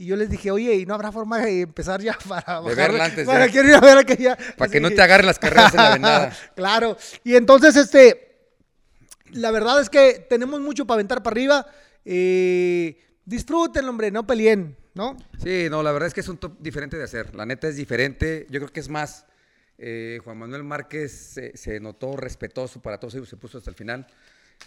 Y 0.00 0.06
yo 0.06 0.16
les 0.16 0.30
dije, 0.30 0.50
oye, 0.50 0.74
¿y 0.76 0.86
no 0.86 0.94
habrá 0.94 1.12
forma 1.12 1.40
de 1.40 1.60
empezar 1.60 2.00
ya 2.00 2.16
para 2.28 2.62
De 2.62 2.74
verla 2.74 3.04
antes 3.04 3.26
para 3.26 3.46
ya. 3.46 3.52
que 3.52 3.68
ir 3.68 3.74
a 3.74 3.80
ver 3.80 3.98
aquella- 3.98 4.38
Para 4.56 4.70
que 4.70 4.80
no 4.80 4.88
te 4.90 5.02
agarren 5.02 5.26
las 5.26 5.38
carreras 5.38 5.74
en 5.74 5.76
la 5.76 5.90
venada. 5.92 6.36
claro. 6.56 6.96
Y 7.22 7.34
entonces, 7.34 7.76
este, 7.76 8.38
la 9.32 9.50
verdad 9.50 9.78
es 9.80 9.90
que 9.90 10.26
tenemos 10.30 10.58
mucho 10.60 10.86
para 10.86 10.94
aventar 10.96 11.22
para 11.22 11.34
arriba. 11.34 11.66
Eh, 12.04 12.98
disfrútenlo, 13.26 13.90
hombre, 13.90 14.10
no 14.10 14.26
peleen, 14.26 14.74
¿no? 14.94 15.18
Sí, 15.42 15.66
no, 15.70 15.82
la 15.82 15.92
verdad 15.92 16.06
es 16.08 16.14
que 16.14 16.20
es 16.20 16.28
un 16.28 16.38
top 16.38 16.56
diferente 16.60 16.96
de 16.96 17.04
hacer. 17.04 17.34
La 17.34 17.44
neta 17.44 17.68
es 17.68 17.76
diferente. 17.76 18.46
Yo 18.48 18.58
creo 18.60 18.72
que 18.72 18.80
es 18.80 18.88
más. 18.88 19.26
eh, 19.76 20.18
Juan 20.24 20.38
Manuel 20.38 20.64
Márquez 20.64 21.12
se, 21.34 21.56
se 21.56 21.78
notó 21.78 22.16
respetuoso 22.16 22.80
para 22.80 22.98
todos 22.98 23.14
ellos, 23.16 23.28
se 23.28 23.36
puso 23.36 23.58
hasta 23.58 23.68
el 23.70 23.76
final. 23.76 24.06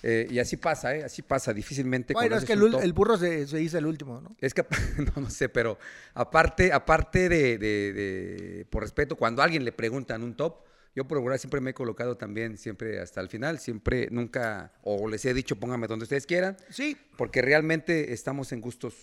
Eh, 0.01 0.27
y 0.29 0.39
así 0.39 0.57
pasa, 0.57 0.95
¿eh? 0.95 1.03
Así 1.03 1.21
pasa. 1.21 1.53
Difícilmente. 1.53 2.13
Bueno, 2.13 2.35
es 2.35 2.45
que 2.45 2.53
el, 2.53 2.93
burro 2.93 3.17
se, 3.17 3.47
se 3.47 3.57
dice 3.57 3.77
el 3.77 3.85
último, 3.85 4.19
¿no? 4.21 4.35
Es 4.41 4.53
que, 4.53 4.65
no, 5.15 5.21
no 5.21 5.29
sé, 5.29 5.47
pero 5.49 5.77
aparte, 6.13 6.73
aparte 6.73 7.29
de, 7.29 7.57
de- 7.57 7.93
de- 7.93 8.65
por 8.69 8.83
respeto, 8.83 9.15
cuando 9.15 9.41
a 9.41 9.45
alguien 9.45 9.63
le 9.63 9.71
preguntan 9.71 10.23
un 10.23 10.35
top, 10.35 10.63
yo 10.95 11.07
por 11.07 11.17
regular 11.17 11.39
siempre 11.39 11.59
me 11.61 11.71
he 11.71 11.73
colocado 11.73 12.17
también, 12.17 12.57
siempre 12.57 12.99
hasta 12.99 13.19
el 13.21 13.29
final, 13.29 13.59
siempre, 13.59 14.09
nunca, 14.11 14.73
o 14.83 15.07
les 15.07 15.23
he 15.25 15.33
dicho, 15.33 15.55
pónganme 15.55 15.87
donde 15.87 16.03
ustedes 16.03 16.25
quieran, 16.27 16.57
Sí. 16.69 16.97
porque 17.17 17.41
realmente 17.41 18.13
estamos 18.13 18.51
en 18.51 18.61
gustos. 18.61 18.93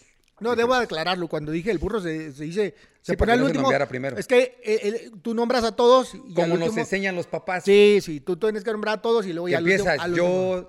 No, 0.41 0.57
debo 0.57 0.75
aclararlo. 0.75 1.29
Cuando 1.29 1.53
dije 1.53 1.71
el 1.71 1.79
burro 1.79 2.01
se, 2.01 2.33
se 2.33 2.45
dice. 2.45 2.75
Se 3.03 3.13
Sí, 3.13 3.17
pone 3.17 3.33
al 3.33 3.41
no 3.41 3.47
último. 3.47 3.71
primero. 3.89 4.19
Es 4.19 4.27
que 4.27 4.59
eh, 4.63 4.81
eh, 4.83 5.11
tú 5.23 5.35
nombras 5.35 5.65
a 5.65 5.75
todos. 5.75 6.15
Y 6.15 6.35
Como 6.35 6.49
nos 6.57 6.69
último- 6.69 6.79
enseñan 6.81 7.15
los 7.17 7.27
papás. 7.27 7.65
Sí, 7.65 8.01
sí, 8.03 8.21
tú 8.21 8.37
tienes 8.37 8.63
que 8.65 8.73
nombrar 8.73 8.99
a 8.99 9.03
todos 9.03 9.27
y 9.27 9.33
luego 9.33 9.49
ya 9.49 9.59
empiezas, 9.59 9.99
al 9.99 10.11
último. 10.13 10.27
yo... 10.27 10.69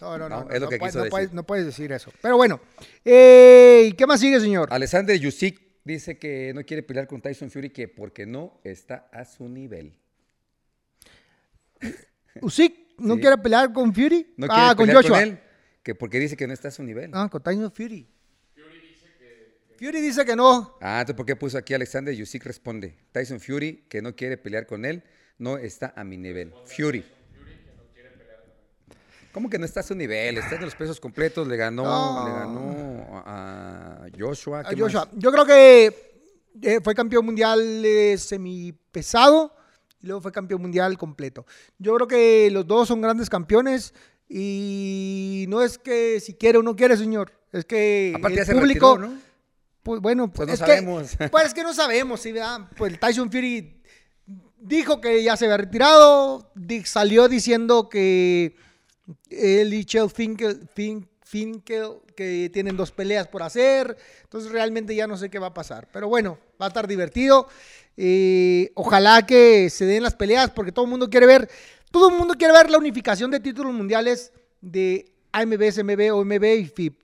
No, 0.00 0.18
no, 0.18 0.28
no. 0.28 0.50
es 0.50 0.58
lo 0.60 0.66
no 0.66 0.68
que 0.68 0.78
puedes, 0.78 0.92
quiso 0.92 0.98
no 0.98 1.04
decir. 1.04 1.10
puedes- 1.10 1.32
no 1.32 1.42
puedes 1.44 1.64
decir 1.64 1.92
eso. 1.92 2.12
Pero 2.20 2.36
bueno. 2.36 2.60
Eh, 3.04 3.84
¿y 3.88 3.92
¿Qué 3.92 4.06
más 4.06 4.18
sigue, 4.20 4.40
señor? 4.40 4.68
Alexander 4.72 5.16
Yusik 5.18 5.60
dice 5.84 6.18
que 6.18 6.52
no 6.54 6.62
quiere 6.64 6.82
pelear 6.82 7.06
con 7.06 7.20
Tyson 7.22 7.50
Fury 7.50 7.70
que 7.70 7.88
porque 7.88 8.26
no 8.26 8.60
está 8.64 9.08
a 9.12 9.24
su 9.24 9.48
nivel. 9.48 9.94
Usyk 12.40 12.74
no 12.98 13.14
Sí. 13.14 13.20
quiere 13.20 13.38
pelear 13.38 13.72
con 13.72 13.94
Fury. 13.94 14.34
No 14.36 14.46
ah, 14.50 14.54
quiere 14.54 14.76
con 14.76 14.86
pelear 14.86 14.96
Joshua. 15.02 15.18
con 15.18 15.28
él 15.28 15.38
que 15.82 15.94
porque 15.94 16.18
dice 16.20 16.36
que 16.36 16.46
no 16.46 16.52
está 16.52 16.68
a 16.68 16.70
su 16.70 16.82
nivel. 16.82 17.10
Ah, 17.14 17.28
con 17.30 17.42
Tyson 17.42 17.70
Fury. 17.72 18.06
Fury 19.82 20.00
dice 20.00 20.24
que 20.24 20.36
no. 20.36 20.76
Ah, 20.80 21.00
entonces 21.00 21.16
¿por 21.16 21.26
qué 21.26 21.34
puso 21.34 21.58
aquí 21.58 21.74
Alexander 21.74 22.14
Yusik 22.14 22.44
responde? 22.44 22.96
Tyson 23.10 23.40
Fury, 23.40 23.84
que 23.88 24.00
no 24.00 24.14
quiere 24.14 24.36
pelear 24.36 24.64
con 24.64 24.84
él, 24.84 25.02
no 25.38 25.58
está 25.58 25.92
a 25.96 26.04
mi 26.04 26.16
nivel. 26.16 26.52
Fury. 26.66 27.04
¿Cómo 29.32 29.50
que 29.50 29.58
no 29.58 29.64
está 29.64 29.80
a 29.80 29.82
su 29.82 29.96
nivel? 29.96 30.38
Está 30.38 30.54
en 30.54 30.60
los 30.66 30.76
pesos 30.76 31.00
completos, 31.00 31.48
le 31.48 31.56
ganó, 31.56 31.82
No. 31.82 32.28
le 32.28 32.32
ganó 32.32 33.22
a 33.26 34.06
Joshua. 34.16 34.60
A 34.60 34.64
¿qué 34.70 34.80
Joshua. 34.80 35.06
más? 35.06 35.14
Yo 35.16 35.32
creo 35.32 35.44
que 35.46 36.12
eh, 36.62 36.80
fue 36.84 36.94
campeón 36.94 37.24
mundial 37.24 37.60
eh, 37.84 38.16
semipesado 38.18 39.52
y 40.00 40.06
luego 40.06 40.20
fue 40.20 40.30
campeón 40.30 40.62
mundial 40.62 40.96
completo. 40.96 41.44
Yo 41.78 41.96
creo 41.96 42.06
que 42.06 42.50
los 42.52 42.64
dos 42.68 42.86
son 42.86 43.00
grandes 43.00 43.28
campeones 43.28 43.94
y 44.28 45.46
no 45.48 45.60
es 45.60 45.76
que 45.76 46.20
si 46.20 46.34
quiere 46.34 46.58
o 46.58 46.62
no 46.62 46.76
quiere, 46.76 46.96
señor. 46.96 47.32
Es 47.50 47.64
que 47.64 48.12
Aparte 48.14 48.42
el 48.42 48.46
público, 48.46 48.96
retiró, 48.96 49.14
¿no? 49.14 49.31
Pues 49.82 50.00
bueno, 50.00 50.32
Pues 50.32 50.48
no 50.48 50.54
es 50.54 50.60
sabemos. 50.60 51.16
Que, 51.16 51.28
pues 51.30 51.46
es 51.46 51.54
que 51.54 51.62
no 51.62 51.74
sabemos, 51.74 52.20
sí, 52.20 52.32
¿verdad? 52.32 52.68
Pues 52.76 52.92
el 52.92 52.98
Tyson 52.98 53.30
Fury 53.30 53.80
dijo 54.58 55.00
que 55.00 55.22
ya 55.22 55.36
se 55.36 55.46
había 55.46 55.56
retirado, 55.58 56.52
salió 56.84 57.28
diciendo 57.28 57.88
que 57.88 58.54
él 59.30 59.74
y 59.74 59.84
Chell 59.84 60.08
Finkel, 60.08 60.68
Fin- 60.74 61.08
Finkel, 61.24 61.88
que 62.14 62.50
tienen 62.52 62.76
dos 62.76 62.92
peleas 62.92 63.26
por 63.26 63.42
hacer, 63.42 63.96
entonces 64.22 64.52
realmente 64.52 64.94
ya 64.94 65.06
no 65.06 65.16
sé 65.16 65.30
qué 65.30 65.38
va 65.38 65.48
a 65.48 65.54
pasar, 65.54 65.88
pero 65.92 66.06
bueno, 66.08 66.38
va 66.60 66.66
a 66.66 66.68
estar 66.68 66.86
divertido. 66.86 67.48
Eh, 67.96 68.70
ojalá 68.74 69.26
que 69.26 69.68
se 69.68 69.84
den 69.84 70.02
las 70.02 70.14
peleas 70.14 70.50
porque 70.50 70.72
todo 70.72 70.84
el 70.84 70.90
mundo 70.90 71.10
quiere 71.10 71.26
ver, 71.26 71.48
todo 71.90 72.08
el 72.10 72.16
mundo 72.16 72.34
quiere 72.38 72.52
ver 72.54 72.70
la 72.70 72.78
unificación 72.78 73.30
de 73.30 73.40
títulos 73.40 73.72
mundiales 73.74 74.32
de 74.60 75.12
AMB, 75.32 75.62
SMB, 75.70 76.12
OMB 76.14 76.44
y 76.44 76.64
FIP, 76.66 77.00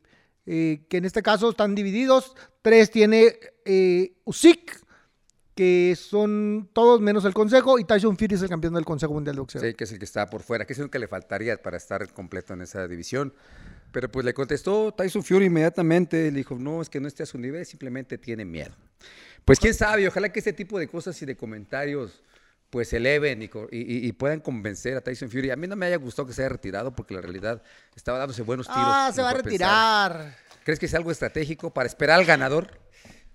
eh, 0.51 0.87
que 0.89 0.97
en 0.97 1.05
este 1.05 1.23
caso 1.23 1.51
están 1.51 1.75
divididos. 1.75 2.35
Tres 2.63 2.91
tiene 2.91 3.39
eh, 3.67 4.15
que 5.55 5.95
son 5.95 6.71
todos 6.73 7.03
menos 7.03 7.27
el 7.27 7.35
Consejo, 7.35 7.79
y 7.79 7.85
Tyson 7.85 8.17
Fury 8.17 8.37
es 8.37 8.43
el 8.43 8.49
campeón 8.49 8.73
del 8.73 8.87
Consejo 8.87 9.13
Mundial 9.13 9.37
de 9.37 9.41
Boxeo. 9.41 9.61
Sí, 9.61 9.75
que 9.75 9.85
es 9.85 9.93
el 9.93 9.99
que 9.99 10.07
está 10.07 10.31
por 10.31 10.43
fuera, 10.43 10.65
que 10.65 10.73
es 10.73 10.79
lo 10.79 10.91
que 10.91 10.99
le 10.99 11.07
faltaría 11.07 11.61
para 11.61 11.77
estar 11.77 12.11
completo 12.15 12.55
en 12.55 12.63
esa 12.63 12.89
división. 12.89 13.35
Pero 13.93 14.11
pues 14.11 14.25
le 14.25 14.33
contestó 14.33 14.93
Tyson 14.93 15.23
Fury 15.23 15.47
inmediatamente, 15.47 16.31
le 16.31 16.39
dijo, 16.39 16.55
no, 16.55 16.81
es 16.81 16.89
que 16.89 16.99
no 16.99 17.09
esté 17.09 17.25
a 17.25 17.27
su 17.27 17.39
nivel, 17.39 17.67
simplemente 17.67 18.17
tiene 18.17 18.47
miedo. 18.47 18.73
Pues 19.45 19.59
quién 19.59 19.75
sabe, 19.75 20.09
ojalá 20.09 20.31
que 20.31 20.39
este 20.39 20.55
tipo 20.55 20.79
de 20.79 20.89
cosas 20.89 21.21
y 21.21 21.27
de 21.27 21.37
comentarios 21.37 22.23
pues 22.71 22.89
se 22.91 22.99
eleven 22.99 23.49
y, 23.71 24.13
puedan 24.13 24.41
convencer 24.41 24.97
a 24.97 25.01
Tyson 25.01 25.31
Fury. 25.31 25.51
A 25.51 25.57
mí 25.57 25.67
no 25.67 25.77
me 25.77 25.87
haya 25.87 25.97
gustado 25.97 26.27
que 26.29 26.35
se 26.35 26.43
haya 26.43 26.51
retirado 26.51 26.95
porque 26.95 27.15
la 27.15 27.21
realidad 27.21 27.63
estaba 27.97 28.19
dándose 28.19 28.43
buenos 28.43 28.67
tiros. 28.67 28.83
Ah, 28.85 29.11
se 29.15 29.23
va 29.23 29.31
a 29.31 29.33
pensar. 29.33 29.45
retirar. 29.45 30.37
¿Crees 30.65 30.79
que 30.79 30.87
es 30.87 30.95
algo 30.95 31.11
estratégico 31.11 31.73
para 31.73 31.87
esperar 31.87 32.19
al 32.19 32.27
ganador? 32.27 32.79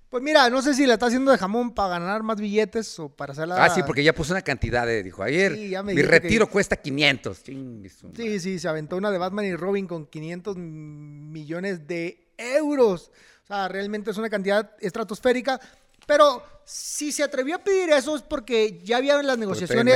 Pues 0.09 0.21
mira, 0.21 0.47
no 0.51 0.61
sé 0.61 0.75
si 0.75 0.85
la 0.85 0.93
está 0.93 1.07
haciendo 1.07 1.31
de 1.31 1.39
jamón 1.39 1.73
para 1.73 1.97
ganar 1.97 2.21
más 2.21 2.39
billetes 2.39 2.99
o 2.99 3.09
para 3.09 3.33
hacerla. 3.33 3.63
Ah, 3.65 3.69
sí, 3.71 3.81
porque 3.83 4.03
ya 4.03 4.13
puso 4.13 4.33
una 4.33 4.43
cantidad 4.43 4.85
de, 4.85 5.01
dijo, 5.01 5.23
ayer 5.23 5.55
Sí, 5.55 5.69
ya 5.69 5.81
me 5.81 5.95
mi 5.95 6.03
retiro 6.03 6.45
que- 6.45 6.51
cuesta 6.51 6.75
500. 6.75 7.41
Chingue 7.41 7.89
su 7.89 8.09
madre. 8.09 8.23
Sí, 8.23 8.39
sí, 8.39 8.59
se 8.59 8.67
aventó 8.67 8.95
una 8.97 9.09
de 9.09 9.17
Batman 9.17 9.45
y 9.45 9.55
Robin 9.55 9.87
con 9.87 10.05
500 10.05 10.55
millones 10.57 11.87
de 11.87 12.27
euros. 12.37 13.11
O 13.43 13.47
sea, 13.47 13.67
realmente 13.67 14.11
es 14.11 14.17
una 14.17 14.29
cantidad 14.29 14.71
estratosférica. 14.79 15.59
Pero 16.05 16.43
si 16.65 17.11
se 17.11 17.23
atrevió 17.23 17.55
a 17.55 17.59
pedir 17.59 17.89
eso 17.89 18.15
es 18.15 18.21
porque 18.21 18.81
ya 18.83 18.97
había 18.97 19.19
en 19.19 19.27
las 19.27 19.37
negociaciones. 19.37 19.93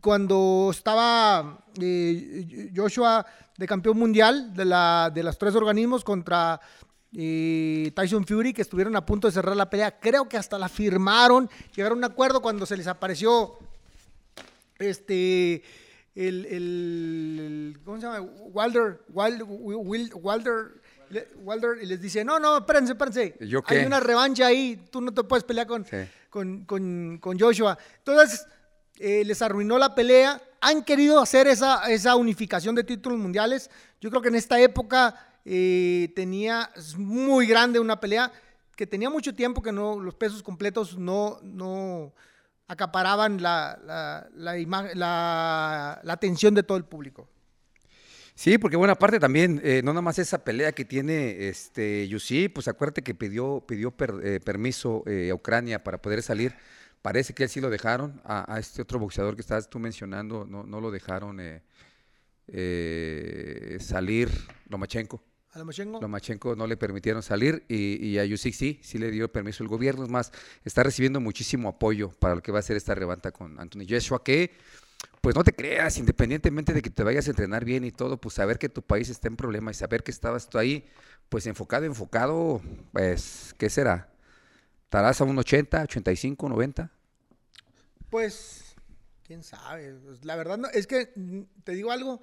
Cuando 0.00 0.68
estaba 0.70 1.64
eh, 1.80 2.70
Joshua 2.74 3.24
de 3.56 3.66
campeón 3.66 3.98
mundial 3.98 4.52
de, 4.54 4.64
la, 4.64 5.10
de 5.14 5.22
los 5.22 5.38
tres 5.38 5.54
organismos 5.54 6.04
contra 6.04 6.60
eh, 7.16 7.90
Tyson 7.94 8.26
Fury, 8.26 8.52
que 8.52 8.62
estuvieron 8.62 8.96
a 8.96 9.06
punto 9.06 9.28
de 9.28 9.32
cerrar 9.32 9.56
la 9.56 9.70
pelea. 9.70 9.98
Creo 10.00 10.28
que 10.28 10.36
hasta 10.36 10.58
la 10.58 10.68
firmaron, 10.68 11.48
llegaron 11.74 12.02
a 12.02 12.06
un 12.08 12.12
acuerdo 12.12 12.42
cuando 12.42 12.66
se 12.66 12.76
les 12.76 12.86
apareció 12.86 13.56
este 14.78 15.62
el, 16.14 16.46
el- 16.46 17.38
el- 17.40 17.78
¿cómo 17.84 17.96
se 17.98 18.02
llama? 18.06 18.20
Wilder, 18.20 19.00
Wild- 19.12 19.42
Wil- 19.46 20.12
Wilder, 20.14 20.82
le- 21.10 21.28
Wilder, 21.36 21.82
y 21.82 21.86
les 21.86 22.00
dice, 22.00 22.24
no, 22.24 22.38
no, 22.38 22.58
espérense, 22.58 22.92
espérense. 22.92 23.36
¿Yo 23.40 23.62
qué? 23.62 23.78
Hay 23.80 23.86
una 23.86 24.00
revancha 24.00 24.46
ahí, 24.46 24.84
tú 24.90 25.00
no 25.00 25.12
te 25.12 25.22
puedes 25.24 25.44
pelear 25.44 25.66
con, 25.66 25.84
Sí. 25.84 25.96
con, 26.30 26.64
con- 26.64 27.18
con 27.18 27.38
Joshua. 27.38 27.76
Entonces, 27.98 28.46
eh, 28.96 29.24
les 29.24 29.40
arruinó 29.42 29.78
la 29.78 29.94
pelea. 29.94 30.40
Han 30.60 30.82
querido 30.84 31.20
hacer 31.20 31.46
esa, 31.46 31.90
esa 31.90 32.16
unificación 32.16 32.74
de 32.74 32.84
títulos 32.84 33.18
mundiales. 33.18 33.70
Yo 34.00 34.10
creo 34.10 34.22
que 34.22 34.28
en 34.28 34.34
esta 34.36 34.58
época 34.60 35.14
eh, 35.44 36.10
tenía 36.16 36.70
es 36.74 36.96
muy 36.96 37.46
grande 37.46 37.78
una 37.78 38.00
pelea 38.00 38.32
que 38.76 38.86
tenía 38.86 39.10
mucho 39.10 39.34
tiempo 39.34 39.60
que 39.62 39.72
no 39.72 40.00
los 40.00 40.14
pesos 40.14 40.42
completos 40.42 40.96
no, 40.98 41.38
no 41.42 42.12
acaparaban 42.66 43.42
la, 43.42 43.78
la, 43.84 44.26
la, 44.34 44.56
la- 44.94 46.00
la 46.02 46.12
atención 46.12 46.54
de 46.54 46.62
todo 46.62 46.78
el 46.78 46.84
público. 46.84 47.28
Sí, 48.36 48.58
porque 48.58 48.76
buena 48.76 48.96
parte 48.96 49.20
también, 49.20 49.60
eh, 49.62 49.80
no 49.84 49.92
nada 49.92 50.02
más 50.02 50.18
esa 50.18 50.42
pelea 50.44 50.72
que 50.72 50.84
tiene 50.84 51.46
este 51.48 52.08
Yusi, 52.08 52.48
pues 52.48 52.66
acuérdate 52.66 53.02
que 53.02 53.14
pidió, 53.14 53.64
pidió 53.66 53.92
per- 53.92 54.20
eh, 54.24 54.40
permiso 54.40 55.04
eh, 55.06 55.30
a 55.30 55.34
Ucrania 55.34 55.84
para 55.84 56.02
poder 56.02 56.20
salir. 56.20 56.52
Parece 57.00 57.32
que 57.32 57.44
él 57.44 57.48
sí 57.48 57.60
lo 57.60 57.70
dejaron. 57.70 58.20
A, 58.24 58.52
a 58.52 58.58
este 58.58 58.82
otro 58.82 58.98
boxeador 58.98 59.36
que 59.36 59.40
estás 59.42 59.70
tú 59.70 59.78
mencionando, 59.78 60.44
no, 60.46 60.64
no 60.64 60.80
lo 60.80 60.90
dejaron 60.90 61.38
eh, 61.38 61.62
eh, 62.48 63.78
salir, 63.80 64.28
Lomachenko. 64.68 65.22
¿A 65.52 65.58
Lomachenko? 65.60 66.00
Lomachenko 66.00 66.56
no 66.56 66.66
le 66.66 66.76
permitieron 66.76 67.22
salir 67.22 67.64
y, 67.68 68.04
y 68.04 68.18
a 68.18 68.24
Yusik 68.24 68.54
sí, 68.54 68.80
sí 68.82 68.98
le 68.98 69.12
dio 69.12 69.30
permiso 69.30 69.62
el 69.62 69.68
gobierno. 69.68 70.02
Es 70.02 70.10
más, 70.10 70.32
está 70.64 70.82
recibiendo 70.82 71.20
muchísimo 71.20 71.68
apoyo 71.68 72.10
para 72.18 72.34
lo 72.34 72.42
que 72.42 72.50
va 72.50 72.58
a 72.58 72.62
ser 72.62 72.76
esta 72.76 72.96
revanta 72.96 73.30
con 73.30 73.60
Anthony 73.60 73.86
Joshua, 73.88 74.24
que 74.24 74.50
pues 75.20 75.34
no 75.36 75.44
te 75.44 75.52
creas, 75.52 75.96
independientemente 75.98 76.72
de 76.72 76.82
que 76.82 76.90
te 76.90 77.02
vayas 77.02 77.26
a 77.26 77.30
entrenar 77.30 77.64
bien 77.64 77.84
y 77.84 77.90
todo, 77.92 78.20
pues 78.20 78.34
saber 78.34 78.58
que 78.58 78.68
tu 78.68 78.82
país 78.82 79.08
está 79.08 79.28
en 79.28 79.36
problema 79.36 79.70
y 79.70 79.74
saber 79.74 80.02
que 80.02 80.10
estabas 80.10 80.48
tú 80.48 80.58
ahí, 80.58 80.84
pues 81.28 81.46
enfocado, 81.46 81.84
enfocado, 81.86 82.60
pues, 82.92 83.54
¿qué 83.58 83.70
será? 83.70 84.10
¿Estarás 84.84 85.20
a 85.20 85.24
un 85.24 85.38
80, 85.38 85.82
85, 85.82 86.48
90? 86.48 86.90
Pues, 88.10 88.74
quién 89.26 89.42
sabe. 89.42 89.94
Pues, 90.04 90.24
La 90.24 90.36
verdad, 90.36 90.58
no, 90.58 90.68
es 90.68 90.86
que 90.86 91.12
mm, 91.16 91.40
te 91.64 91.72
digo 91.72 91.90
algo, 91.90 92.20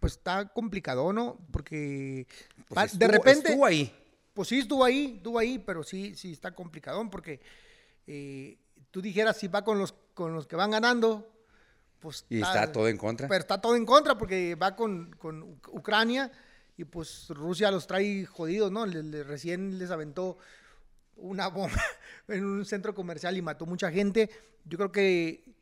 pues 0.00 0.14
está 0.14 0.48
complicado, 0.48 1.12
¿no? 1.12 1.38
Porque 1.52 2.26
Pues 2.68 2.92
estuvo- 2.92 2.98
de 2.98 3.08
repente, 3.08 3.48
Estuvo 3.50 3.66
ahí. 3.66 3.94
pues 4.32 4.48
sí 4.48 4.58
estuvo 4.60 4.84
ahí, 4.84 5.14
estuvo 5.16 5.38
ahí, 5.38 5.58
pero 5.58 5.82
sí, 5.84 6.14
sí 6.16 6.32
está 6.32 6.54
complicadón 6.54 7.10
porque 7.10 7.40
eh, 8.06 8.58
tú 8.90 9.00
dijeras 9.00 9.36
si 9.36 9.48
va 9.48 9.62
con 9.64 9.78
los, 9.78 9.94
con 10.14 10.34
los 10.34 10.46
que 10.46 10.56
van 10.56 10.72
ganando, 10.72 11.30
pues 12.00 12.24
Y 12.28 12.40
está 12.40 12.70
todo 12.72 12.88
en 12.88 12.96
contra. 12.98 13.28
Pero 13.28 13.40
está 13.40 13.60
todo 13.60 13.76
en 13.76 13.86
contra 13.86 14.16
porque 14.18 14.54
va 14.54 14.76
con, 14.76 15.10
con 15.18 15.42
Uc- 15.42 15.68
Ucrania 15.72 16.30
y 16.76 16.84
pues 16.84 17.26
Rusia 17.30 17.70
los 17.70 17.86
trae 17.86 18.26
jodidos, 18.26 18.70
¿no? 18.72 18.84
Le- 18.86 19.02
le- 19.02 19.22
recién 19.24 19.78
les 19.78 19.90
aventó 19.90 20.38
una 21.16 21.48
bomba 21.48 21.80
en 22.28 22.44
un 22.44 22.64
centro 22.64 22.94
comercial 22.94 23.36
y 23.36 23.42
mató 23.42 23.66
mucha 23.66 23.90
gente. 23.90 24.28
Yo 24.64 24.76
creo 24.78 24.92
que 24.92 25.54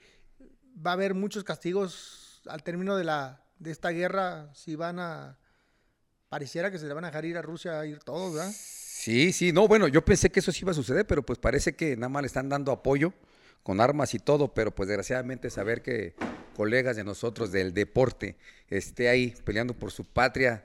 va 0.84 0.90
a 0.90 0.94
haber 0.94 1.14
muchos 1.14 1.44
castigos 1.44 2.40
al 2.46 2.62
término 2.62 2.96
de, 2.96 3.04
la, 3.04 3.44
de 3.58 3.70
esta 3.70 3.90
guerra 3.90 4.50
si 4.54 4.74
van 4.76 4.98
a... 4.98 5.38
Pareciera 6.28 6.70
que 6.70 6.78
se 6.78 6.86
le 6.86 6.94
van 6.94 7.04
a 7.04 7.08
dejar 7.08 7.26
ir 7.26 7.36
a 7.36 7.42
Rusia 7.42 7.78
a 7.78 7.84
ir 7.86 7.98
todos, 7.98 8.32
¿verdad? 8.34 8.50
Sí, 8.56 9.32
sí, 9.32 9.52
no, 9.52 9.68
bueno, 9.68 9.86
yo 9.86 10.02
pensé 10.04 10.30
que 10.30 10.40
eso 10.40 10.50
sí 10.50 10.60
iba 10.62 10.70
a 10.70 10.74
suceder, 10.74 11.06
pero 11.06 11.22
pues 11.22 11.38
parece 11.38 11.76
que 11.76 11.94
nada 11.96 12.08
más 12.08 12.22
le 12.22 12.26
están 12.28 12.48
dando 12.48 12.72
apoyo 12.72 13.12
con 13.62 13.80
armas 13.80 14.14
y 14.14 14.18
todo, 14.18 14.54
pero 14.54 14.74
pues 14.74 14.88
desgraciadamente 14.88 15.50
saber 15.50 15.82
que 15.82 16.14
colegas 16.56 16.96
de 16.96 17.04
nosotros 17.04 17.52
del 17.52 17.72
deporte 17.72 18.36
esté 18.68 19.08
ahí 19.08 19.34
peleando 19.44 19.74
por 19.74 19.90
su 19.90 20.04
patria, 20.04 20.64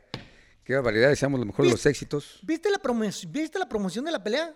qué 0.64 0.76
barbaridad, 0.76 1.10
deseamos 1.10 1.40
lo 1.40 1.46
mejor 1.46 1.66
de 1.66 1.72
los 1.72 1.86
éxitos. 1.86 2.40
¿Viste 2.44 2.70
la, 2.70 2.82
¿Viste 3.30 3.60
la 3.60 3.70
promoción 3.70 4.06
de 4.06 4.12
la 4.12 4.24
pelea? 4.24 4.56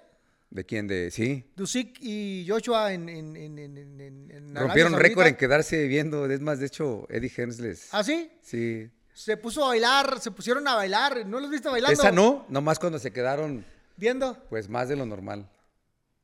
¿De 0.49 0.65
quién? 0.65 0.85
De, 0.87 1.11
sí. 1.11 1.49
Dusic 1.55 1.97
y 2.01 2.45
Joshua 2.47 2.91
en... 2.91 3.07
en, 3.07 3.37
en, 3.37 3.57
en, 3.57 4.55
Rompieron 4.55 4.99
récord 4.99 5.27
en 5.27 5.35
quedarse 5.35 5.87
viendo, 5.87 6.29
es 6.29 6.41
más, 6.41 6.59
de 6.59 6.65
hecho, 6.65 7.07
Eddie 7.09 7.31
Hearns 7.35 7.59
les... 7.59 7.93
¿Ah, 7.93 8.03
sí? 8.03 8.29
Sí. 8.41 8.89
Se 9.13 9.37
puso 9.37 9.63
a 9.63 9.69
bailar, 9.69 10.19
se 10.19 10.31
pusieron 10.31 10.67
a 10.67 10.75
bailar. 10.75 11.25
¿No 11.25 11.39
los 11.39 11.49
viste 11.49 11.69
bailando? 11.69 11.93
Esa 11.93 12.11
no, 12.11 12.45
nomás 12.49 12.79
cuando 12.79 12.99
se 12.99 13.11
quedaron, 13.11 13.65
Viendo. 13.95 14.37
pues 14.49 14.67
más 14.67 14.89
de 14.89 14.97
lo 14.97 15.05
normal. 15.05 15.49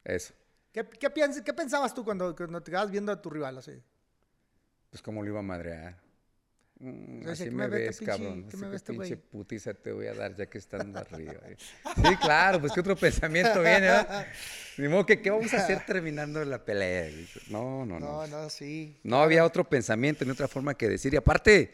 Eso. 0.03 0.33
¿Qué, 0.77 0.85
qué, 0.99 1.09
piens- 1.11 1.41
qué 1.43 1.53
pensabas 1.55 1.91
tú 1.95 2.03
cuando, 2.05 2.35
cuando 2.35 2.61
te 2.61 2.69
quedabas 2.69 2.91
viendo 2.91 3.11
a 3.11 3.19
tu 3.19 3.31
rival 3.31 3.57
así? 3.57 3.71
Pues 4.91 5.01
como 5.01 5.23
lo 5.23 5.29
iba 5.29 5.39
a 5.39 5.43
madrear. 5.43 5.97
Mm, 6.79 7.27
así 7.27 7.45
¿qué 7.45 7.49
me, 7.49 7.63
me 7.63 7.67
ve 7.69 7.79
ves, 7.87 7.99
pinche- 7.99 8.05
cabrón. 8.05 8.41
qué 8.43 8.47
Así 8.49 8.57
me 8.57 8.63
que 8.65 8.69
ve 8.69 8.75
este 8.75 8.93
pinche 8.93 9.15
güey? 9.15 9.27
putiza 9.31 9.73
te 9.73 9.91
voy 9.91 10.05
a 10.05 10.13
dar 10.13 10.35
ya 10.35 10.45
que 10.45 10.59
estando 10.59 10.99
arriba. 10.99 11.33
eh. 11.47 11.57
Sí, 11.95 12.15
claro, 12.17 12.59
pues 12.61 12.73
qué 12.73 12.79
otro 12.81 12.95
pensamiento 12.95 13.59
viene, 13.61 13.81
¿verdad? 13.87 14.27
Ni 14.77 14.87
modo 14.87 15.03
que 15.07 15.19
qué 15.19 15.31
vamos 15.31 15.51
a 15.55 15.57
hacer 15.57 15.83
terminando 15.83 16.45
la 16.45 16.63
pelea. 16.63 17.09
No, 17.49 17.83
no, 17.83 17.99
no. 17.99 18.05
No, 18.05 18.27
no, 18.27 18.49
sí. 18.51 18.99
No 19.01 19.23
había 19.23 19.43
otro 19.45 19.67
pensamiento 19.67 20.23
ni 20.25 20.29
otra 20.29 20.47
forma 20.47 20.75
que 20.75 20.87
decir. 20.87 21.11
Y 21.11 21.17
aparte, 21.17 21.73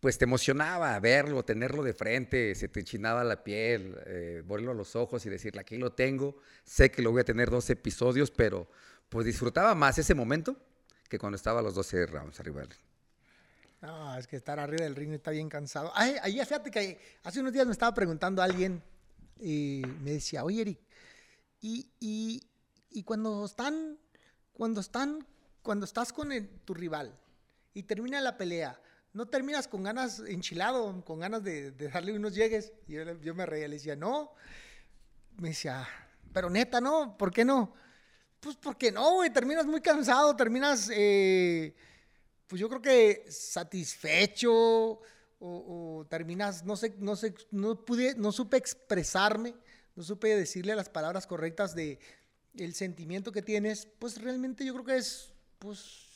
pues 0.00 0.16
te 0.18 0.24
emocionaba 0.24 0.98
verlo, 0.98 1.44
tenerlo 1.44 1.82
de 1.82 1.92
frente, 1.92 2.54
se 2.54 2.68
te 2.68 2.80
enchinaba 2.80 3.22
la 3.22 3.44
piel, 3.44 3.96
eh, 4.06 4.42
verlo 4.46 4.70
a 4.72 4.74
los 4.74 4.96
ojos 4.96 5.24
y 5.26 5.30
decirle, 5.30 5.60
aquí 5.60 5.76
lo 5.76 5.92
tengo, 5.92 6.36
sé 6.64 6.90
que 6.90 7.02
lo 7.02 7.10
voy 7.12 7.20
a 7.20 7.24
tener 7.24 7.50
dos 7.50 7.68
episodios, 7.70 8.30
pero 8.30 8.68
pues 9.10 9.26
disfrutaba 9.26 9.74
más 9.74 9.98
ese 9.98 10.14
momento 10.14 10.56
que 11.08 11.18
cuando 11.18 11.36
estaba 11.36 11.60
a 11.60 11.62
los 11.62 11.74
12 11.74 12.06
rounds 12.06 12.40
arriba. 12.40 12.60
del 12.60 12.70
ring. 12.70 12.80
No, 13.82 14.16
es 14.16 14.26
que 14.26 14.36
estar 14.36 14.58
arriba 14.58 14.84
del 14.84 14.94
ring 14.96 15.12
está 15.12 15.30
bien 15.30 15.48
cansado. 15.48 15.90
Ay, 15.94 16.16
ahí 16.22 16.34
fíjate 16.40 16.70
que 16.70 16.98
hace 17.22 17.40
unos 17.40 17.52
días 17.52 17.66
me 17.66 17.72
estaba 17.72 17.94
preguntando 17.94 18.42
alguien 18.42 18.82
y 19.38 19.82
me 20.02 20.12
decía, 20.12 20.44
oye 20.44 20.60
Eric, 20.62 20.78
y, 21.60 21.90
y, 21.98 22.42
y 22.90 23.02
cuando 23.04 23.44
están, 23.44 23.98
cuando 24.52 24.80
están, 24.80 25.26
cuando 25.62 25.84
estás 25.86 26.12
con 26.12 26.30
el- 26.32 26.48
tu 26.64 26.74
rival 26.74 27.18
y 27.74 27.82
termina 27.84 28.20
la 28.20 28.36
pelea, 28.36 28.78
¿no 29.12 29.26
terminas 29.26 29.68
con 29.68 29.82
ganas 29.82 30.20
enchilado, 30.20 31.04
con 31.04 31.20
ganas 31.20 31.42
de, 31.42 31.70
de 31.72 31.88
darle 31.88 32.12
unos 32.12 32.34
llegues? 32.34 32.72
Y 32.86 32.94
yo, 32.94 33.20
yo 33.20 33.34
me 33.34 33.46
reía, 33.46 33.68
le 33.68 33.76
decía, 33.76 33.96
no. 33.96 34.32
Me 35.36 35.50
decía, 35.50 35.86
pero 36.32 36.50
neta, 36.50 36.80
¿no? 36.80 37.16
¿Por 37.16 37.32
qué 37.32 37.44
no? 37.44 37.74
Pues 38.40 38.56
porque 38.56 38.90
no, 38.92 39.14
güey, 39.14 39.30
terminas 39.32 39.66
muy 39.66 39.80
cansado, 39.80 40.34
terminas... 40.36 40.90
eh, 40.92 41.74
pues 42.50 42.58
yo 42.58 42.68
creo 42.68 42.82
que 42.82 43.26
satisfecho 43.30 44.52
o, 44.52 45.00
o 45.38 46.06
terminas, 46.08 46.64
no 46.64 46.74
sé, 46.74 46.96
no 46.98 47.14
sé, 47.14 47.32
no 47.52 47.84
pude, 47.84 48.16
no 48.16 48.32
supe 48.32 48.56
expresarme, 48.56 49.54
no 49.94 50.02
supe 50.02 50.34
decirle 50.34 50.74
las 50.74 50.88
palabras 50.88 51.28
correctas 51.28 51.76
de 51.76 52.00
el 52.56 52.74
sentimiento 52.74 53.30
que 53.30 53.42
tienes, 53.42 53.86
pues 54.00 54.20
realmente 54.20 54.64
yo 54.64 54.72
creo 54.72 54.84
que 54.84 54.96
es, 54.96 55.32
pues, 55.60 56.09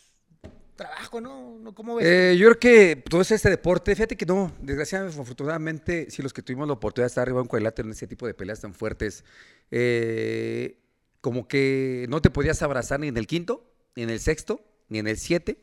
trabajo, 0.77 1.21
¿no? 1.21 1.59
¿No? 1.61 1.75
¿Cómo 1.75 1.97
ves? 1.97 2.07
Eh, 2.07 2.37
yo 2.37 2.49
creo 2.49 2.59
que 2.59 3.03
todo 3.09 3.21
es 3.21 3.31
este 3.31 3.51
deporte, 3.51 3.95
fíjate 3.95 4.17
que 4.17 4.27
no, 4.27 4.53
desgraciadamente, 4.61 5.21
afortunadamente, 5.21 6.11
si 6.11 6.23
los 6.23 6.33
que 6.33 6.43
tuvimos 6.43 6.67
la 6.67 6.75
oportunidad 6.75 7.07
de 7.07 7.09
estar 7.09 7.23
arriba 7.23 7.41
en 7.41 7.47
cuadrilátero 7.47 7.87
en 7.87 7.93
ese 7.93 8.07
tipo 8.07 8.27
de 8.27 8.35
peleas 8.35 8.61
tan 8.61 8.75
fuertes, 8.75 9.25
eh, 9.71 10.79
como 11.21 11.49
que 11.49 12.07
no 12.09 12.21
te 12.21 12.31
podías 12.31 12.63
abrazar 12.63 13.01
ni 13.01 13.09
en 13.09 13.17
el 13.17 13.27
quinto, 13.27 13.65
ni 13.97 14.03
en 14.03 14.11
el 14.11 14.21
sexto, 14.21 14.61
ni 14.89 14.99
en 14.99 15.07
el 15.07 15.17
siete, 15.17 15.59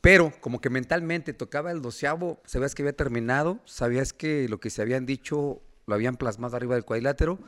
pero 0.00 0.32
como 0.40 0.60
que 0.60 0.70
mentalmente 0.70 1.32
tocaba 1.32 1.70
el 1.70 1.82
doceavo, 1.82 2.40
sabías 2.46 2.74
que 2.74 2.82
había 2.82 2.94
terminado, 2.94 3.60
sabías 3.64 4.12
que 4.12 4.48
lo 4.48 4.60
que 4.60 4.70
se 4.70 4.82
habían 4.82 5.06
dicho 5.06 5.62
lo 5.86 5.94
habían 5.94 6.16
plasmado 6.16 6.56
arriba 6.56 6.74
del 6.74 6.84
cuadrilátero 6.84 7.38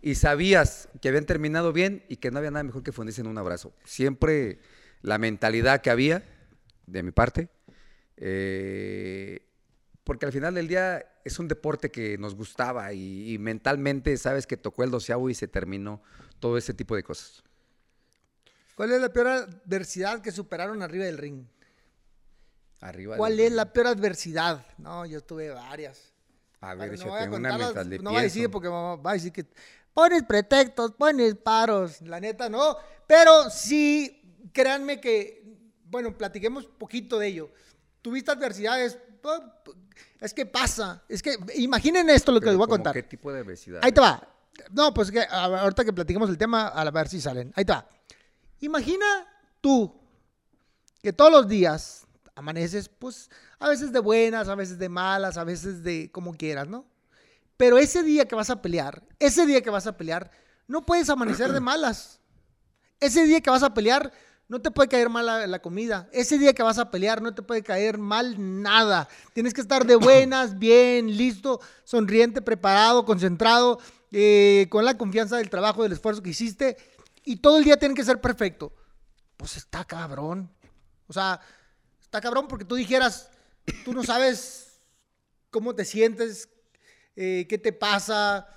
y 0.00 0.14
sabías 0.14 0.88
que 1.00 1.08
habían 1.08 1.26
terminado 1.26 1.72
bien 1.72 2.04
y 2.08 2.16
que 2.16 2.30
no 2.30 2.38
había 2.38 2.50
nada 2.50 2.62
mejor 2.62 2.82
que 2.82 2.92
fundirse 2.92 3.20
en 3.20 3.26
un 3.26 3.36
abrazo. 3.36 3.72
Siempre 3.84 4.60
la 5.02 5.18
mentalidad 5.18 5.80
que 5.82 5.90
había 5.90 6.22
de 6.90 7.02
mi 7.02 7.10
parte, 7.10 7.48
eh, 8.16 9.46
porque 10.04 10.26
al 10.26 10.32
final 10.32 10.54
del 10.54 10.68
día 10.68 11.04
es 11.24 11.38
un 11.38 11.48
deporte 11.48 11.90
que 11.90 12.18
nos 12.18 12.34
gustaba 12.34 12.92
y, 12.92 13.32
y 13.32 13.38
mentalmente 13.38 14.16
sabes 14.16 14.46
que 14.46 14.56
tocó 14.56 14.82
el 14.84 14.90
doceavo 14.90 15.30
y 15.30 15.34
se 15.34 15.48
terminó 15.48 16.02
todo 16.38 16.56
ese 16.58 16.74
tipo 16.74 16.96
de 16.96 17.02
cosas. 17.02 17.42
¿Cuál 18.74 18.92
es 18.92 19.00
la 19.00 19.12
peor 19.12 19.26
adversidad 19.28 20.22
que 20.22 20.32
superaron 20.32 20.82
arriba 20.82 21.04
del 21.04 21.18
ring? 21.18 21.44
Arriba 22.80 23.16
¿Cuál 23.16 23.36
del- 23.36 23.46
es 23.46 23.52
la 23.52 23.72
peor 23.72 23.88
adversidad? 23.88 24.66
No, 24.78 25.04
yo 25.04 25.22
tuve 25.22 25.50
varias. 25.50 26.12
A 26.62 26.74
ver, 26.74 26.90
Pero 26.90 27.04
no 27.04 27.16
échate 27.16 27.36
una 27.36 27.56
mientras 27.56 27.86
le 27.86 27.98
no 27.98 28.12
va 28.12 28.20
a 28.20 28.22
decir 28.22 28.50
porque 28.50 28.68
va 28.68 29.10
a 29.10 29.12
decir 29.14 29.32
que 29.32 29.46
pones 29.94 30.22
pretextos, 30.24 30.92
pones 30.92 31.34
paros. 31.36 32.00
La 32.02 32.20
neta, 32.20 32.48
no. 32.48 32.76
Pero 33.06 33.50
sí, 33.50 34.50
créanme 34.52 35.00
que, 35.00 35.42
bueno, 35.90 36.16
platiquemos 36.16 36.66
poquito 36.66 37.18
de 37.18 37.26
ello. 37.26 37.50
Tuviste 38.00 38.30
adversidades, 38.30 38.96
es 40.20 40.32
que 40.32 40.46
pasa. 40.46 41.02
Es 41.08 41.22
que 41.22 41.36
imaginen 41.56 42.08
esto 42.08 42.32
lo 42.32 42.40
que 42.40 42.44
Pero 42.44 42.52
les 42.52 42.58
voy 42.58 42.64
a 42.64 42.68
¿cómo 42.68 42.76
contar. 42.76 42.94
¿Qué 42.94 43.02
tipo 43.02 43.32
de 43.32 43.40
adversidad? 43.40 43.80
Ahí 43.82 43.92
te 43.92 44.00
va. 44.00 44.26
No, 44.70 44.94
pues 44.94 45.10
que 45.10 45.20
ahorita 45.20 45.84
que 45.84 45.92
platiquemos 45.92 46.30
el 46.30 46.38
tema, 46.38 46.68
a 46.68 46.90
ver 46.90 47.08
si 47.08 47.20
salen. 47.20 47.52
Ahí 47.56 47.64
te 47.64 47.72
va. 47.72 47.86
Imagina 48.60 49.06
tú 49.60 49.94
que 51.02 51.12
todos 51.12 51.32
los 51.32 51.48
días 51.48 52.06
amaneces, 52.34 52.88
pues 52.88 53.30
a 53.58 53.68
veces 53.68 53.92
de 53.92 54.00
buenas, 54.00 54.48
a 54.48 54.54
veces 54.54 54.78
de 54.78 54.88
malas, 54.88 55.36
a 55.36 55.44
veces 55.44 55.82
de 55.82 56.10
como 56.12 56.34
quieras, 56.34 56.68
¿no? 56.68 56.86
Pero 57.56 57.78
ese 57.78 58.02
día 58.02 58.26
que 58.26 58.34
vas 58.34 58.50
a 58.50 58.62
pelear, 58.62 59.02
ese 59.18 59.44
día 59.44 59.60
que 59.62 59.70
vas 59.70 59.86
a 59.86 59.96
pelear, 59.96 60.30
no 60.66 60.86
puedes 60.86 61.10
amanecer 61.10 61.52
de 61.52 61.60
malas. 61.60 62.20
Ese 63.00 63.24
día 63.24 63.40
que 63.40 63.50
vas 63.50 63.62
a 63.62 63.74
pelear, 63.74 64.12
no 64.50 64.60
te 64.60 64.72
puede 64.72 64.88
caer 64.88 65.08
mal 65.08 65.26
la, 65.26 65.46
la 65.46 65.62
comida. 65.62 66.08
Ese 66.12 66.36
día 66.36 66.52
que 66.52 66.64
vas 66.64 66.78
a 66.78 66.90
pelear, 66.90 67.22
no 67.22 67.32
te 67.32 67.40
puede 67.40 67.62
caer 67.62 67.98
mal 67.98 68.34
nada. 68.60 69.08
Tienes 69.32 69.54
que 69.54 69.60
estar 69.60 69.86
de 69.86 69.94
buenas, 69.96 70.58
bien, 70.58 71.16
listo, 71.16 71.60
sonriente, 71.84 72.42
preparado, 72.42 73.04
concentrado, 73.04 73.78
eh, 74.10 74.66
con 74.68 74.84
la 74.84 74.98
confianza 74.98 75.36
del 75.36 75.50
trabajo, 75.50 75.84
del 75.84 75.92
esfuerzo 75.92 76.20
que 76.20 76.30
hiciste. 76.30 76.76
Y 77.24 77.36
todo 77.36 77.58
el 77.58 77.64
día 77.64 77.78
tiene 77.78 77.94
que 77.94 78.04
ser 78.04 78.20
perfecto. 78.20 78.72
Pues 79.36 79.56
está 79.56 79.84
cabrón. 79.84 80.50
O 81.06 81.12
sea, 81.12 81.40
está 82.02 82.20
cabrón 82.20 82.48
porque 82.48 82.64
tú 82.64 82.74
dijeras, 82.74 83.30
tú 83.84 83.92
no 83.92 84.02
sabes 84.02 84.80
cómo 85.52 85.76
te 85.76 85.84
sientes, 85.84 86.48
eh, 87.14 87.46
qué 87.48 87.56
te 87.56 87.72
pasa. 87.72 88.48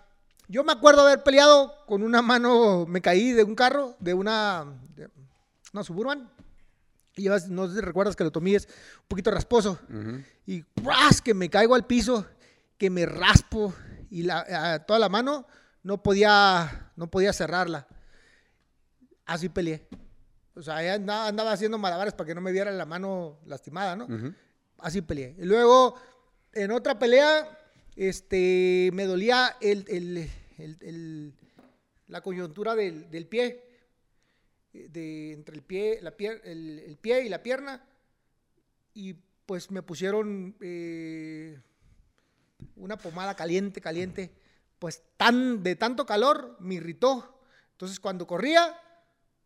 Yo 0.48 0.64
me 0.64 0.72
acuerdo 0.72 1.02
haber 1.02 1.22
peleado 1.22 1.86
con 1.86 2.02
una 2.02 2.24
mano, 2.24 2.88
me 2.88 3.00
caí 3.00 3.32
de 3.32 3.44
un 3.44 3.54
carro, 3.54 3.96
de 4.00 4.16
una, 4.16 4.66
de 4.96 5.08
una 5.74 5.84
Suburban. 5.84 6.30
Y 7.16 7.24
llevas- 7.24 7.50
no 7.50 7.68
sé 7.68 7.76
si 7.76 7.82
recuerdas 7.82 8.16
que 8.16 8.24
lo 8.24 8.32
tomé 8.32 8.56
es 8.56 8.66
un 8.66 9.08
poquito 9.08 9.30
rasposo. 9.32 9.80
Y 10.48 10.64
¡ras! 10.84 11.22
que 11.22 11.34
me 11.34 11.50
caigo 11.50 11.76
al 11.76 11.86
piso, 11.86 12.26
que 12.78 12.90
me 12.90 13.06
raspo 13.06 13.74
y 14.10 14.24
la, 14.24 14.74
a 14.74 14.80
toda 14.86 15.00
la 15.00 15.10
mano 15.10 15.46
no 15.84 16.02
podía, 16.02 16.92
no 16.96 17.10
podía 17.12 17.34
cerrarla. 17.34 17.88
Así 19.26 19.50
peleé. 19.50 19.88
O 20.56 20.62
sea, 20.62 20.84
ya 20.84 20.94
andaba, 20.96 21.28
andaba 21.28 21.52
haciendo 21.52 21.78
malabares 21.78 22.14
para 22.14 22.28
que 22.28 22.36
no 22.36 22.42
me 22.42 22.52
viera 22.52 22.72
la 22.72 22.86
mano 22.86 23.40
lastimada, 23.46 23.96
¿no? 23.96 24.08
Así 24.80 25.02
peleé. 25.02 25.36
Y 25.40 25.46
luego, 25.46 25.96
en 26.52 26.72
otra 26.72 27.00
pelea, 27.00 27.48
este, 27.96 28.90
me 28.94 29.06
dolía 29.06 29.56
el, 29.62 29.86
el- 29.88 30.30
el- 30.58 30.78
el- 30.82 31.34
la 32.08 32.22
coyuntura 32.22 32.76
del, 32.76 33.10
del 33.10 33.28
pie, 33.28 33.64
de, 34.74 35.34
entre 35.34 35.56
el 35.56 35.62
pie, 35.62 36.00
la 36.02 36.16
pier- 36.18 36.42
el, 36.44 36.80
el 36.80 36.98
pie 36.98 37.24
y 37.24 37.30
la 37.30 37.42
pierna. 37.44 37.84
Y 38.94 39.14
pues 39.46 39.72
me 39.72 39.82
pusieron 39.82 40.56
eh, 40.62 41.60
una 42.76 42.98
pomada 42.98 43.36
caliente, 43.36 43.82
caliente. 43.82 44.32
Pues 44.80 45.02
tan, 45.18 45.64
de 45.64 45.76
tanto 45.76 46.06
calor 46.06 46.58
me 46.60 46.76
irritó. 46.76 47.40
Entonces 47.72 48.00
cuando 48.00 48.28
corría 48.28 48.78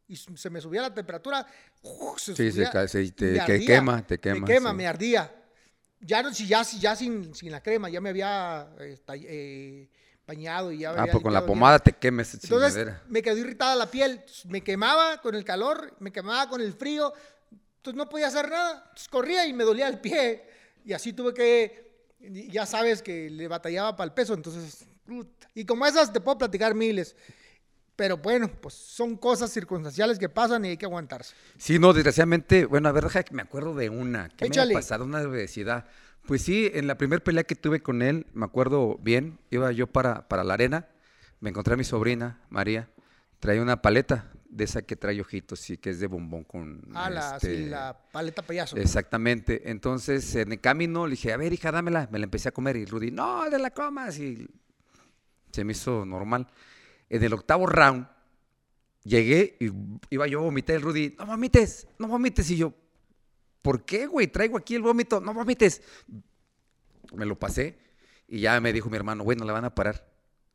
y 0.07 0.15
se 0.15 0.49
me 0.49 0.61
subía 0.61 0.81
la 0.81 0.93
temperatura, 0.93 1.45
¡uf! 1.81 2.19
se 2.19 2.35
Sí, 2.35 2.51
se 2.51 2.65
subía 2.65 2.87
se- 2.87 3.03
y 3.03 3.11
te- 3.11 3.25
me 3.33 3.33
que 3.45 3.53
ardía. 3.53 3.65
quema, 3.67 4.07
te 4.07 4.19
quema, 4.19 4.39
Me 4.39 4.45
quema, 4.53 4.69
sí. 4.71 4.75
me 4.77 4.87
ardía. 4.87 5.43
ya, 5.99 6.23
no, 6.23 6.33
si 6.33 6.47
ya, 6.47 6.63
ya 6.63 6.95
sin, 6.95 7.33
sin 7.35 7.51
la 7.51 7.61
crema, 7.61 7.89
ya 7.89 7.99
me 7.99 8.09
había 8.09 8.69
eh, 8.79 8.97
eh, 9.27 9.89
bañado 10.27 10.71
y 10.71 10.79
ya 10.79 10.91
Ah, 10.91 11.07
pues 11.09 11.23
con 11.23 11.31
la 11.33 11.39
bien. 11.39 11.47
pomada 11.47 11.79
te 11.79 11.93
quemes 11.93 12.33
Entonces 12.33 12.73
chingadera. 12.73 13.01
me 13.07 13.21
quedó 13.21 13.37
irritada 13.37 13.75
la 13.75 13.89
piel, 13.89 14.21
me 14.49 14.61
quemaba 14.61 15.21
con 15.21 15.33
el 15.35 15.45
calor, 15.45 15.93
me 15.99 16.11
quemaba 16.11 16.49
con 16.49 16.59
el 16.61 16.73
frío, 16.73 17.13
entonces 17.77 17.97
no 17.97 18.09
podía 18.09 18.27
hacer 18.27 18.49
nada, 18.49 18.83
entonces 18.83 19.07
corría 19.07 19.45
y 19.47 19.53
me 19.53 19.63
dolía 19.63 19.87
el 19.87 19.99
pie 19.99 20.43
y 20.83 20.91
así 20.93 21.13
tuve 21.13 21.33
que, 21.33 22.09
ya 22.49 22.65
sabes 22.65 23.01
que 23.01 23.29
le 23.29 23.47
batallaba 23.47 23.95
para 23.95 24.05
el 24.07 24.13
peso, 24.13 24.33
entonces, 24.33 24.85
y 25.55 25.63
como 25.65 25.85
esas 25.85 26.11
te 26.11 26.19
puedo 26.19 26.37
platicar 26.37 26.75
miles, 26.75 27.15
pero 27.95 28.17
bueno, 28.17 28.49
pues 28.61 28.73
son 28.75 29.15
cosas 29.17 29.49
circunstanciales 29.51 30.19
que 30.19 30.27
pasan 30.29 30.65
y 30.65 30.69
hay 30.69 30.77
que 30.77 30.85
aguantarse. 30.85 31.33
Sí, 31.57 31.79
no, 31.79 31.93
desgraciadamente, 31.93 32.65
bueno, 32.65 32.89
a 32.89 32.91
ver, 32.91 33.05
deja 33.05 33.23
que 33.23 33.33
me 33.33 33.41
acuerdo 33.41 33.73
de 33.73 33.89
una. 33.89 34.29
que 34.29 34.45
me 34.45 34.49
Échale. 34.49 34.73
había 34.73 34.77
pasado? 34.79 35.03
Una 35.05 35.21
obesidad. 35.21 35.85
Pues 36.27 36.41
sí, 36.41 36.69
en 36.73 36.87
la 36.87 36.97
primera 36.97 37.23
pelea 37.23 37.45
que 37.45 37.55
tuve 37.55 37.81
con 37.81 38.01
él, 38.01 38.27
me 38.33 38.45
acuerdo 38.45 38.97
bien, 39.01 39.39
iba 39.49 39.71
yo 39.71 39.87
para, 39.87 40.27
para 40.27 40.43
la 40.43 40.55
arena, 40.55 40.89
me 41.39 41.49
encontré 41.49 41.75
a 41.75 41.77
mi 41.77 41.85
sobrina, 41.85 42.41
María, 42.49 42.89
traía 43.39 43.61
una 43.61 43.81
paleta 43.81 44.29
de 44.49 44.65
esa 44.65 44.81
que 44.81 44.97
trae 44.97 45.21
ojitos 45.21 45.69
y 45.69 45.77
que 45.77 45.91
es 45.91 46.01
de 46.01 46.07
bombón 46.07 46.43
con... 46.43 46.81
Ah, 46.93 47.09
la, 47.09 47.39
sí, 47.39 47.47
este, 47.47 47.67
la 47.67 47.97
paleta 48.11 48.41
payaso. 48.41 48.75
Exactamente. 48.75 49.69
Entonces, 49.69 50.35
en 50.35 50.51
el 50.51 50.59
camino 50.59 51.05
le 51.05 51.11
dije, 51.11 51.31
a 51.31 51.37
ver, 51.37 51.53
hija, 51.53 51.71
dámela. 51.71 52.09
Me 52.11 52.19
la 52.19 52.25
empecé 52.25 52.49
a 52.49 52.51
comer 52.51 52.75
y 52.75 52.85
Rudy, 52.85 53.11
no, 53.11 53.49
de 53.49 53.59
la 53.59 53.71
comas. 53.71 54.19
Y 54.19 54.47
se 55.51 55.63
me 55.63 55.71
hizo 55.71 56.05
normal. 56.05 56.47
En 57.09 57.23
el 57.23 57.33
octavo 57.33 57.67
round, 57.67 58.07
llegué 59.03 59.55
y 59.59 59.71
iba 60.09 60.27
yo 60.27 60.39
a 60.39 60.43
vomitar. 60.43 60.75
El 60.75 60.81
Rudy, 60.81 61.15
no 61.17 61.25
vomites, 61.25 61.87
no 61.99 62.07
vomites. 62.07 62.49
Y 62.51 62.57
yo, 62.57 62.73
¿por 63.61 63.85
qué, 63.85 64.05
güey? 64.07 64.27
Traigo 64.27 64.57
aquí 64.57 64.75
el 64.75 64.81
vómito, 64.81 65.19
no 65.19 65.33
vomites. 65.33 65.81
Me 67.13 67.25
lo 67.25 67.37
pasé 67.37 67.77
y 68.27 68.39
ya 68.41 68.59
me 68.61 68.73
dijo 68.73 68.89
mi 68.89 68.97
hermano, 68.97 69.23
güey, 69.23 69.37
no 69.37 69.45
la 69.45 69.53
van 69.53 69.65
a 69.65 69.73
parar. 69.75 70.07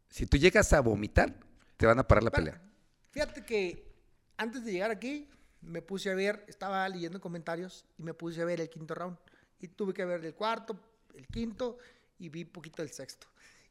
Si 0.08 0.26
tú 0.26 0.36
llegas 0.36 0.72
a 0.72 0.80
vomitar, 0.80 1.34
te 1.76 1.86
van 1.86 1.98
a 1.98 2.06
parar 2.06 2.22
la 2.24 2.30
Bueno, 2.30 2.44
pelea. 2.52 2.62
Fíjate 3.10 3.44
que 3.44 3.90
antes 4.36 4.64
de 4.64 4.72
llegar 4.72 4.90
aquí, 4.90 5.28
me 5.62 5.80
puse 5.80 6.10
a 6.10 6.14
ver, 6.14 6.44
estaba 6.48 6.88
leyendo 6.88 7.20
comentarios 7.20 7.84
y 7.98 8.02
me 8.02 8.14
puse 8.14 8.42
a 8.42 8.44
ver 8.44 8.60
el 8.60 8.68
quinto 8.68 8.94
round. 8.94 9.16
Y 9.60 9.68
tuve 9.68 9.94
que 9.94 10.04
ver 10.04 10.24
el 10.24 10.34
cuarto, 10.34 10.78
el 11.14 11.26
quinto 11.28 11.78
y 12.18 12.28
vi 12.28 12.44
poquito 12.44 12.82
el 12.82 12.90
sexto. 12.90 13.26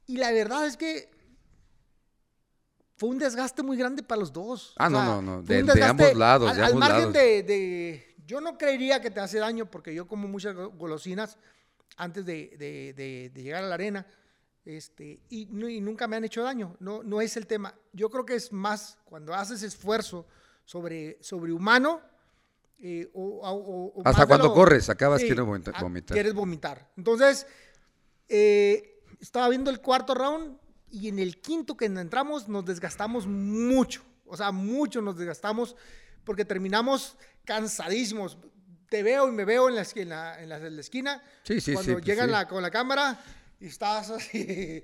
Y 0.08 0.18
la 0.18 0.32
verdad 0.32 0.66
es 0.66 0.78
que 0.78 1.12
fue 2.98 3.10
un 3.10 3.18
desgaste 3.18 3.64
muy 3.64 3.78
grande 3.78 4.04
para 4.04 4.20
los 4.22 4.32
dos. 4.32 4.74
Ah, 4.78 4.88
O 4.88 4.90
no, 4.90 4.98
sea, 4.98 5.06
no, 5.08 5.22
no, 5.22 5.42
de- 5.44 5.84
ambos 5.84 6.14
lados, 6.16 6.50
Al, 6.52 6.56
de 6.58 6.62
al 6.64 6.68
ambos 6.72 6.80
margen 6.80 7.00
lados. 7.00 7.14
de, 7.14 7.44
de- 7.44 8.11
Yo 8.32 8.40
no 8.40 8.58
creería 8.58 9.02
que 9.02 9.12
te 9.12 9.20
hace 9.20 9.40
daño 9.40 9.66
porque 9.70 9.94
yo 9.94 10.08
como 10.08 10.26
muchas 10.30 10.56
go- 10.56 10.70
golosinas 10.72 11.38
antes 11.98 12.26
de, 12.26 12.56
de- 12.58 12.94
de- 12.96 13.30
de 13.34 13.44
llegar 13.44 13.62
a 13.66 13.68
la 13.68 13.74
arena. 13.76 14.08
Este, 14.64 15.20
y, 15.28 15.50
y 15.68 15.82
nunca 15.82 16.08
me 16.08 16.16
han 16.16 16.24
hecho 16.24 16.42
daño, 16.42 16.78
no, 16.80 17.04
no 17.04 17.20
es 17.20 17.36
el 17.36 17.46
tema. 17.46 17.76
Yo 17.92 18.10
creo 18.10 18.26
que 18.26 18.36
es 18.36 18.54
más 18.54 18.98
cuando 19.04 19.34
haces 19.34 19.64
esfuerzo 19.64 20.26
sobre, 20.64 21.18
sobrehumano. 21.22 22.00
eh, 22.84 23.10
o, 23.14 23.42
o- 23.44 23.94
o- 23.96 24.02
Hasta 24.06 24.26
cuando 24.26 24.48
lo- 24.48 24.54
corres, 24.54 24.90
acabas 24.90 25.22
vomita- 25.46 25.72
ah, 25.76 25.82
vomitar. 25.84 26.16
Quieres 26.16 26.34
vomitar. 26.34 26.90
Entonces, 26.96 27.46
eh, 28.30 29.04
estaba 29.20 29.50
viendo 29.50 29.70
el 29.70 29.82
cuarto 29.82 30.14
round 30.16 30.58
y 30.90 31.10
en 31.10 31.20
el 31.20 31.42
quinto 31.42 31.76
que 31.76 31.86
entramos 32.02 32.48
nos 32.48 32.64
desgastamos 32.66 33.28
mucho. 33.28 34.04
O 34.26 34.38
sea, 34.38 34.52
mucho 34.54 35.02
nos 35.02 35.18
desgastamos 35.18 35.76
porque 36.24 36.46
terminamos 36.46 37.18
cansadísimos. 37.46 38.38
Te 38.90 39.04
veo 39.04 39.28
y 39.30 39.32
me 39.32 39.46
veo 39.46 39.70
en 39.70 39.76
la, 39.76 39.84
esqui- 39.84 40.02
en 40.02 40.10
la, 40.10 40.42
en 40.42 40.50
la- 40.50 40.82
esquina. 40.82 41.24
Sí, 41.44 41.62
sí, 41.62 41.74
Cuando 41.74 41.90
sí, 41.92 41.94
pues 41.96 42.06
llegan 42.06 42.28
sí. 42.28 42.32
la- 42.32 42.48
con 42.48 42.62
la 42.62 42.70
cámara 42.72 43.20
y 43.60 43.68
estás 43.68 44.10
así 44.10 44.84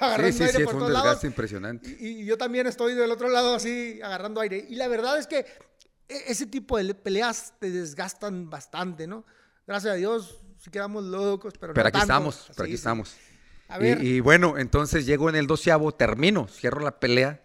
agarrando 0.00 0.32
sí, 0.36 0.42
aire 0.44 0.58
sí, 0.58 0.64
por 0.64 0.72
fue 0.72 0.74
un 0.74 0.78
todos 0.80 0.92
lados. 0.92 1.04
desgaste 1.06 1.26
impresionante. 1.26 1.96
Y, 2.00 2.22
y 2.22 2.24
yo 2.26 2.38
también 2.38 2.66
estoy 2.66 2.94
del 2.94 3.10
otro 3.10 3.28
lado 3.28 3.54
así 3.54 4.00
agarrando 4.02 4.40
aire. 4.40 4.64
Y 4.68 4.76
la 4.76 4.86
verdad 4.88 5.18
es 5.18 5.26
que 5.26 5.38
e- 6.08 6.24
ese 6.28 6.46
tipo 6.46 6.76
de 6.76 6.84
le- 6.84 6.94
peleas 6.94 7.54
te 7.58 7.70
desgastan 7.70 8.48
bastante, 8.50 9.06
¿no? 9.08 9.24
Gracias 9.66 9.94
a 9.94 9.96
Dios, 9.96 10.38
sí 10.62 10.70
quedamos 10.70 11.02
locos, 11.04 11.54
pero, 11.58 11.74
Pero 11.74 11.84
no 11.84 11.88
aquí 11.88 11.98
tanto. 11.98 12.12
estamos, 12.12 12.34
Sí, 12.36 12.52
pero 12.54 12.62
aquí 12.64 12.72
sí. 12.72 12.76
estamos. 12.76 13.14
A 13.68 13.82
Y- 13.84 14.16
Y, 14.16 14.20
bueno, 14.20 14.58
entonces 14.58 15.06
llego 15.06 15.28
en 15.28 15.36
el 15.36 15.46
doceavo, 15.48 15.92
termino, 15.92 16.46
cierro 16.48 16.80
la 16.82 17.00
pelea. 17.00 17.43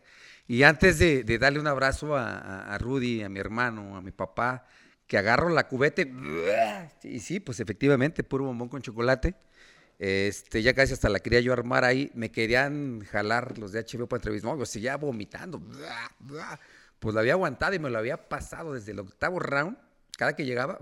Y 0.50 0.64
antes 0.64 0.98
de, 0.98 1.24
darle 1.38 1.60
un 1.60 1.68
abrazo 1.68 2.18
a, 2.18 2.76
Rudy, 2.80 3.22
a 3.22 3.30
mi 3.30 3.40
hermano, 3.40 3.96
a 3.96 4.02
mi 4.02 4.10
papá, 4.10 4.66
que 5.06 5.16
agarro 5.16 5.50
la 5.50 5.68
cubeta 5.68 6.02
y, 7.04 7.20
sí, 7.20 7.40
pues 7.40 7.60
efectivamente, 7.60 8.24
puro 8.24 8.46
bombón 8.46 8.68
con 8.68 8.82
chocolate. 8.82 9.36
Este, 10.00 10.64
ya 10.64 10.74
casi 10.74 10.94
hasta 10.94 11.08
la 11.08 11.20
quería 11.20 11.40
yo 11.42 11.54
armar 11.54 11.86
ahí. 11.86 12.10
Me 12.16 12.32
querían 12.32 13.02
jalar 13.02 13.60
los 13.60 13.72
de 13.74 13.86
HBO 13.86 14.08
para 14.08 14.22
entrevistar. 14.22 14.58
No, 14.58 14.66
seguía 14.66 14.98
vomitando. 14.98 15.62
Pues 16.98 17.14
la 17.14 17.22
había 17.22 17.34
aguantado 17.34 17.76
y 17.76 17.80
me 17.80 17.92
lo 17.92 18.00
había 18.00 18.28
pasado 18.28 18.74
desde 18.74 18.94
el 18.94 19.00
octavo 19.02 19.38
round. 19.38 19.78
Cada 20.18 20.36
que 20.36 20.46
llegaba, 20.46 20.80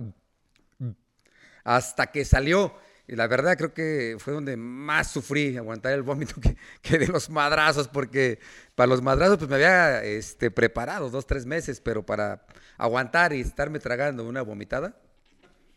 hasta 1.66 2.08
que 2.08 2.24
salió. 2.24 2.74
Y 3.08 3.16
la 3.16 3.28
verdad 3.28 3.58
creo 3.58 3.74
que 3.74 4.18
fue 4.20 4.34
donde 4.34 4.58
más 4.58 5.10
sufrí 5.10 5.56
aguantar 5.56 5.94
el 5.94 6.04
vómito 6.04 6.42
que, 6.42 6.58
que 6.82 6.98
de 6.98 7.08
los 7.08 7.30
madrazos, 7.30 7.88
porque 7.88 8.40
para 8.76 8.88
los 8.88 9.02
madrazos 9.02 9.38
pues 9.38 9.50
me 9.50 9.56
había 9.56 10.04
este, 10.04 10.52
preparado 10.52 11.10
dos, 11.10 11.26
tres 11.26 11.46
meses, 11.46 11.80
pero 11.80 12.06
para 12.06 12.46
aguantar 12.78 13.32
y 13.32 13.40
estarme 13.40 13.80
tragando 13.80 14.26
una 14.26 14.42
vomitada, 14.42 15.00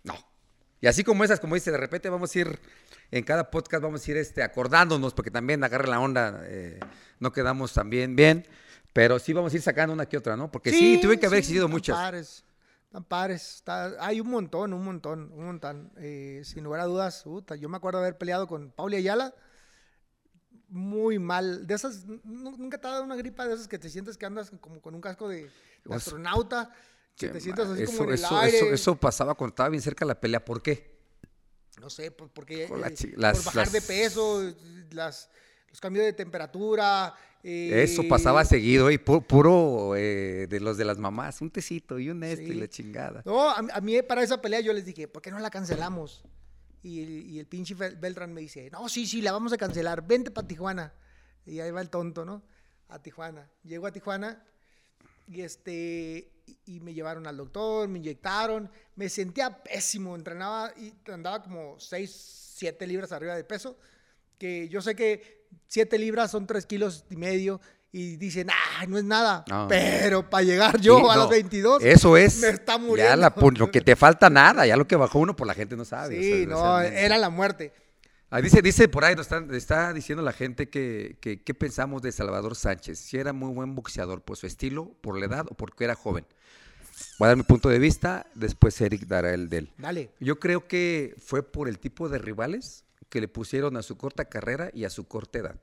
no. 0.02 0.14
Y 0.80 0.88
así 0.88 1.04
como 1.04 1.22
esas, 1.22 1.38
como 1.38 1.54
dice, 1.54 1.70
de 1.70 1.76
repente 1.76 2.08
vamos 2.08 2.34
a 2.34 2.38
ir, 2.38 2.58
en 3.12 3.22
cada 3.22 3.50
podcast 3.50 3.82
vamos 3.82 4.06
a 4.06 4.10
ir 4.10 4.16
este, 4.16 4.42
acordándonos, 4.42 5.14
porque 5.14 5.30
también 5.30 5.62
agarra 5.62 5.86
la 5.86 6.00
onda, 6.00 6.42
eh, 6.46 6.80
no 7.20 7.32
quedamos 7.32 7.72
también 7.72 8.16
bien, 8.16 8.44
pero 8.92 9.20
sí 9.20 9.32
vamos 9.32 9.52
a 9.52 9.56
ir 9.56 9.62
sacando 9.62 9.92
una 9.92 10.06
que 10.06 10.16
otra, 10.16 10.36
¿no? 10.36 10.50
Porque 10.50 10.70
sí, 10.70 10.98
tuve 11.00 11.20
que 11.20 11.26
haber 11.26 11.38
sí, 11.38 11.40
existido 11.40 11.66
tan 11.66 11.72
muchas. 11.72 11.96
Pares, 11.96 12.44
tan 12.90 13.04
pares. 13.04 13.56
Está- 13.56 13.94
hay 14.04 14.20
un 14.20 14.28
montón, 14.30 14.72
un 14.72 14.84
montón, 14.84 15.32
un 15.32 15.44
montón. 15.46 15.92
Eh, 15.98 16.42
sin 16.44 16.64
lugar 16.64 16.80
a 16.80 16.84
dudas, 16.84 17.22
puta, 17.22 17.56
yo 17.56 17.68
me 17.68 17.76
acuerdo 17.76 17.98
haber 18.00 18.18
peleado 18.18 18.46
con 18.46 18.70
Pauli 18.72 18.96
Ayala. 18.96 19.34
Muy 20.68 21.18
mal. 21.18 21.66
De 21.66 21.74
esas, 21.74 22.04
nunca 22.24 22.78
te 22.78 22.86
ha 22.86 22.90
dado 22.92 23.02
una 23.04 23.16
gripa 23.16 23.46
de 23.46 23.54
esas 23.54 23.66
que 23.66 23.78
te 23.78 23.88
sientes 23.90 24.16
que 24.16 24.26
andas 24.26 24.50
como 24.60 24.80
con 24.80 24.94
un 24.94 25.00
casco 25.00 25.28
de, 25.28 25.50
astronauta. 25.90 26.70
Que 27.16 27.28
te 27.28 27.40
sientas 27.40 27.68
así 27.68 27.82
eso, 27.82 27.92
como 27.92 28.04
en 28.04 28.08
el 28.10 28.14
eso, 28.14 28.38
aire. 28.38 28.56
eso, 28.56 28.66
eso 28.66 28.96
pasaba 28.96 29.34
cuando 29.34 29.52
estaba 29.52 29.68
bien 29.68 29.82
cerca 29.82 30.04
de 30.04 30.08
la 30.08 30.20
pelea. 30.20 30.44
¿Por 30.44 30.62
qué? 30.62 30.98
No 31.80 31.90
sé, 31.90 32.10
por- 32.10 32.30
porque 32.30 32.66
Por 32.68 32.86
eh, 32.86 32.94
chi- 32.94 33.12
las- 33.16 33.36
por 33.38 33.46
bajar 33.46 33.70
de 33.70 33.80
peso, 33.82 34.42
las, 34.92 35.28
los 35.70 35.80
cambios 35.80 36.04
de 36.04 36.12
temperatura. 36.12 37.14
eh, 37.42 37.82
Eso 37.84 38.02
pasaba 38.08 38.44
seguido 38.44 38.90
y 38.90 38.98
pu- 38.98 39.24
puro 39.26 39.94
eh, 39.96 40.46
de 40.48 40.60
los 40.60 40.76
de 40.76 40.84
las 40.84 40.98
mamás, 40.98 41.40
un 41.40 41.50
tecito 41.50 41.98
y 41.98 42.10
un 42.10 42.22
esto 42.22 42.42
y 42.42 42.54
la 42.54 42.68
chingada. 42.68 43.22
No, 43.24 43.48
a, 43.48 43.58
a 43.72 43.80
mí 43.80 44.00
para 44.02 44.22
esa 44.22 44.40
pelea 44.42 44.60
yo 44.60 44.72
les 44.72 44.84
dije, 44.84 45.08
¿por 45.08 45.22
qué 45.22 45.30
no 45.30 45.38
la 45.38 45.50
cancelamos? 45.50 46.22
Y, 46.82 47.02
el- 47.02 47.30
y 47.30 47.38
el 47.38 47.46
pinche 47.46 47.74
Beltrán 47.74 48.32
me 48.32 48.40
dice, 48.40 48.68
no, 48.70 48.88
sí, 48.88 49.06
sí, 49.06 49.20
la 49.22 49.32
vamos 49.32 49.52
a 49.52 49.56
cancelar, 49.56 50.06
vente 50.06 50.30
para 50.30 50.46
Tijuana. 50.46 50.92
Y 51.46 51.60
ahí 51.60 51.70
va 51.70 51.80
el 51.80 51.88
tonto, 51.90 52.24
¿no? 52.24 52.42
A 52.88 53.00
Tijuana. 53.02 53.48
Llego 53.64 53.86
a 53.86 53.92
Tijuana 53.92 54.42
y 55.28 55.42
este 55.42 56.32
y 56.66 56.80
me 56.80 56.92
llevaron 56.92 57.26
al 57.28 57.36
doctor, 57.36 57.88
me 57.88 57.98
inyectaron, 57.98 58.68
me 58.96 59.08
sentía 59.08 59.62
pésimo, 59.62 60.16
entrenaba 60.16 60.72
y 60.76 60.92
andaba 61.10 61.42
como 61.42 61.78
6, 61.78 62.10
7 62.56 62.86
libras 62.88 63.12
arriba 63.12 63.36
de 63.36 63.44
peso, 63.44 63.78
que 64.38 64.68
yo 64.68 64.82
sé 64.82 64.96
que 64.96 65.39
7 65.68 65.98
libras 65.98 66.30
son 66.30 66.46
3 66.46 66.66
kilos 66.66 67.04
y 67.10 67.16
medio 67.16 67.60
y 67.92 68.16
dicen, 68.16 68.48
ah, 68.50 68.86
no 68.86 68.98
es 68.98 69.04
nada, 69.04 69.44
No. 69.48 69.66
pero 69.68 70.28
para 70.30 70.44
llegar 70.44 70.80
yo 70.80 70.98
Sí, 70.98 71.04
a 71.10 71.14
no, 71.14 71.22
los 71.22 71.30
22, 71.30 71.82
Eso 71.82 72.16
es. 72.16 72.40
me 72.40 72.48
está 72.50 72.74
Ya 72.74 72.78
muriendo. 72.78 73.16
la 73.16 73.34
pu- 73.34 73.56
lo 73.56 73.70
que 73.70 73.80
te 73.80 73.96
falta 73.96 74.30
nada, 74.30 74.64
ya 74.66 74.76
lo 74.76 74.86
que 74.86 74.94
bajó 74.96 75.18
uno, 75.18 75.34
por 75.34 75.46
la 75.46 75.54
gente 75.54 75.76
no 75.76 75.84
sabe. 75.84 76.18
o 76.18 76.22
sea, 76.22 76.36
Sí, 76.38 76.46
no, 76.46 76.80
era 76.80 77.18
la 77.18 77.30
muerte. 77.30 77.72
Ah, 78.32 78.40
dice, 78.40 78.62
dice 78.62 78.88
por 78.88 79.04
ahí, 79.04 79.16
nos 79.16 79.26
están- 79.26 79.52
está 79.52 79.92
diciendo 79.92 80.22
la 80.22 80.32
gente 80.32 80.68
que, 80.68 81.16
que 81.20 81.42
qué 81.42 81.52
pensamos 81.52 82.00
de 82.00 82.12
Salvador 82.12 82.54
Sánchez. 82.54 82.96
Si 83.00 83.16
era 83.16 83.32
muy 83.32 83.52
buen 83.52 83.74
boxeador 83.74 84.22
por 84.22 84.36
su 84.36 84.46
estilo, 84.46 84.94
por 85.00 85.18
la 85.18 85.26
edad 85.26 85.46
o 85.50 85.54
porque 85.56 85.82
era 85.82 85.96
joven. 85.96 86.24
Voy 87.18 87.26
a 87.26 87.28
dar 87.30 87.36
mi 87.36 87.42
punto 87.42 87.68
de 87.68 87.80
vista, 87.80 88.26
después 88.36 88.80
Eric 88.80 89.06
dará 89.08 89.34
el 89.34 89.48
de 89.48 89.58
él. 89.58 89.72
Dale. 89.78 90.10
Yo 90.20 90.38
creo 90.38 90.68
que 90.68 91.16
fue 91.18 91.42
por 91.42 91.68
el 91.68 91.80
tipo 91.80 92.08
de 92.08 92.18
rivales 92.18 92.84
que 93.10 93.20
le 93.20 93.28
pusieron 93.28 93.76
a 93.76 93.82
su 93.82 93.96
corta 93.98 94.24
carrera 94.24 94.70
y 94.72 94.84
a 94.84 94.90
su 94.90 95.06
corta 95.06 95.38
edad. 95.40 95.60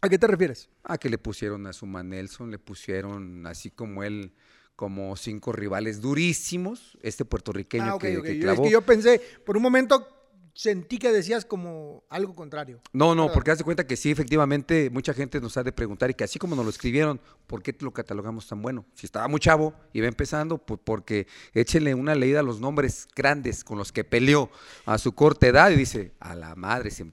¿A 0.00 0.08
qué 0.08 0.18
te 0.18 0.26
refieres? 0.26 0.68
Ah, 0.84 0.98
que 0.98 1.08
le 1.10 1.18
pusieron 1.18 1.66
a 1.66 1.72
Suma 1.72 2.02
Nelson, 2.02 2.50
le 2.50 2.58
pusieron 2.58 3.46
así 3.46 3.70
como 3.70 4.02
él, 4.04 4.32
como 4.76 5.16
cinco 5.16 5.52
rivales 5.52 6.00
durísimos. 6.00 6.96
Este 7.02 7.24
puertorriqueño 7.24 7.94
Ah, 7.94 7.98
que, 7.98 8.08
que 8.08 8.14
Yo- 8.14 8.24
es 8.24 8.38
clavó. 8.40 8.62
que 8.64 8.70
yo 8.70 8.82
pensé, 8.82 9.20
por 9.44 9.56
un 9.56 9.62
momento, 9.62 10.15
sentí 10.58 10.96
que 10.98 11.12
decías 11.12 11.44
como 11.44 12.02
algo 12.08 12.34
contrario. 12.34 12.80
No, 12.94 13.14
no, 13.14 13.30
porque 13.30 13.50
haz 13.50 13.58
de 13.58 13.64
cuenta 13.64 13.86
que 13.86 13.94
sí, 13.94 14.10
efectivamente, 14.10 14.88
mucha 14.90 15.12
gente 15.12 15.38
nos 15.38 15.54
ha 15.58 15.62
de 15.62 15.70
preguntar 15.70 16.08
y 16.10 16.14
que 16.14 16.24
así 16.24 16.38
como 16.38 16.56
nos 16.56 16.64
lo 16.64 16.70
escribieron, 16.70 17.20
¿por 17.46 17.62
qué 17.62 17.76
lo 17.80 17.92
catalogamos 17.92 18.46
tan 18.48 18.62
bueno? 18.62 18.86
Si 18.94 19.04
estaba 19.04 19.28
muy 19.28 19.38
chavo 19.38 19.74
y 19.92 20.00
va 20.00 20.06
empezando, 20.08 20.56
pues 20.56 20.80
porque 20.82 21.26
échenle 21.52 21.94
una 21.94 22.14
leída 22.14 22.40
a 22.40 22.42
los 22.42 22.58
nombres 22.58 23.06
grandes 23.14 23.64
con 23.64 23.76
los 23.76 23.92
que 23.92 24.02
peleó 24.02 24.50
a 24.86 24.96
su 24.96 25.12
corta 25.12 25.46
edad 25.46 25.70
y 25.70 25.76
dice, 25.76 26.14
a 26.20 26.34
la 26.34 26.54
madre, 26.56 26.90
se, 26.90 27.12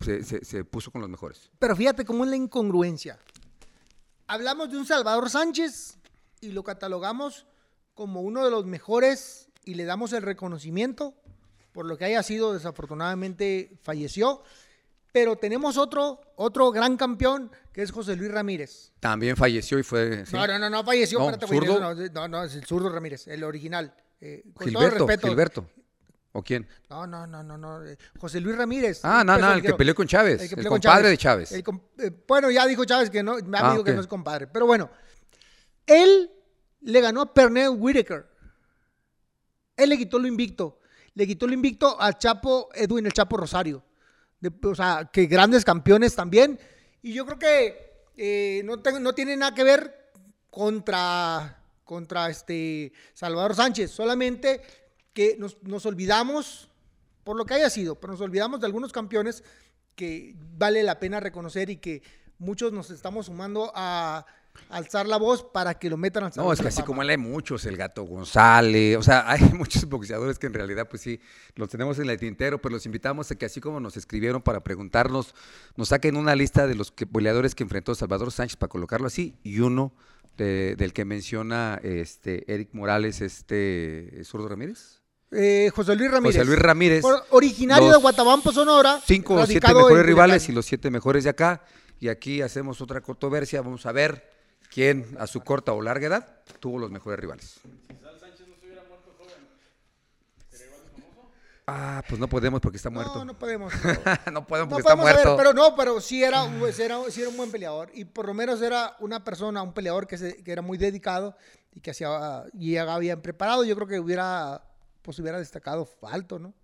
se- 0.00 0.22
se- 0.22 0.44
se 0.44 0.64
puso 0.64 0.92
con 0.92 1.00
los 1.00 1.10
mejores. 1.10 1.50
Pero 1.58 1.74
fíjate 1.74 2.04
cómo 2.04 2.22
es 2.24 2.30
la 2.30 2.36
incongruencia. 2.36 3.18
Hablamos 4.28 4.70
de 4.70 4.78
un 4.78 4.86
Salvador 4.86 5.28
Sánchez 5.28 5.98
y 6.40 6.52
lo 6.52 6.62
catalogamos 6.62 7.46
como 7.94 8.20
uno 8.20 8.44
de 8.44 8.50
los 8.50 8.64
mejores 8.66 9.48
y 9.64 9.74
le 9.74 9.84
damos 9.84 10.12
el 10.12 10.22
reconocimiento 10.22 11.14
por 11.76 11.84
lo 11.84 11.98
que 11.98 12.06
haya 12.06 12.22
sido, 12.22 12.54
desafortunadamente 12.54 13.76
falleció. 13.82 14.42
Pero 15.12 15.36
tenemos 15.36 15.76
otro, 15.76 16.22
otro 16.36 16.70
gran 16.72 16.96
campeón 16.96 17.50
que 17.70 17.82
es 17.82 17.90
José 17.92 18.16
Luis 18.16 18.30
Ramírez. 18.30 18.92
También 18.98 19.36
falleció 19.36 19.78
y 19.78 19.82
fue... 19.82 20.24
¿sí? 20.24 20.32
No, 20.34 20.46
no, 20.46 20.58
no, 20.58 20.70
no 20.70 20.82
falleció. 20.84 21.18
No, 21.18 21.30
espérate, 21.30 21.46
¿zurdo? 21.54 21.78
no, 21.78 21.94
no, 21.94 22.28
no, 22.28 22.44
es 22.44 22.54
el 22.54 22.64
zurdo 22.64 22.88
Ramírez, 22.88 23.28
el 23.28 23.44
original. 23.44 23.94
Eh, 24.22 24.42
con 24.54 24.72
todo 24.72 24.84
el 24.84 24.90
Gilberto, 24.90 25.06
respeto. 25.06 25.28
Gilberto. 25.28 25.70
¿O 26.32 26.42
quién? 26.42 26.66
No, 26.88 27.06
no, 27.06 27.26
no, 27.26 27.42
no, 27.42 27.58
no. 27.58 27.84
eh, 27.84 27.98
José 28.18 28.40
Luis 28.40 28.56
Ramírez. 28.56 29.00
Ah, 29.02 29.22
no, 29.22 29.36
no, 29.38 29.52
el 29.52 29.60
que 29.62 29.74
peleó 29.74 29.94
con 29.94 30.06
Chávez, 30.06 30.38
que 30.48 30.60
el 30.60 30.66
con 30.66 30.80
compadre 30.80 31.10
de 31.10 31.18
Chávez. 31.18 31.62
Com- 31.62 31.80
eh, 31.98 32.10
bueno, 32.26 32.50
ya 32.50 32.66
dijo 32.66 32.86
Chávez 32.86 33.10
que 33.10 33.22
no, 33.22 33.36
me 33.44 33.58
ha 33.58 33.68
Ah, 33.68 33.72
dicho 33.72 33.84
que 33.84 33.92
no 33.92 34.00
es 34.00 34.06
compadre. 34.06 34.46
Pero 34.46 34.64
bueno, 34.66 34.88
él 35.86 36.30
le 36.80 37.00
ganó 37.02 37.20
a 37.20 37.34
Pernell 37.34 37.70
Whitaker. 37.70 38.26
Él 39.76 39.90
le 39.90 39.98
quitó 39.98 40.18
lo 40.18 40.26
invicto. 40.26 40.78
Le 41.16 41.26
quitó 41.26 41.46
lo 41.46 41.54
invicto 41.54 41.98
al 41.98 42.18
Chapo 42.18 42.68
Edwin, 42.74 43.06
el 43.06 43.12
Chapo 43.12 43.38
Rosario. 43.38 43.82
O 44.62 44.74
sea, 44.74 45.08
que 45.10 45.24
grandes 45.24 45.64
campeones 45.64 46.14
también. 46.14 46.60
Y 47.00 47.14
yo 47.14 47.24
creo 47.24 47.38
que 47.38 48.04
eh, 48.18 48.60
no, 48.64 48.76
no 48.76 49.14
tiene 49.14 49.34
nada 49.34 49.54
que 49.54 49.64
ver 49.64 50.12
contra, 50.50 51.62
contra 51.84 52.28
este 52.28 52.92
Salvador 53.14 53.54
Sánchez. 53.54 53.90
Solamente 53.90 54.60
que 55.14 55.36
nos, 55.38 55.56
nos 55.62 55.86
olvidamos, 55.86 56.68
por 57.24 57.36
lo 57.36 57.46
que 57.46 57.54
haya 57.54 57.70
sido, 57.70 57.94
pero 57.94 58.12
nos 58.12 58.20
olvidamos 58.20 58.60
de 58.60 58.66
algunos 58.66 58.92
campeones 58.92 59.42
que 59.94 60.34
vale 60.36 60.82
la 60.82 61.00
pena 61.00 61.18
reconocer 61.18 61.70
y 61.70 61.78
que 61.78 62.02
muchos 62.38 62.74
nos 62.74 62.90
estamos 62.90 63.24
sumando 63.24 63.72
a 63.74 64.26
alzar 64.68 65.06
la 65.06 65.16
voz 65.16 65.42
para 65.44 65.74
que 65.78 65.88
lo 65.90 65.96
metan 65.96 66.24
al 66.24 66.30
No, 66.30 66.34
Salón 66.34 66.52
es 66.52 66.58
de 66.58 66.62
que 66.64 66.68
así 66.68 66.82
como 66.82 67.02
él 67.02 67.10
hay 67.10 67.16
muchos, 67.16 67.64
el 67.66 67.76
Gato 67.76 68.02
González, 68.04 68.96
o 68.96 69.02
sea, 69.02 69.24
hay 69.30 69.40
muchos 69.54 69.84
boxeadores 69.88 70.38
que 70.38 70.46
en 70.46 70.54
realidad, 70.54 70.88
pues 70.88 71.02
sí, 71.02 71.20
los 71.54 71.68
tenemos 71.68 71.98
en 71.98 72.08
el 72.10 72.18
tintero, 72.18 72.60
pero 72.60 72.74
los 72.74 72.86
invitamos 72.86 73.30
a 73.30 73.34
que 73.36 73.46
así 73.46 73.60
como 73.60 73.80
nos 73.80 73.96
escribieron 73.96 74.42
para 74.42 74.62
preguntarnos, 74.62 75.34
nos 75.76 75.88
saquen 75.88 76.16
una 76.16 76.34
lista 76.34 76.66
de 76.66 76.74
los 76.74 76.90
que, 76.92 77.06
peleadores 77.06 77.54
que 77.54 77.62
enfrentó 77.62 77.94
Salvador 77.94 78.32
Sánchez 78.32 78.56
para 78.56 78.68
colocarlo 78.68 79.06
así, 79.06 79.34
y 79.42 79.60
uno 79.60 79.92
de- 80.36 80.76
del 80.76 80.92
que 80.92 81.04
menciona 81.04 81.80
este 81.82 82.52
Eric 82.52 82.70
Morales, 82.72 83.20
este 83.20 84.20
Zurdo 84.24 84.48
Ramírez. 84.48 85.00
Eh, 85.32 85.70
José 85.74 85.96
Luis 85.96 86.10
Ramírez. 86.10 86.36
José 86.36 86.46
Luis 86.46 86.58
Ramírez. 86.58 87.04
Originario 87.30 87.90
de 87.90 87.96
Guatabampo, 87.96 88.52
Sonora. 88.52 89.00
Cinco 89.04 89.34
o 89.34 89.46
siete 89.46 89.66
mejores 89.74 90.06
rivales 90.06 90.48
y 90.48 90.52
los 90.52 90.64
siete 90.66 90.90
mejores 90.90 91.24
de 91.24 91.30
acá. 91.30 91.62
Y 91.98 92.08
aquí 92.08 92.42
hacemos 92.42 92.80
otra 92.80 93.00
controversia. 93.00 93.60
Vamos 93.60 93.86
a 93.86 93.92
ver 93.92 94.35
quién 94.72 95.16
a 95.18 95.26
su 95.26 95.40
corta 95.42 95.72
o 95.72 95.82
larga 95.82 96.06
edad 96.06 96.40
tuvo 96.60 96.78
los 96.78 96.90
mejores 96.90 97.18
rivales. 97.18 97.60
Ah, 101.68 102.00
pues 102.08 102.20
no 102.20 102.28
podemos 102.28 102.60
porque 102.60 102.76
está 102.76 102.90
muerto. 102.90 103.16
No, 103.18 103.24
no 103.32 103.38
podemos. 103.38 103.72
no 103.74 103.80
podemos 103.82 104.24
No 104.32 104.46
porque 104.46 104.80
está 104.82 104.94
podemos 104.94 105.04
saber, 105.10 105.14
muerto. 105.26 105.36
pero 105.36 105.52
no, 105.52 105.74
pero 105.74 106.00
sí 106.00 106.22
era, 106.22 106.44
un- 106.44 106.60
pues 106.60 106.78
era, 106.78 106.98
sí 107.10 107.20
era 107.22 107.30
un 107.30 107.36
buen 107.36 107.50
peleador. 107.50 107.90
Y 107.92 108.04
por 108.04 108.26
lo 108.26 108.34
menos 108.34 108.62
era 108.62 108.94
una 109.00 109.24
persona, 109.24 109.62
un 109.62 109.72
peleador 109.72 110.06
que, 110.06 110.16
se- 110.16 110.44
que 110.44 110.52
era 110.52 110.62
muy 110.62 110.78
dedicado 110.78 111.36
y 111.72 111.80
que 111.80 111.90
hacía, 111.90 112.44
y 112.54 112.76
preparado. 113.16 113.64
Yo 113.64 113.74
creo 113.74 113.88
que 113.88 113.98
hubiera, 113.98 114.62
pues 115.02 115.18
hubiera 115.18 115.38
destacado 115.40 115.88
alto, 116.02 116.38
¿no? 116.38 116.48
O 116.50 116.54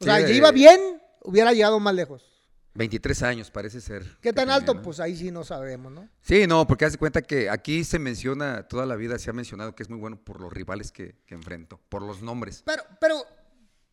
Sí, 0.00 0.06
sea, 0.06 0.18
ya 0.18 0.30
iba 0.30 0.50
bien, 0.50 1.00
hubiera 1.22 1.52
llegado 1.52 1.78
más 1.78 1.94
lejos. 1.94 2.24
23 2.74 3.22
años 3.22 3.50
parece 3.50 3.80
ser. 3.80 4.04
¿Qué 4.20 4.32
tan 4.32 4.44
tenía, 4.46 4.54
alto? 4.54 4.74
¿no? 4.74 4.82
Pues 4.82 4.98
ahí 5.00 5.14
sí 5.16 5.30
no 5.30 5.44
sabemos, 5.44 5.92
¿no? 5.92 6.08
Sí, 6.22 6.46
no, 6.46 6.66
porque 6.66 6.84
haz 6.86 6.92
de 6.92 6.98
cuenta 6.98 7.20
que 7.22 7.50
aquí 7.50 7.84
se 7.84 7.98
menciona, 7.98 8.66
toda 8.68 8.86
la 8.86 8.96
vida 8.96 9.18
se 9.18 9.30
ha 9.30 9.32
mencionado 9.32 9.74
que 9.74 9.82
es 9.82 9.90
muy 9.90 9.98
bueno 9.98 10.16
por 10.22 10.40
los 10.40 10.52
rivales 10.52 10.90
que, 10.90 11.16
que 11.26 11.34
enfrentó, 11.34 11.78
por 11.88 12.02
los 12.02 12.22
nombres. 12.22 12.62
Pero, 12.64 12.82
pero 13.00 13.24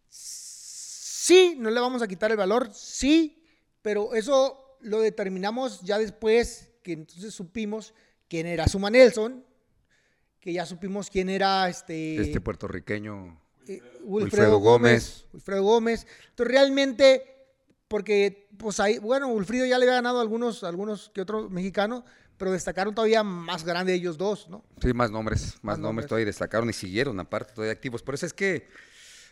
sí, 0.07 1.55
no 1.57 1.69
le 1.69 1.80
vamos 1.80 2.01
a 2.01 2.07
quitar 2.07 2.32
el 2.32 2.38
valor, 2.38 2.69
sí, 2.73 3.43
pero 3.82 4.13
eso 4.13 4.77
lo 4.82 5.01
determinamos 5.01 5.82
ya 5.82 5.97
después 5.97 6.71
que 6.84 6.93
entonces 6.93 7.34
supimos 7.34 7.93
quién 8.30 8.47
era 8.47 8.67
Suma 8.67 8.89
Nelson, 8.89 9.43
que 10.39 10.53
ya 10.53 10.65
supimos 10.65 11.09
quién 11.09 11.30
era 11.30 11.67
este, 11.67 12.21
Este 12.21 12.39
puertorriqueño. 12.39 13.41
eh, 13.67 13.82
Wilfredo 14.01 14.05
Wilfredo 14.05 14.57
Gómez. 14.59 15.03
Gómez. 15.03 15.25
Wilfredo 15.34 15.63
Gómez. 15.63 16.07
Entonces 16.30 16.53
realmente, 16.53 17.38
porque 17.89 18.47
pues 18.57 18.79
ahí, 18.79 18.99
bueno, 18.99 19.27
Wilfrido 19.27 19.65
ya 19.65 19.77
le 19.77 19.85
había 19.85 19.95
ganado 19.95 20.19
a 20.19 20.21
algunos, 20.21 20.63
algunos 20.63 21.11
que 21.13 21.21
otros 21.21 21.51
mexicanos, 21.51 22.03
pero 22.37 22.51
destacaron 22.51 22.95
todavía 22.95 23.23
más 23.23 23.65
grande 23.65 23.93
ellos 23.93 24.17
dos, 24.17 24.47
¿no? 24.49 24.63
Sí, 24.81 24.93
más 24.93 25.11
nombres, 25.11 25.41
más, 25.41 25.63
Más 25.63 25.79
nombres 25.79 25.83
nombres. 25.83 26.07
todavía 26.07 26.25
destacaron 26.27 26.69
y 26.69 26.73
siguieron 26.73 27.19
aparte 27.19 27.53
todavía 27.53 27.73
activos. 27.73 28.01
Por 28.01 28.15
eso 28.15 28.25
es 28.25 28.33
que 28.33 28.67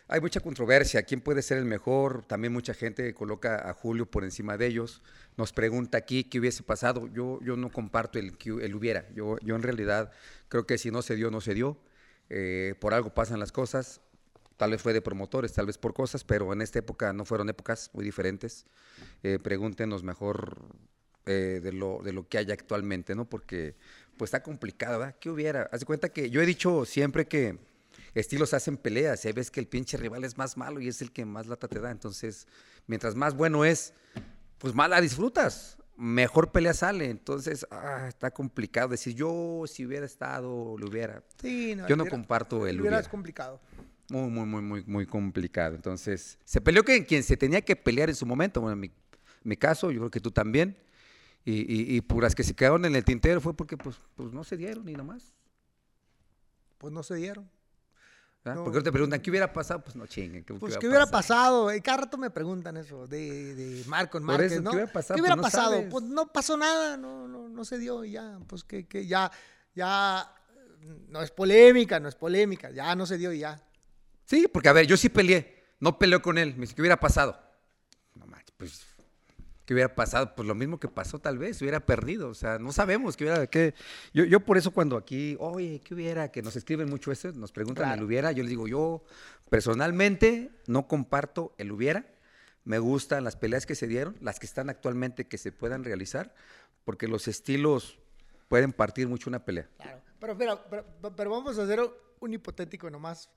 hay 0.08 0.20
mucha 0.20 0.40
controversia. 0.40 1.02
¿Quién 1.02 1.20
puede 1.20 1.40
ser 1.40 1.58
el 1.58 1.64
mejor? 1.64 2.24
También 2.26 2.52
mucha 2.52 2.74
gente 2.74 3.14
coloca 3.14 3.68
a 3.68 3.72
Julio 3.72 4.10
por 4.10 4.24
encima 4.24 4.56
de 4.56 4.66
ellos. 4.66 5.02
Nos 5.36 5.52
pregunta 5.52 5.98
aquí 5.98 6.24
qué 6.24 6.40
hubiese 6.40 6.62
pasado. 6.62 7.06
Yo, 7.08 7.38
yo 7.42 7.56
no 7.56 7.70
comparto 7.70 8.18
el, 8.18 8.36
que 8.36 8.50
el 8.50 8.74
hubiera. 8.74 9.08
Yo, 9.14 9.38
yo 9.40 9.54
en 9.54 9.62
realidad 9.62 10.10
creo 10.48 10.66
que 10.66 10.78
si 10.78 10.90
no 10.90 11.00
se 11.02 11.14
dio, 11.14 11.30
no 11.30 11.40
se 11.40 11.54
dio. 11.54 11.78
Eh, 12.30 12.74
por 12.80 12.92
algo 12.92 13.14
pasan 13.14 13.38
las 13.38 13.52
cosas. 13.52 14.00
Tal 14.58 14.72
vez 14.72 14.82
fue 14.82 14.92
de 14.92 15.00
promotores, 15.00 15.52
tal 15.54 15.64
vez 15.66 15.78
por 15.78 15.94
cosas, 15.94 16.24
pero 16.24 16.52
en 16.52 16.60
esta 16.60 16.80
época 16.80 17.12
no 17.14 17.24
fueron 17.24 17.48
épocas 17.48 17.88
muy 17.94 18.04
diferentes. 18.04 18.66
Eh, 19.22 19.38
pregúntenos 19.42 20.02
mejor 20.02 20.58
eh, 21.26 21.60
de, 21.62 21.72
lo, 21.72 22.00
de 22.02 22.12
lo 22.12 22.28
que 22.28 22.38
hay 22.38 22.50
actualmente, 22.50 23.14
¿no? 23.14 23.24
Porque 23.24 23.76
pues 24.16 24.28
está 24.28 24.42
complicado, 24.42 24.98
¿verdad? 24.98 25.16
¿Qué 25.20 25.30
hubiera? 25.30 25.68
Haz 25.72 25.80
de 25.80 25.86
cuenta 25.86 26.08
que 26.10 26.28
yo 26.28 26.42
he 26.42 26.46
dicho 26.46 26.84
siempre 26.84 27.26
que 27.28 27.56
estilos 28.14 28.52
hacen 28.52 28.76
peleas, 28.76 29.24
y 29.24 29.28
hay 29.28 29.32
veces 29.34 29.52
que 29.52 29.60
el 29.60 29.68
pinche 29.68 29.96
rival 29.96 30.24
es 30.24 30.36
más 30.36 30.56
malo 30.56 30.80
y 30.80 30.88
es 30.88 31.00
el 31.02 31.12
que 31.12 31.24
más 31.24 31.46
lata 31.46 31.68
te 31.68 31.78
da. 31.78 31.90
Entonces, 31.92 32.48
mientras 32.88 33.14
más 33.14 33.34
bueno 33.34 33.64
es, 33.64 33.94
pues 34.58 34.74
más 34.74 34.90
la 34.90 35.00
disfrutas. 35.00 35.76
Mejor 35.96 36.50
pelea 36.50 36.74
sale. 36.74 37.10
Entonces, 37.10 37.64
ah, 37.70 38.06
está 38.08 38.32
complicado 38.32 38.88
decir 38.88 39.14
yo 39.14 39.64
si 39.68 39.86
hubiera 39.86 40.04
estado, 40.06 40.76
lo 40.78 40.88
hubiera. 40.88 41.22
Sí, 41.40 41.76
Yo 41.88 41.94
no 41.96 42.02
hubiera- 42.02 42.10
comparto 42.10 42.56
el 42.66 42.80
hubiera 42.80 42.80
hubiera. 42.82 42.98
es 43.00 43.08
complicado. 43.08 43.60
Muy, 44.10 44.30
muy, 44.30 44.46
muy, 44.46 44.62
muy, 44.62 44.84
muy 44.86 45.06
complicado. 45.06 45.74
Entonces, 45.74 46.38
se 46.44 46.60
peleó 46.60 46.82
que 46.82 47.04
quien 47.04 47.22
se 47.22 47.36
tenía 47.36 47.60
que 47.60 47.76
pelear 47.76 48.08
en 48.08 48.14
su 48.14 48.24
momento. 48.24 48.60
Bueno, 48.60 48.74
en 48.74 48.80
mi, 48.80 48.90
mi 49.42 49.56
caso, 49.56 49.90
yo 49.90 50.00
creo 50.00 50.10
que 50.10 50.20
tú 50.20 50.30
también. 50.30 50.76
Y, 51.44 51.60
y, 51.60 51.96
y 51.96 52.00
puras 52.00 52.34
que 52.34 52.42
se 52.42 52.54
quedaron 52.54 52.84
en 52.84 52.96
el 52.96 53.04
tintero 53.04 53.40
fue 53.40 53.54
porque 53.54 53.76
pues, 53.76 53.96
pues 54.16 54.32
no 54.32 54.44
se 54.44 54.56
dieron 54.56 54.84
ni 54.84 54.92
nomás. 54.94 55.32
Pues 56.78 56.92
no 56.92 57.02
se 57.02 57.14
dieron. 57.16 57.48
Porque 58.42 58.80
te 58.80 58.92
preguntan, 58.92 59.20
¿qué 59.20 59.30
hubiera 59.30 59.52
pasado? 59.52 59.82
Pues 59.82 59.96
no 59.96 60.06
chinguen. 60.06 60.44
¿qué, 60.44 60.54
Pues, 60.54 60.74
qué 60.74 60.80
¿qué 60.80 60.86
va 60.86 60.92
a 60.92 60.96
hubiera 60.96 61.10
pasado? 61.10 61.70
Eh, 61.70 61.82
Cada 61.82 61.98
rato 61.98 62.16
me 62.16 62.30
preguntan 62.30 62.76
eso 62.76 63.06
de, 63.06 63.54
de 63.54 63.84
Marcos 63.86 64.20
Por 64.20 64.26
Márquez, 64.26 64.52
eso, 64.52 64.62
¿no? 64.62 64.70
¿qué 64.70 64.76
hubiera 64.76 64.92
pasado? 64.92 65.16
¿Qué 65.16 65.20
hubiera 65.20 65.36
Pues 65.36 65.52
no 65.52 65.58
pasado? 65.60 65.88
Pues 65.90 66.04
no 66.04 66.32
pasó 66.32 66.56
nada, 66.56 66.96
no, 66.96 67.28
no, 67.28 67.48
no 67.48 67.64
se 67.64 67.78
dio 67.78 68.04
y 68.04 68.12
ya, 68.12 68.38
pues 68.46 68.64
que, 68.64 68.86
que 68.86 69.06
ya, 69.06 69.30
ya, 69.74 70.34
no 71.08 71.20
es 71.20 71.30
polémica, 71.30 72.00
no 72.00 72.08
es 72.08 72.14
polémica, 72.14 72.70
ya 72.70 72.94
no 72.94 73.06
se 73.06 73.18
dio 73.18 73.32
y 73.32 73.40
ya. 73.40 73.62
Sí, 74.28 74.46
porque 74.52 74.68
a 74.68 74.74
ver, 74.74 74.86
yo 74.86 74.98
sí 74.98 75.08
peleé. 75.08 75.64
No 75.80 75.98
peleó 75.98 76.20
con 76.20 76.36
él. 76.36 76.54
Me 76.54 76.62
dice, 76.62 76.74
¿qué 76.74 76.82
hubiera 76.82 77.00
pasado? 77.00 77.40
No 78.14 78.26
manches, 78.26 78.54
pues. 78.58 78.84
¿Qué 79.64 79.72
hubiera 79.72 79.94
pasado? 79.94 80.34
Pues 80.34 80.46
lo 80.46 80.54
mismo 80.54 80.78
que 80.78 80.88
pasó 80.88 81.18
tal 81.18 81.38
vez, 81.38 81.62
hubiera 81.62 81.80
perdido. 81.80 82.28
O 82.28 82.34
sea, 82.34 82.58
no 82.58 82.70
sabemos 82.72 83.16
qué 83.16 83.24
hubiera. 83.24 83.46
Qué... 83.46 83.74
Yo, 84.12 84.24
yo 84.24 84.40
por 84.40 84.58
eso 84.58 84.70
cuando 84.70 84.96
aquí, 84.98 85.36
oye, 85.40 85.80
¿qué 85.82 85.94
hubiera? 85.94 86.30
Que 86.30 86.42
nos 86.42 86.56
escriben 86.56 86.90
mucho 86.90 87.10
eso, 87.10 87.32
nos 87.32 87.52
preguntan 87.52 87.86
Claro. 87.86 88.00
el 88.00 88.04
hubiera. 88.06 88.32
Yo 88.32 88.42
les 88.42 88.50
digo, 88.50 88.68
yo 88.68 89.02
personalmente 89.48 90.50
no 90.66 90.88
comparto 90.88 91.54
el 91.56 91.72
hubiera. 91.72 92.04
Me 92.64 92.78
gustan 92.78 93.24
las 93.24 93.36
peleas 93.36 93.64
que 93.64 93.74
se 93.74 93.86
dieron, 93.86 94.14
las 94.20 94.38
que 94.38 94.44
están 94.46 94.68
actualmente 94.68 95.26
que 95.26 95.38
se 95.38 95.52
puedan 95.52 95.84
realizar, 95.84 96.34
porque 96.84 97.08
los 97.08 97.28
estilos 97.28 97.98
pueden 98.48 98.72
partir 98.74 99.08
mucho 99.08 99.30
una 99.30 99.44
pelea. 99.44 99.68
Claro. 99.80 100.02
Pero, 100.20 100.36
pero, 100.68 100.84
pero 101.16 101.30
vamos 101.30 101.58
a 101.58 101.62
hacer 101.62 101.80
un 102.20 102.32
hipotético 102.34 102.90
nomás. 102.90 103.30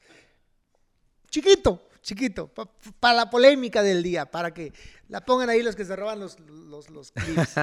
Chiquito, 1.32 1.88
chiquito, 2.02 2.52
para 3.00 3.16
la 3.16 3.30
polémica 3.30 3.82
del 3.82 4.04
día, 4.04 4.30
para 4.30 4.54
que 4.54 4.72
la 5.08 5.22
pongan 5.26 5.50
ahí 5.50 5.64
los 5.64 5.76
que 5.76 5.86
se 5.86 5.96
roban 5.96 6.20
los, 6.20 6.40
los, 6.42 6.90
los 6.92 7.12
clips. 7.14 7.56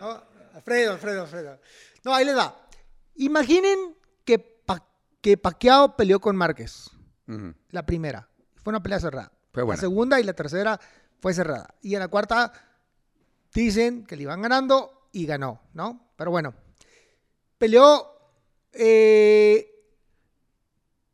¿no? 0.00 0.22
Alfredo, 0.54 0.92
Alfredo, 0.92 1.22
Alfredo. 1.22 1.60
No, 2.04 2.14
ahí 2.14 2.24
les 2.24 2.36
va. 2.36 2.66
Imaginen 3.16 3.96
que, 4.24 4.38
Pa- 4.38 4.86
que 5.20 5.36
Pacquiao 5.36 5.96
peleó 5.96 6.20
con 6.20 6.36
Márquez, 6.36 6.90
la 7.70 7.84
primera. 7.84 8.28
Fue 8.62 8.70
una 8.70 8.82
pelea 8.82 9.00
cerrada. 9.00 9.32
Fue 9.52 9.62
buena. 9.62 9.76
La 9.76 9.80
segunda 9.80 10.20
y 10.20 10.22
la 10.24 10.32
tercera 10.32 10.80
fue 11.20 11.34
cerrada. 11.34 11.74
Y 11.82 11.94
en 11.94 12.00
la 12.00 12.08
cuarta 12.08 12.52
dicen 13.52 14.06
que 14.06 14.14
le 14.16 14.22
iban 14.22 14.40
ganando 14.42 15.08
y 15.12 15.26
ganó, 15.26 15.60
¿no? 15.74 16.12
Pero 16.16 16.30
bueno, 16.30 16.54
peleó 17.58 18.06
eh, 18.72 19.74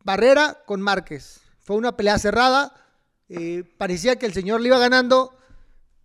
Barrera 0.05 0.63
con 0.67 0.81
Márquez. 0.83 1.41
Fue 1.65 1.77
una 1.77 1.97
pelea 1.97 2.19
cerrada. 2.19 2.73
eh, 3.29 3.65
parecía 3.79 4.17
que 4.17 4.27
el 4.27 4.35
señor 4.35 4.61
le 4.61 4.69
iba 4.69 4.79
ganando, 4.79 5.35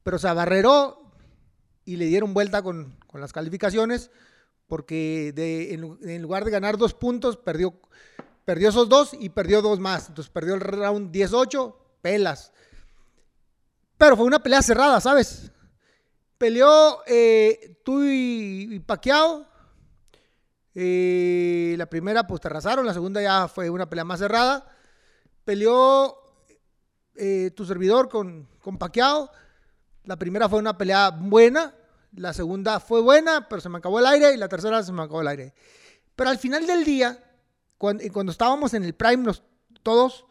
pero 0.03 0.17
se 0.17 0.27
abarreró 0.27 1.11
y 1.85 1.97
le 1.97 2.05
dieron 2.05 2.33
vuelta 2.33 2.61
con, 2.63 2.97
las 3.13 3.33
calificaciones 3.33 4.09
porque 4.67 5.33
en, 5.71 5.81
lu- 5.81 5.99
en 6.01 6.21
lugar 6.21 6.45
de 6.45 6.51
ganar 6.51 6.77
dos 6.77 6.93
puntos, 6.93 7.35
perdió, 7.37 7.73
perdió 8.45 8.69
esos 8.69 8.87
dos 8.87 9.11
y 9.19 9.29
perdió 9.29 9.61
dos 9.61 9.79
más. 9.79 10.07
Entonces 10.09 10.31
perdió 10.31 10.55
el 10.55 10.61
round 10.61 11.11
18, 11.11 11.77
pelas. 12.01 12.53
Pero 13.97 14.15
fue 14.15 14.25
una 14.25 14.41
pelea 14.41 14.61
cerrada, 14.61 15.01
¿sabes? 15.01 15.51
Peleó 16.37 16.99
eh, 17.05 17.81
tú 17.83 18.01
y, 18.05 18.79
Pacquiao. 18.85 19.45
Eh, 20.73 21.75
la 21.77 21.87
primera 21.87 22.25
pues 22.25 22.39
te 22.39 22.47
arrasaron, 22.47 22.85
la 22.85 22.93
segunda 22.93 23.21
ya 23.21 23.47
fue 23.49 23.69
una 23.69 23.89
pelea 23.89 24.05
más 24.05 24.19
cerrada. 24.19 24.65
Peleó 25.49 26.15
eh, 27.15 27.49
tu 27.55 27.65
servidor 27.65 28.07
con, 28.07 28.47
con 28.61 28.77
Pacquiao. 28.77 29.31
La 30.03 30.15
primera 30.15 30.47
fue 30.47 30.59
una 30.59 30.77
pelea 30.77 31.09
buena, 31.09 31.73
la 32.13 32.33
segunda 32.33 32.79
fue 32.79 33.01
buena, 33.01 33.49
pero 33.49 33.59
se 33.59 33.67
me 33.67 33.79
acabó 33.79 33.97
el 33.97 34.05
aire 34.05 34.31
y 34.31 34.37
la 34.37 34.47
tercera 34.47 34.83
se 34.83 34.91
me 34.91 35.01
acabó 35.01 35.21
el 35.21 35.27
aire. 35.27 35.55
Pero 36.15 36.29
al 36.29 36.37
final 36.37 36.67
del 36.67 36.85
día, 36.85 37.17
cuando, 37.79 38.03
cuando 38.13 38.31
estábamos 38.31 38.75
en 38.75 38.83
el 38.83 38.93
prime, 38.93 39.31
todos 39.81 40.27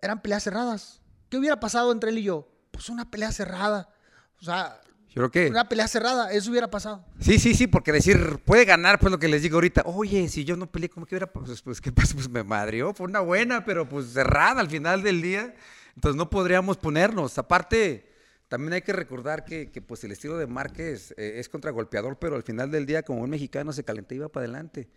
eran 0.00 0.22
peleas 0.22 0.44
cerradas. 0.44 1.00
¿Qué 1.28 1.36
hubiera 1.36 1.58
pasado 1.58 1.90
entre 1.90 2.10
él 2.10 2.18
y 2.18 2.22
yo? 2.22 2.46
Pues 2.70 2.88
una 2.88 3.10
pelea 3.10 3.32
cerrada. 3.32 3.92
O 4.40 4.44
sea, 4.44 4.80
Yo 5.10 5.14
creo 5.14 5.30
que... 5.30 5.50
una 5.50 5.68
pelea 5.68 5.88
cerrada, 5.88 6.32
eso 6.32 6.50
hubiera 6.50 6.70
pasado. 6.70 7.04
Sí, 7.18 7.40
sí, 7.40 7.54
sí, 7.54 7.66
porque 7.66 7.90
decir, 7.90 8.38
puede 8.44 8.64
ganar, 8.64 9.00
pues 9.00 9.10
lo 9.10 9.18
que 9.18 9.26
les 9.26 9.42
digo 9.42 9.56
ahorita, 9.56 9.82
oye, 9.84 10.28
si 10.28 10.44
yo 10.44 10.56
no 10.56 10.70
peleé, 10.70 10.88
¿cómo 10.88 11.04
que 11.04 11.16
hubiera? 11.16 11.26
Pues, 11.32 11.62
pues 11.62 11.80
¿qué 11.80 11.90
pasa? 11.90 12.14
Pues 12.14 12.28
me 12.28 12.44
madrió, 12.44 12.94
fue 12.94 13.06
una 13.06 13.18
buena, 13.18 13.64
pero 13.64 13.88
pues 13.88 14.06
cerrada 14.12 14.60
al 14.60 14.70
final 14.70 15.02
del 15.02 15.20
día. 15.20 15.52
Entonces 15.96 16.16
no 16.16 16.30
podríamos 16.30 16.76
ponernos. 16.76 17.36
Aparte, 17.38 18.08
también 18.46 18.72
hay 18.72 18.82
que 18.82 18.92
recordar 18.92 19.44
que, 19.44 19.70
que, 19.70 19.82
pues 19.82 20.04
el 20.04 20.12
estilo 20.12 20.38
de 20.38 20.46
Márquez 20.46 21.12
eh, 21.16 21.34
es 21.38 21.48
contragolpeador, 21.48 22.18
pero 22.18 22.36
al 22.36 22.44
final 22.44 22.70
del 22.70 22.86
día, 22.86 23.02
como 23.02 23.22
un 23.22 23.30
mexicano, 23.30 23.72
se 23.72 23.82
calentó 23.84 24.14
y 24.14 24.18
iba 24.18 24.28
para 24.28 24.44
adelante. 24.44 24.88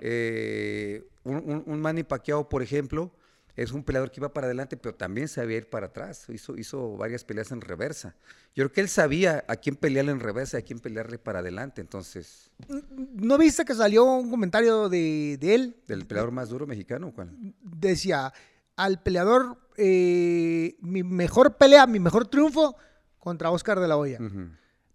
Eh, 0.00 1.02
un, 1.24 1.36
un, 1.36 1.62
un 1.66 1.80
Manny 1.80 2.02
Pacquiao, 2.02 2.48
por 2.48 2.62
ejemplo, 2.62 3.10
es 3.56 3.72
un 3.72 3.84
peleador 3.84 4.10
que 4.10 4.20
iba 4.20 4.32
para 4.32 4.46
adelante, 4.46 4.76
pero 4.76 4.94
también 4.94 5.28
sabía 5.28 5.58
ir 5.58 5.68
para 5.68 5.86
atrás. 5.86 6.26
Hizo, 6.28 6.56
hizo 6.56 6.96
varias 6.96 7.24
peleas 7.24 7.52
en 7.52 7.60
reversa. 7.60 8.14
Yo 8.54 8.64
creo 8.64 8.72
que 8.72 8.80
él 8.80 8.88
sabía 8.88 9.44
a 9.46 9.56
quién 9.56 9.76
pelearle 9.76 10.12
en 10.12 10.20
reversa 10.20 10.58
y 10.58 10.62
a 10.62 10.64
quién 10.64 10.78
pelearle 10.78 11.18
para 11.18 11.40
adelante. 11.40 11.80
Entonces, 11.80 12.50
¿No 12.68 13.38
viste 13.38 13.64
que 13.64 13.74
salió 13.74 14.04
un 14.04 14.30
comentario 14.30 14.88
de, 14.88 15.36
de 15.40 15.54
él? 15.54 15.76
¿del 15.86 16.06
peleador 16.06 16.30
más 16.32 16.48
duro 16.48 16.66
mexicano 16.66 17.08
o 17.08 17.12
cuál? 17.12 17.30
Decía, 17.60 18.32
al 18.76 19.02
peleador, 19.02 19.58
eh, 19.76 20.76
mi 20.80 21.02
mejor 21.02 21.56
pelea, 21.56 21.86
mi 21.86 22.00
mejor 22.00 22.26
triunfo 22.28 22.76
contra 23.18 23.50
Oscar 23.50 23.80
de 23.80 23.88
la 23.88 23.96
Hoya. 23.96 24.18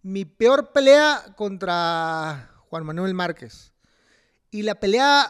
Mi 0.02 0.26
peor 0.26 0.72
pelea 0.72 1.34
contra 1.36 2.52
Juan 2.70 2.86
Manuel 2.86 3.14
Márquez. 3.14 3.74
Y 4.52 4.64
la 4.64 4.76
pelea 4.76 5.30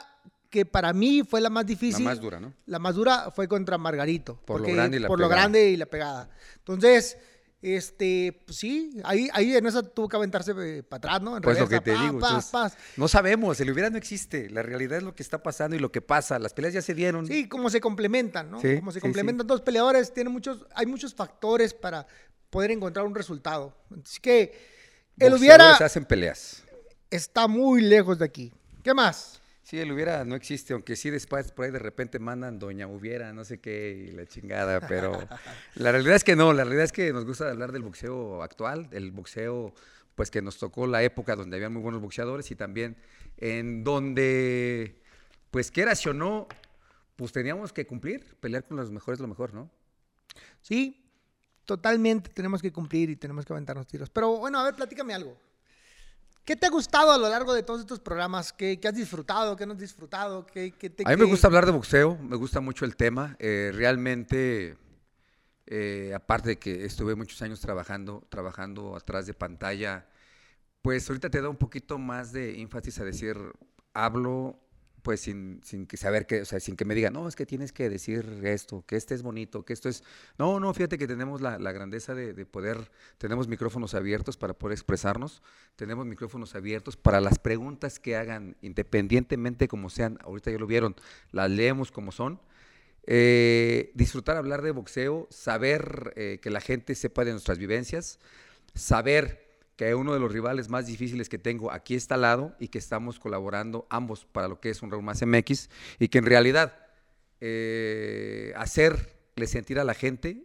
que 0.50 0.66
para 0.66 0.94
mí 0.94 1.24
fue 1.28 1.42
la 1.42 1.50
más 1.50 1.64
La 1.64 1.68
difícil. 1.68 2.06
más 2.06 2.20
dura, 2.20 2.40
¿no? 2.40 2.54
La 2.66 2.80
más 2.80 2.96
dura 2.96 3.32
fue 3.32 3.48
contra 3.48 3.78
Margarito. 3.78 4.36
Por 4.46 4.60
lo 4.62 4.64
porque- 4.66 4.74
grande 4.76 4.98
y 4.98 5.00
la 5.02 5.08
por 5.08 5.20
lo 5.20 5.26
pegada. 5.28 5.42
grande 5.42 5.70
y 5.70 5.78
la 5.78 5.86
pegada. 5.86 6.30
Entonces, 6.60 7.18
este, 7.62 8.44
pues 8.46 8.58
sí, 8.58 8.98
ahí, 9.04 9.30
ahí 9.34 9.56
en 9.56 9.66
esa 9.66 9.82
tuvo 9.84 10.08
que 10.08 10.16
aventarse 10.16 10.54
para 10.84 10.98
atrás, 10.98 11.22
¿no? 11.22 11.36
En 11.38 11.42
Pues 11.42 11.58
lo 11.60 11.66
reversa, 11.66 11.84
que 11.84 11.92
te 11.92 11.98
pa, 11.98 12.04
digo. 12.04 12.20
pa, 12.20 12.28
entonces, 12.28 12.52
pa. 12.52 12.72
no 12.98 13.08
sabemos, 13.08 13.60
el 13.60 13.72
hubiera 13.72 13.90
no 13.90 13.98
existe. 13.98 14.50
La 14.50 14.62
realidad 14.62 15.00
es 15.00 15.04
lo 15.04 15.16
que 15.16 15.24
está 15.24 15.42
pasando 15.42 15.76
y 15.76 15.80
lo 15.80 15.92
que 15.92 16.02
pasa. 16.02 16.38
Las 16.40 16.54
peleas 16.54 16.74
ya 16.76 16.82
se 16.82 16.94
dieron. 16.94 17.26
Sí, 17.28 17.48
como 17.50 17.70
se 17.70 17.82
complementan, 17.82 18.52
¿no? 18.52 18.62
Sí, 18.62 18.78
como 18.78 18.92
se 18.92 19.00
sí, 19.00 19.02
complementan 19.02 19.48
dos 19.48 19.62
peleadores, 19.62 20.14
tiene 20.14 20.30
muchos, 20.30 20.66
hay 20.76 20.86
muchos 20.86 21.14
factores 21.16 21.74
para 21.74 22.06
poder 22.50 22.72
encontrar 22.72 23.06
un 23.06 23.16
resultado. 23.16 23.76
Así 24.04 24.20
que 24.22 24.42
el 25.20 25.32
Boxeadores 25.32 25.40
hubiera 25.40 25.86
hacen 25.86 26.06
peleas. 26.06 26.64
está 27.10 27.48
muy 27.48 27.82
lejos 27.82 28.20
de 28.20 28.26
aquí. 28.26 28.54
¿Qué 28.84 28.94
más? 28.94 29.42
Sí, 29.68 29.78
el 29.78 29.92
hubiera 29.92 30.24
no 30.24 30.36
existe, 30.36 30.72
aunque 30.72 30.96
sí 30.96 31.10
después 31.10 31.52
por 31.52 31.66
ahí 31.66 31.72
de 31.72 31.80
repente 31.80 32.20
mandan 32.20 32.58
doña 32.58 32.88
hubiera, 32.88 33.34
no 33.34 33.44
sé 33.44 33.60
qué, 33.60 34.08
y 34.08 34.12
la 34.14 34.26
chingada, 34.26 34.88
pero 34.88 35.12
la 35.76 35.92
realidad 35.92 36.16
es 36.16 36.24
que 36.24 36.38
no, 36.38 36.54
la 36.54 36.64
realidad 36.64 36.86
es 36.86 36.94
que 36.94 37.12
nos 37.12 37.26
gusta 37.26 37.50
hablar 37.50 37.74
del 37.74 37.82
boxeo 37.82 38.42
actual, 38.44 38.90
del 38.90 39.12
boxeo 39.12 39.74
pues 40.16 40.32
que 40.32 40.42
nos 40.42 40.58
tocó 40.58 40.88
la 40.88 41.04
época 41.04 41.36
donde 41.36 41.58
había 41.58 41.70
muy 41.70 41.82
buenos 41.82 42.02
boxeadores 42.02 42.50
y 42.50 42.56
también 42.56 42.96
en 43.36 43.84
donde, 43.84 45.02
pues 45.52 45.70
quieras 45.70 46.08
o 46.08 46.14
no, 46.14 46.48
pues 47.18 47.34
teníamos 47.34 47.74
que 47.74 47.86
cumplir, 47.86 48.38
pelear 48.40 48.66
con 48.66 48.78
los 48.78 48.90
mejores 48.90 49.20
lo 49.20 49.28
mejor, 49.28 49.54
¿no? 49.54 49.70
Sí, 50.62 51.12
totalmente 51.66 52.30
tenemos 52.30 52.62
que 52.62 52.72
cumplir 52.72 53.10
y 53.10 53.18
tenemos 53.18 53.46
que 53.46 53.52
aventarnos 53.52 53.86
tiros. 53.86 54.10
Pero 54.12 54.38
bueno, 54.38 54.62
a 54.62 54.64
ver, 54.64 54.76
platícame 54.76 55.14
algo. 55.14 55.38
¿Qué 56.48 56.56
te 56.56 56.66
ha 56.66 56.70
gustado 56.70 57.12
a 57.12 57.18
lo 57.18 57.28
largo 57.28 57.54
de 57.54 57.62
todos 57.62 57.82
estos 57.82 58.00
programas? 58.00 58.54
¿Qué, 58.54 58.80
qué 58.80 58.88
has 58.88 58.96
disfrutado? 58.96 59.58
¿Qué 59.58 59.66
no 59.66 59.74
has 59.74 59.80
disfrutado? 59.80 60.46
¿Qué, 60.46 60.72
qué 60.72 60.90
te, 60.90 61.04
A 61.06 61.10
mí 61.10 61.18
me 61.18 61.26
gusta 61.26 61.48
hablar 61.48 61.66
de 61.66 61.74
boxeo, 61.74 62.18
me 62.20 62.38
gusta 62.38 62.62
mucho 62.62 62.86
el 62.86 62.96
tema. 62.96 63.36
eh, 63.38 63.74
realmente, 63.76 64.78
eh, 65.66 66.14
aparte 66.16 66.48
de 66.48 66.58
que 66.58 66.86
estuve 66.86 67.16
muchos 67.16 67.42
años 67.42 67.60
trabajando, 67.60 68.26
trabajando 68.30 68.96
atrás 68.96 69.26
de 69.26 69.34
pantalla, 69.34 70.08
pues 70.82 71.10
ahorita 71.10 71.30
te 71.30 71.42
da 71.42 71.50
un 71.50 71.58
poquito 71.58 71.98
más 71.98 72.32
de 72.32 72.62
énfasis 72.62 72.98
a 73.02 73.04
decir, 73.04 73.36
hablo 73.94 74.58
pues 75.08 75.22
sin, 75.22 75.62
sin 75.64 75.88
que 75.88 75.96
saber 75.96 76.26
que, 76.26 76.42
o 76.42 76.46
sea, 76.46 76.60
sin 76.60 76.76
que 76.76 76.84
me 76.84 76.94
digan, 76.94 77.14
no, 77.14 77.30
es 77.30 77.38
que 77.38 77.46
tienes 77.46 77.72
que 77.72 77.90
decir 77.90 78.42
esto, 78.44 78.84
que 78.86 78.98
este 78.98 79.16
es 79.16 79.24
bonito, 79.24 79.64
que 79.64 79.72
esto 79.72 79.88
es... 79.88 80.04
No, 80.38 80.60
no, 80.60 80.74
fíjate 80.74 80.98
que 80.98 81.08
tenemos 81.08 81.40
la, 81.40 81.58
la 81.60 81.72
grandeza 81.72 82.14
de, 82.14 82.34
de 82.34 82.46
poder, 82.46 82.92
tenemos 83.18 83.48
micrófonos 83.48 83.94
abiertos 83.94 84.36
para 84.36 84.54
poder 84.54 84.74
expresarnos, 84.74 85.42
tenemos 85.78 86.06
micrófonos 86.06 86.56
abiertos 86.56 86.98
para 86.98 87.22
las 87.22 87.40
preguntas 87.40 88.02
que 88.02 88.18
hagan, 88.18 88.58
independientemente 88.62 89.70
como 89.70 89.90
sean, 89.90 90.20
ahorita 90.26 90.52
ya 90.52 90.58
lo 90.58 90.68
vieron, 90.68 90.94
las 91.32 91.50
leemos 91.50 91.90
como 91.90 92.12
son. 92.12 92.42
Eh, 93.06 93.92
disfrutar 93.94 94.36
hablar 94.36 94.62
de 94.62 94.72
boxeo, 94.72 95.30
saber 95.32 96.12
eh, 96.18 96.40
que 96.42 96.50
la 96.50 96.60
gente 96.60 96.96
sepa 96.96 97.24
de 97.24 97.32
nuestras 97.32 97.60
vivencias, 97.60 98.20
saber 98.76 99.47
que 99.78 99.96
uno 99.96 100.14
de 100.14 100.20
los 100.20 100.32
rivales 100.32 100.68
más 100.70 100.88
difíciles 100.88 101.30
que 101.30 101.38
tengo 101.38 101.72
aquí 101.72 101.96
está 101.96 102.16
al 102.16 102.22
lado 102.22 102.56
y 102.60 102.68
que 102.68 102.80
estamos 102.80 103.20
colaborando 103.20 103.88
ambos 103.90 104.26
para 104.26 104.48
lo 104.50 104.60
que 104.60 104.72
es 104.72 104.82
un 104.82 104.92
Raúl 104.92 105.04
Más 105.04 105.26
MX 105.26 105.70
y 106.00 106.10
que 106.10 106.18
en 106.18 106.26
realidad 106.26 106.76
eh, 107.40 108.52
hacerle 108.56 109.46
sentir 109.46 109.80
a 109.80 109.84
la 109.84 109.94
gente 109.94 110.44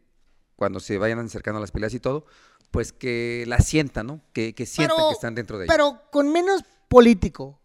cuando 0.54 0.80
se 0.80 0.98
vayan 0.98 1.18
acercando 1.18 1.58
a 1.58 1.60
las 1.62 1.70
peleas 1.72 1.94
y 1.94 1.98
todo, 2.00 2.26
pues 2.70 2.92
que 2.92 3.44
la 3.48 3.58
sientan, 3.58 4.06
¿no? 4.06 4.20
Que, 4.32 4.54
que 4.54 4.66
sientan 4.66 4.96
Pero- 4.96 5.08
que 5.08 5.14
están 5.14 5.34
dentro 5.34 5.58
de 5.58 5.64
ella. 5.64 5.72
Pero 5.74 6.02
con 6.12 6.30
menos 6.30 6.62
político. 6.88 7.58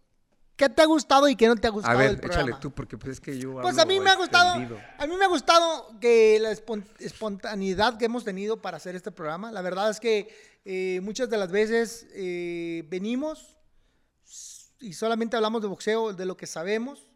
¿Qué 0.58 0.68
te 0.68 0.82
ha 0.82 0.86
gustado 0.86 1.28
y 1.28 1.36
qué 1.36 1.46
no 1.46 1.54
te 1.56 1.68
ha 1.68 1.70
A 1.70 1.72
gustado 1.72 1.96
ver, 1.98 2.10
del 2.10 2.18
programa? 2.20 2.42
échale 2.48 2.60
tú, 2.60 2.70
porque 2.72 2.98
pues 2.98 3.12
es 3.12 3.20
que 3.20 3.38
yo 3.38 3.54
Pues 3.62 3.78
a 3.78 3.86
mí 3.86 3.98
me 4.00 4.10
ha 4.10 4.16
gustado, 4.16 4.50
a 4.98 5.06
mí 5.06 5.16
me 5.16 5.24
ha 5.24 5.28
gustado 5.28 5.98
que 6.00 6.38
la 6.40 6.50
espon- 6.52 6.84
espontaneidad 6.98 7.96
que 7.96 8.06
hemos 8.06 8.24
tenido 8.24 8.60
para 8.60 8.76
hacer 8.76 8.96
este 8.96 9.12
programa. 9.12 9.52
La 9.52 9.62
verdad 9.62 9.88
es 9.88 10.00
que 10.00 10.28
eh, 10.64 11.00
muchas 11.02 11.30
de 11.30 11.36
las 11.38 11.50
veces 11.52 12.08
eh, 12.12 12.84
venimos 12.88 13.56
y 14.80 14.92
solamente 14.94 15.36
hablamos 15.36 15.62
de 15.62 15.68
boxeo, 15.68 16.12
de 16.12 16.26
lo 16.26 16.36
que 16.36 16.46
sabemos, 16.46 17.08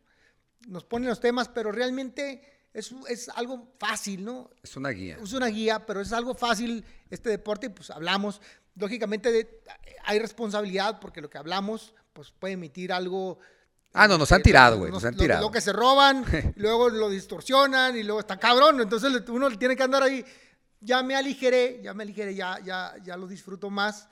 nos 0.69 0.85
ponen 0.85 1.09
los 1.09 1.19
temas, 1.21 1.49
pero 1.49 1.73
realmente 1.73 2.43
es, 2.73 2.95
es 3.09 3.29
algo 3.31 3.73
fácil, 3.79 4.25
¿no? 4.25 4.51
Es 4.63 4.77
una 4.77 4.91
guía. 4.91 5.19
Es 5.21 5.33
una 5.33 5.49
guía, 5.49 5.85
pero 5.85 6.01
es 6.01 6.13
algo 6.13 6.35
fácil 6.37 6.85
este 7.11 7.29
deporte 7.29 7.67
y 7.67 7.71
pues 7.71 7.91
hablamos. 7.91 8.41
Lógicamente 8.77 9.31
de- 9.33 9.63
hay 10.05 10.21
responsabilidad 10.21 11.01
porque 11.01 11.21
lo 11.21 11.29
que 11.29 11.39
hablamos 11.39 11.95
pues 12.13 12.31
puede 12.31 12.55
emitir 12.55 12.93
algo. 12.93 13.39
Ah, 13.95 14.09
no, 14.09 14.17
nos 14.17 14.33
han 14.33 14.43
tirado, 14.43 14.79
güey, 14.79 14.91
nos 14.91 15.05
han 15.05 15.15
lo- 15.15 15.19
tirado. 15.21 15.43
Lo 15.47 15.51
que 15.51 15.61
se 15.61 15.73
roban, 15.73 16.25
luego 16.57 16.89
lo 16.89 17.11
distorsionan 17.11 17.97
y 17.97 18.03
luego 18.03 18.21
está 18.21 18.39
cabrón. 18.39 18.81
Entonces 18.81 19.13
uno 19.29 19.51
tiene 19.59 19.77
que 19.77 19.83
andar 19.83 20.03
ahí. 20.03 20.25
Ya 20.81 21.03
me 21.03 21.15
aligeré, 21.15 21.81
ya 21.83 21.95
me 21.95 22.03
aligeré, 22.03 22.35
ya, 22.35 22.59
ya, 22.65 22.95
ya 23.05 23.17
lo 23.17 23.27
disfruto 23.27 23.71
más. 23.71 24.09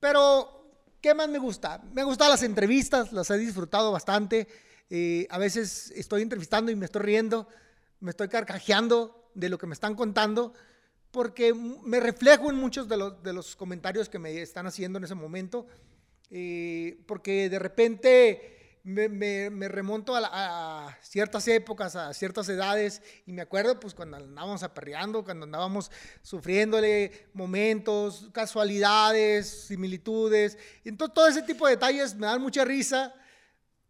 Pero, 0.00 0.70
¿qué 1.00 1.14
más 1.14 1.28
me 1.28 1.38
gusta? 1.38 1.80
Me 1.92 2.04
gustan 2.04 2.30
las 2.30 2.42
entrevistas, 2.42 3.12
las 3.12 3.30
he 3.30 3.38
disfrutado 3.38 3.90
bastante. 3.90 4.46
Eh, 4.90 5.26
a 5.30 5.38
veces 5.38 5.90
estoy 5.96 6.22
entrevistando 6.22 6.70
y 6.70 6.76
me 6.76 6.84
estoy 6.86 7.02
riendo, 7.02 7.48
me 8.00 8.10
estoy 8.10 8.28
carcajeando 8.28 9.30
de 9.34 9.48
lo 9.48 9.58
que 9.58 9.66
me 9.66 9.74
están 9.74 9.94
contando, 9.94 10.54
porque 11.10 11.52
me 11.54 12.00
reflejo 12.00 12.48
en 12.50 12.56
muchos 12.56 12.88
de 12.88 12.96
los, 12.96 13.22
de 13.22 13.32
los 13.32 13.56
comentarios 13.56 14.08
que 14.08 14.18
me 14.18 14.40
están 14.40 14.66
haciendo 14.66 14.98
en 14.98 15.04
ese 15.04 15.14
momento. 15.14 15.66
Eh, 16.30 17.00
porque 17.06 17.48
de 17.48 17.58
repente 17.58 18.80
me, 18.84 19.08
me- 19.08 19.50
me 19.50 19.68
remonto 19.68 20.14
a, 20.14 20.20
la- 20.20 20.30
a 20.88 20.98
ciertas 21.02 21.46
épocas, 21.48 21.96
a 21.96 22.12
ciertas 22.14 22.48
edades, 22.48 23.02
y 23.26 23.32
me 23.32 23.42
acuerdo 23.42 23.78
pues 23.80 23.94
cuando 23.94 24.16
andábamos 24.18 24.62
aperreando, 24.62 25.24
cuando 25.24 25.44
andábamos 25.44 25.90
sufriéndole 26.22 27.28
momentos, 27.34 28.28
casualidades, 28.32 29.48
similitudes. 29.66 30.58
Entonces 30.84 31.14
todo 31.14 31.28
ese 31.28 31.42
tipo 31.42 31.66
de 31.66 31.72
detalles 31.74 32.14
me 32.14 32.26
dan 32.26 32.40
mucha 32.42 32.64
risa, 32.64 33.14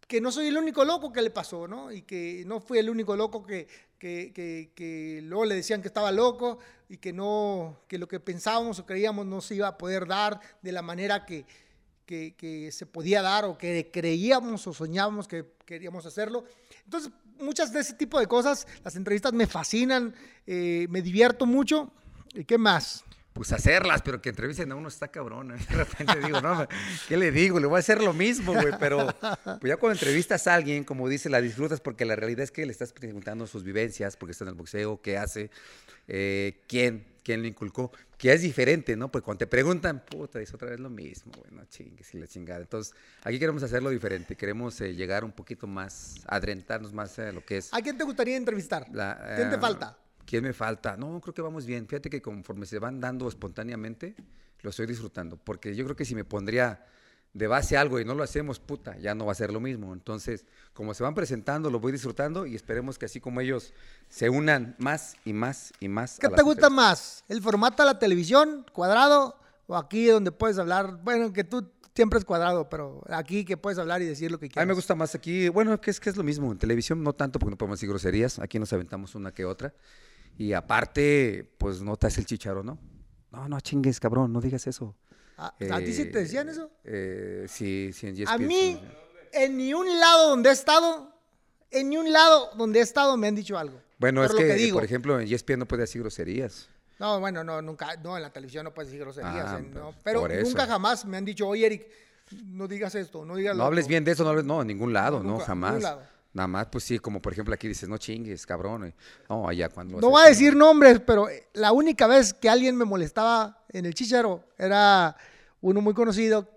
que 0.06 0.20
no 0.20 0.32
soy 0.32 0.46
el 0.48 0.56
único 0.56 0.84
loco 0.84 1.12
que 1.12 1.20
le 1.22 1.30
pasó, 1.30 1.68
¿no? 1.68 1.92
Y 1.92 2.02
que 2.02 2.44
no 2.46 2.60
fui 2.60 2.78
el 2.78 2.88
único 2.88 3.14
loco 3.16 3.44
que, 3.44 3.68
que, 3.98 4.32
que- 4.34 4.72
que 4.74 5.20
luego 5.22 5.44
le 5.44 5.54
decían 5.56 5.82
que 5.82 5.88
estaba 5.88 6.10
loco 6.12 6.58
y 6.88 6.96
que 6.98 7.12
no, 7.12 7.82
que 7.88 7.98
lo 7.98 8.08
que 8.08 8.18
pensábamos 8.20 8.78
o 8.78 8.86
creíamos 8.86 9.26
no 9.26 9.40
se 9.42 9.54
iba 9.56 9.68
a 9.68 9.76
poder 9.78 10.06
dar 10.06 10.40
de 10.62 10.72
la 10.72 10.80
manera 10.82 11.26
que, 11.26 11.44
que, 12.08 12.34
que 12.38 12.72
se 12.72 12.86
podía 12.86 13.20
dar 13.20 13.44
o 13.44 13.58
que 13.58 13.90
creíamos 13.92 14.66
o 14.66 14.72
soñábamos 14.72 15.28
que 15.28 15.44
queríamos 15.66 16.06
hacerlo. 16.06 16.46
Entonces, 16.84 17.12
muchas 17.38 17.70
de 17.70 17.80
ese 17.80 17.92
tipo 17.92 18.18
de 18.18 18.26
cosas, 18.26 18.66
las 18.82 18.96
entrevistas 18.96 19.34
me 19.34 19.46
fascinan, 19.46 20.14
eh, 20.46 20.86
me 20.88 21.02
divierto 21.02 21.44
mucho. 21.44 21.92
¿Y 22.32 22.44
qué 22.44 22.56
más? 22.56 23.04
Pues 23.34 23.52
hacerlas, 23.52 24.00
pero 24.00 24.22
que 24.22 24.30
entrevisten 24.30 24.72
a 24.72 24.74
uno 24.74 24.88
está 24.88 25.08
cabrón. 25.08 25.52
¿eh? 25.52 25.58
De 25.68 25.76
repente 25.76 26.18
digo, 26.24 26.40
no, 26.40 26.66
¿qué 27.08 27.18
le 27.18 27.30
digo? 27.30 27.60
Le 27.60 27.66
voy 27.66 27.76
a 27.76 27.80
hacer 27.80 28.02
lo 28.02 28.14
mismo, 28.14 28.54
güey. 28.54 28.72
Pero 28.80 29.14
pues 29.44 29.64
ya 29.64 29.76
cuando 29.76 29.92
entrevistas 29.92 30.46
a 30.46 30.54
alguien, 30.54 30.84
como 30.84 31.10
dice, 31.10 31.28
la 31.28 31.42
disfrutas 31.42 31.80
porque 31.80 32.06
la 32.06 32.16
realidad 32.16 32.44
es 32.44 32.50
que 32.50 32.64
le 32.64 32.72
estás 32.72 32.94
preguntando 32.94 33.46
sus 33.46 33.64
vivencias, 33.64 34.16
porque 34.16 34.32
está 34.32 34.44
en 34.44 34.48
el 34.48 34.54
boxeo, 34.54 35.02
qué 35.02 35.18
hace, 35.18 35.50
eh, 36.08 36.62
quién, 36.66 37.04
quién 37.28 37.42
le 37.42 37.48
inculcó, 37.48 37.92
que 38.16 38.32
es 38.32 38.40
diferente, 38.40 38.96
¿no? 38.96 39.10
Porque 39.10 39.26
cuando 39.26 39.40
te 39.40 39.46
preguntan, 39.46 40.02
puta, 40.02 40.40
es 40.40 40.54
otra 40.54 40.70
vez 40.70 40.80
lo 40.80 40.88
mismo, 40.88 41.30
güey, 41.36 41.52
no 41.52 41.62
chingues 41.66 42.14
y 42.14 42.18
la 42.18 42.26
chingada. 42.26 42.62
Entonces, 42.62 42.94
aquí 43.22 43.38
queremos 43.38 43.62
hacerlo 43.62 43.90
diferente, 43.90 44.34
queremos 44.34 44.80
eh, 44.80 44.94
llegar 44.94 45.24
un 45.24 45.32
poquito 45.32 45.66
más, 45.66 46.22
adrentarnos 46.26 46.94
más 46.94 47.18
a 47.18 47.30
lo 47.32 47.44
que 47.44 47.58
es. 47.58 47.74
¿A 47.74 47.82
quién 47.82 47.98
te 47.98 48.04
gustaría 48.04 48.34
entrevistar? 48.34 48.86
La, 48.94 49.34
¿Quién 49.36 49.50
te 49.50 49.56
eh, 49.56 49.60
falta? 49.60 49.98
¿Quién 50.24 50.42
me 50.42 50.54
falta? 50.54 50.96
No, 50.96 51.20
creo 51.20 51.34
que 51.34 51.42
vamos 51.42 51.66
bien. 51.66 51.86
Fíjate 51.86 52.08
que 52.08 52.22
conforme 52.22 52.64
se 52.64 52.78
van 52.78 52.98
dando 52.98 53.28
espontáneamente, 53.28 54.14
lo 54.62 54.70
estoy 54.70 54.86
disfrutando. 54.86 55.36
Porque 55.36 55.76
yo 55.76 55.84
creo 55.84 55.96
que 55.96 56.06
si 56.06 56.14
me 56.14 56.24
pondría 56.24 56.82
de 57.34 57.46
base 57.46 57.76
algo 57.76 58.00
y 58.00 58.04
no 58.04 58.14
lo 58.14 58.22
hacemos, 58.22 58.58
puta, 58.58 58.96
ya 58.98 59.14
no 59.14 59.26
va 59.26 59.32
a 59.32 59.34
ser 59.34 59.52
lo 59.52 59.60
mismo. 59.60 59.92
Entonces, 59.92 60.44
como 60.72 60.94
se 60.94 61.02
van 61.02 61.14
presentando, 61.14 61.70
lo 61.70 61.78
voy 61.80 61.92
disfrutando 61.92 62.46
y 62.46 62.54
esperemos 62.54 62.98
que 62.98 63.06
así 63.06 63.20
como 63.20 63.40
ellos 63.40 63.72
se 64.08 64.28
unan 64.30 64.74
más 64.78 65.14
y 65.24 65.32
más 65.32 65.72
y 65.80 65.88
más. 65.88 66.18
¿Qué 66.18 66.26
a 66.26 66.30
te 66.30 66.42
gusta 66.42 66.70
más? 66.70 67.24
¿El 67.28 67.42
formato 67.42 67.82
de 67.82 67.86
la 67.86 67.98
televisión, 67.98 68.66
cuadrado, 68.72 69.36
o 69.66 69.76
aquí 69.76 70.06
donde 70.06 70.32
puedes 70.32 70.58
hablar? 70.58 71.00
Bueno, 71.04 71.32
que 71.32 71.44
tú 71.44 71.70
siempre 71.94 72.18
es 72.18 72.24
cuadrado, 72.24 72.68
pero 72.68 73.02
aquí 73.08 73.44
que 73.44 73.56
puedes 73.56 73.78
hablar 73.78 74.00
y 74.02 74.06
decir 74.06 74.30
lo 74.30 74.38
que 74.38 74.46
A 74.46 74.48
quieras. 74.48 74.66
mí 74.66 74.68
me 74.68 74.74
gusta 74.74 74.94
más 74.94 75.14
aquí, 75.14 75.48
bueno, 75.48 75.80
que 75.80 75.90
es 75.90 76.00
que 76.00 76.10
es 76.10 76.16
lo 76.16 76.24
mismo. 76.24 76.50
En 76.50 76.58
televisión 76.58 77.02
no 77.02 77.12
tanto 77.12 77.38
porque 77.38 77.50
no 77.50 77.58
podemos 77.58 77.78
decir 77.78 77.88
groserías. 77.90 78.38
Aquí 78.38 78.58
nos 78.58 78.72
aventamos 78.72 79.14
una 79.14 79.32
que 79.32 79.44
otra. 79.44 79.74
Y 80.36 80.52
aparte, 80.52 81.52
pues 81.58 81.82
no 81.82 81.96
te 81.96 82.06
hace 82.06 82.20
el 82.20 82.26
chicharo, 82.26 82.62
¿no? 82.62 82.78
No, 83.32 83.48
no 83.48 83.60
chingues, 83.60 84.00
cabrón, 84.00 84.32
no 84.32 84.40
digas 84.40 84.66
eso. 84.66 84.96
¿A, 85.38 85.54
a 85.70 85.78
ti 85.78 85.92
sí 85.94 86.06
te 86.06 86.18
decían 86.18 86.48
Eh, 86.48 86.52
eso? 86.52 86.70
eh, 86.84 87.46
sí, 87.48 87.90
sí, 87.92 88.08
en 88.08 88.16
A 88.28 88.34
ESPN, 88.34 88.46
mí, 88.46 88.82
en 89.32 89.56
ni 89.56 89.72
un 89.72 89.98
lado 90.00 90.30
donde 90.30 90.50
he 90.50 90.52
estado, 90.52 91.14
en 91.70 91.88
ni 91.90 91.96
un 91.96 92.12
lado 92.12 92.50
donde 92.56 92.80
he 92.80 92.82
estado 92.82 93.16
me 93.16 93.28
han 93.28 93.34
dicho 93.36 93.56
algo. 93.56 93.80
Bueno, 93.98 94.24
es 94.24 94.32
que, 94.34 94.54
digo. 94.54 94.74
por 94.76 94.84
ejemplo, 94.84 95.18
en 95.20 95.26
ESPN 95.32 95.60
no 95.60 95.66
puede 95.66 95.82
decir 95.82 96.02
groserías. 96.02 96.68
No, 96.98 97.20
bueno, 97.20 97.44
no, 97.44 97.62
nunca, 97.62 97.94
no, 98.02 98.16
en 98.16 98.22
la 98.22 98.32
televisión 98.32 98.64
no 98.64 98.74
puedes 98.74 98.90
decir 98.90 99.00
groserías. 99.04 99.52
Ah, 99.52 99.58
en- 99.58 99.72
no, 99.72 99.92
pues, 99.92 99.96
pero 100.02 100.26
nunca 100.26 100.66
jamás 100.66 101.04
me 101.04 101.16
han 101.16 101.24
dicho, 101.24 101.46
oye, 101.46 101.66
Eric, 101.66 101.86
no 102.46 102.66
digas 102.66 102.94
esto, 102.96 103.24
no 103.24 103.36
digas 103.36 103.54
No 103.54 103.62
lo 103.62 103.66
hables 103.66 103.84
otro". 103.84 103.90
bien 103.90 104.04
de 104.04 104.10
eso, 104.12 104.24
no 104.24 104.30
hables, 104.30 104.44
no, 104.44 104.60
en 104.62 104.66
ningún 104.66 104.92
lado, 104.92 105.18
No, 105.18 105.22
no, 105.24 105.30
nunca, 105.30 105.44
en 105.44 105.46
jamás. 105.46 105.70
ningún 105.74 105.82
lado. 105.84 106.02
Nada 106.38 106.46
más, 106.46 106.66
pues 106.70 106.84
sí, 106.84 107.00
como 107.00 107.20
por 107.20 107.32
ejemplo 107.32 107.52
aquí 107.52 107.66
dices, 107.66 107.88
no 107.88 107.98
chingues, 107.98 108.46
cabrón. 108.46 108.84
eh. 108.86 108.94
No, 109.28 109.48
allá 109.48 109.68
cuando... 109.68 110.00
No 110.00 110.10
voy 110.10 110.22
a 110.24 110.28
decir 110.28 110.54
nombres, 110.54 111.00
pero 111.04 111.28
eh, 111.28 111.48
la 111.54 111.72
única 111.72 112.06
vez 112.06 112.32
que 112.32 112.48
alguien 112.48 112.76
me 112.76 112.84
molestaba 112.84 113.64
en 113.70 113.86
el 113.86 113.92
chicharo 113.94 114.44
era 114.56 115.16
uno 115.60 115.80
muy 115.80 115.94
conocido. 115.94 116.48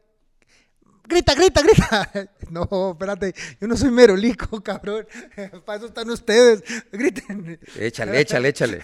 Grita, 1.08 1.34
grita, 1.34 1.62
grita. 1.64 2.12
No, 2.52 2.92
espérate, 2.92 3.34
yo 3.60 3.68
no 3.68 3.76
soy 3.76 3.90
merolico, 3.92 4.62
cabrón. 4.64 5.08
Para 5.66 5.78
eso 5.78 5.88
están 5.88 6.10
ustedes. 6.12 6.64
Griten. 6.92 7.60
Échale, 7.80 8.20
échale, 8.20 8.50
échale. 8.50 8.84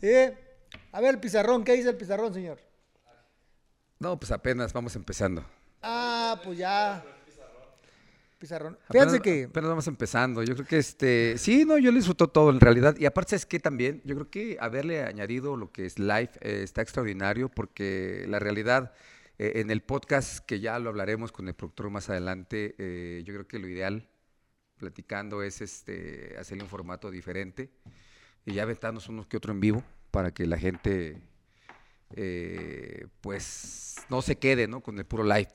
Eh, 0.00 0.34
A 0.92 1.00
ver 1.02 1.14
el 1.16 1.20
pizarrón, 1.20 1.64
¿qué 1.64 1.72
dice 1.74 1.90
el 1.90 1.96
pizarrón, 1.96 2.32
señor? 2.32 2.58
No, 3.98 4.18
pues 4.18 4.32
apenas 4.32 4.72
vamos 4.72 4.96
empezando. 4.96 5.44
Ah, 5.82 6.40
pues 6.42 6.56
ya. 6.56 7.04
Pizarrón. 8.40 8.76
Fíjense 8.90 9.16
Apenas- 9.18 9.20
que. 9.20 9.44
Apenas 9.44 9.68
vamos 9.68 9.86
empezando. 9.86 10.42
Yo 10.42 10.54
creo 10.54 10.66
que 10.66 10.78
este. 10.78 11.36
Sí, 11.38 11.64
no, 11.66 11.76
yo 11.78 11.90
le 11.92 11.98
disfruto 11.98 12.26
todo 12.28 12.50
en 12.50 12.58
realidad. 12.58 12.96
Y 12.98 13.04
aparte 13.04 13.36
es 13.36 13.44
que 13.46 13.60
también, 13.60 14.00
yo 14.04 14.14
creo 14.16 14.30
que 14.30 14.56
haberle 14.60 15.04
añadido 15.04 15.56
lo 15.56 15.70
que 15.70 15.84
es 15.86 15.98
live 15.98 16.30
eh, 16.40 16.62
está 16.64 16.80
extraordinario 16.82 17.48
porque 17.50 18.24
la 18.28 18.38
realidad. 18.40 18.92
eh, 19.38 19.60
en 19.60 19.70
el 19.70 19.80
podcast, 19.82 20.44
que 20.44 20.60
ya 20.60 20.78
lo 20.78 20.90
hablaremos 20.90 21.32
con 21.32 21.48
el 21.48 21.54
productor 21.54 21.88
más 21.90 22.10
adelante, 22.10 22.74
eh, 22.78 23.22
yo 23.24 23.32
creo 23.32 23.46
que 23.46 23.58
lo 23.58 23.68
ideal, 23.68 24.06
platicando, 24.76 25.42
es 25.42 25.60
este 25.62 26.36
hacerle 26.38 26.64
un 26.64 26.68
formato 26.68 27.10
diferente 27.10 27.70
y 28.44 28.52
ya 28.52 28.64
aventarnos 28.64 29.08
unos 29.08 29.26
que 29.26 29.36
otro 29.38 29.52
en 29.52 29.60
vivo 29.60 29.82
para 30.10 30.32
que 30.34 30.46
la 30.46 30.58
gente, 30.58 31.22
eh, 32.16 33.06
pues, 33.22 33.96
no 34.10 34.20
se 34.22 34.36
quede, 34.36 34.66
¿no? 34.68 34.82
Con 34.82 34.98
el 34.98 35.06
puro 35.06 35.24
live. 35.24 35.48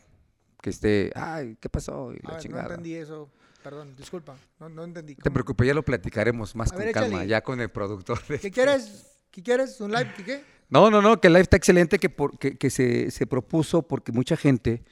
Que 0.65 0.71
esté, 0.71 1.11
ay, 1.13 1.57
¿qué 1.61 1.69
pasó? 1.69 2.11
Y 2.11 2.15
A 2.25 2.31
la 2.31 2.37
ver, 2.39 2.49
no 2.49 2.59
entendí 2.59 2.95
eso. 2.95 3.29
Perdón, 3.63 3.95
disculpa. 3.95 4.35
No, 4.59 4.67
no 4.67 4.83
entendí. 4.83 5.13
No 5.13 5.21
te 5.21 5.29
preocupes, 5.29 5.67
ya 5.67 5.75
lo 5.75 5.83
platicaremos 5.85 6.55
más 6.55 6.71
A 6.71 6.75
con 6.75 6.83
ver, 6.85 6.91
calma, 6.91 7.17
échale. 7.17 7.27
ya 7.29 7.41
con 7.43 7.61
el 7.61 7.69
productor. 7.69 8.19
de- 8.25 8.39
¿Qué 8.39 8.49
quieres? 8.49 9.05
¿Qué 9.29 9.43
quieres? 9.43 9.79
¿Un 9.79 9.91
live? 9.91 10.11
¿Qué 10.17 10.23
qué? 10.23 10.43
No, 10.69 10.89
no, 10.89 11.03
no, 11.03 11.21
que 11.21 11.27
el 11.27 11.33
live 11.33 11.43
está 11.43 11.57
excelente, 11.57 11.99
que, 11.99 12.09
por- 12.09 12.39
que, 12.39 12.55
que 12.57 12.71
se, 12.71 13.11
se 13.11 13.27
propuso 13.27 13.83
porque 13.83 14.11
mucha 14.11 14.35
gente 14.35 14.83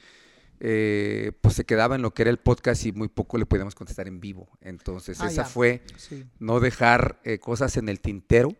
eh, 0.60 1.32
pues 1.40 1.56
se 1.56 1.64
quedaba 1.64 1.96
en 1.96 2.02
lo 2.02 2.14
que 2.14 2.22
era 2.22 2.30
el 2.30 2.38
podcast 2.38 2.86
y 2.86 2.92
muy 2.92 3.08
poco 3.08 3.36
le 3.36 3.46
podíamos 3.46 3.74
contestar 3.74 4.06
en 4.06 4.20
vivo. 4.20 4.48
Entonces, 4.60 5.20
Ah, 5.20 5.26
esa 5.26 5.42
ya. 5.42 5.48
fue 5.48 5.82
Sí. 5.96 6.24
no 6.38 6.60
dejar 6.60 7.18
eh, 7.24 7.40
cosas 7.40 7.76
en 7.78 7.88
el 7.88 7.98
tintero 8.00 8.50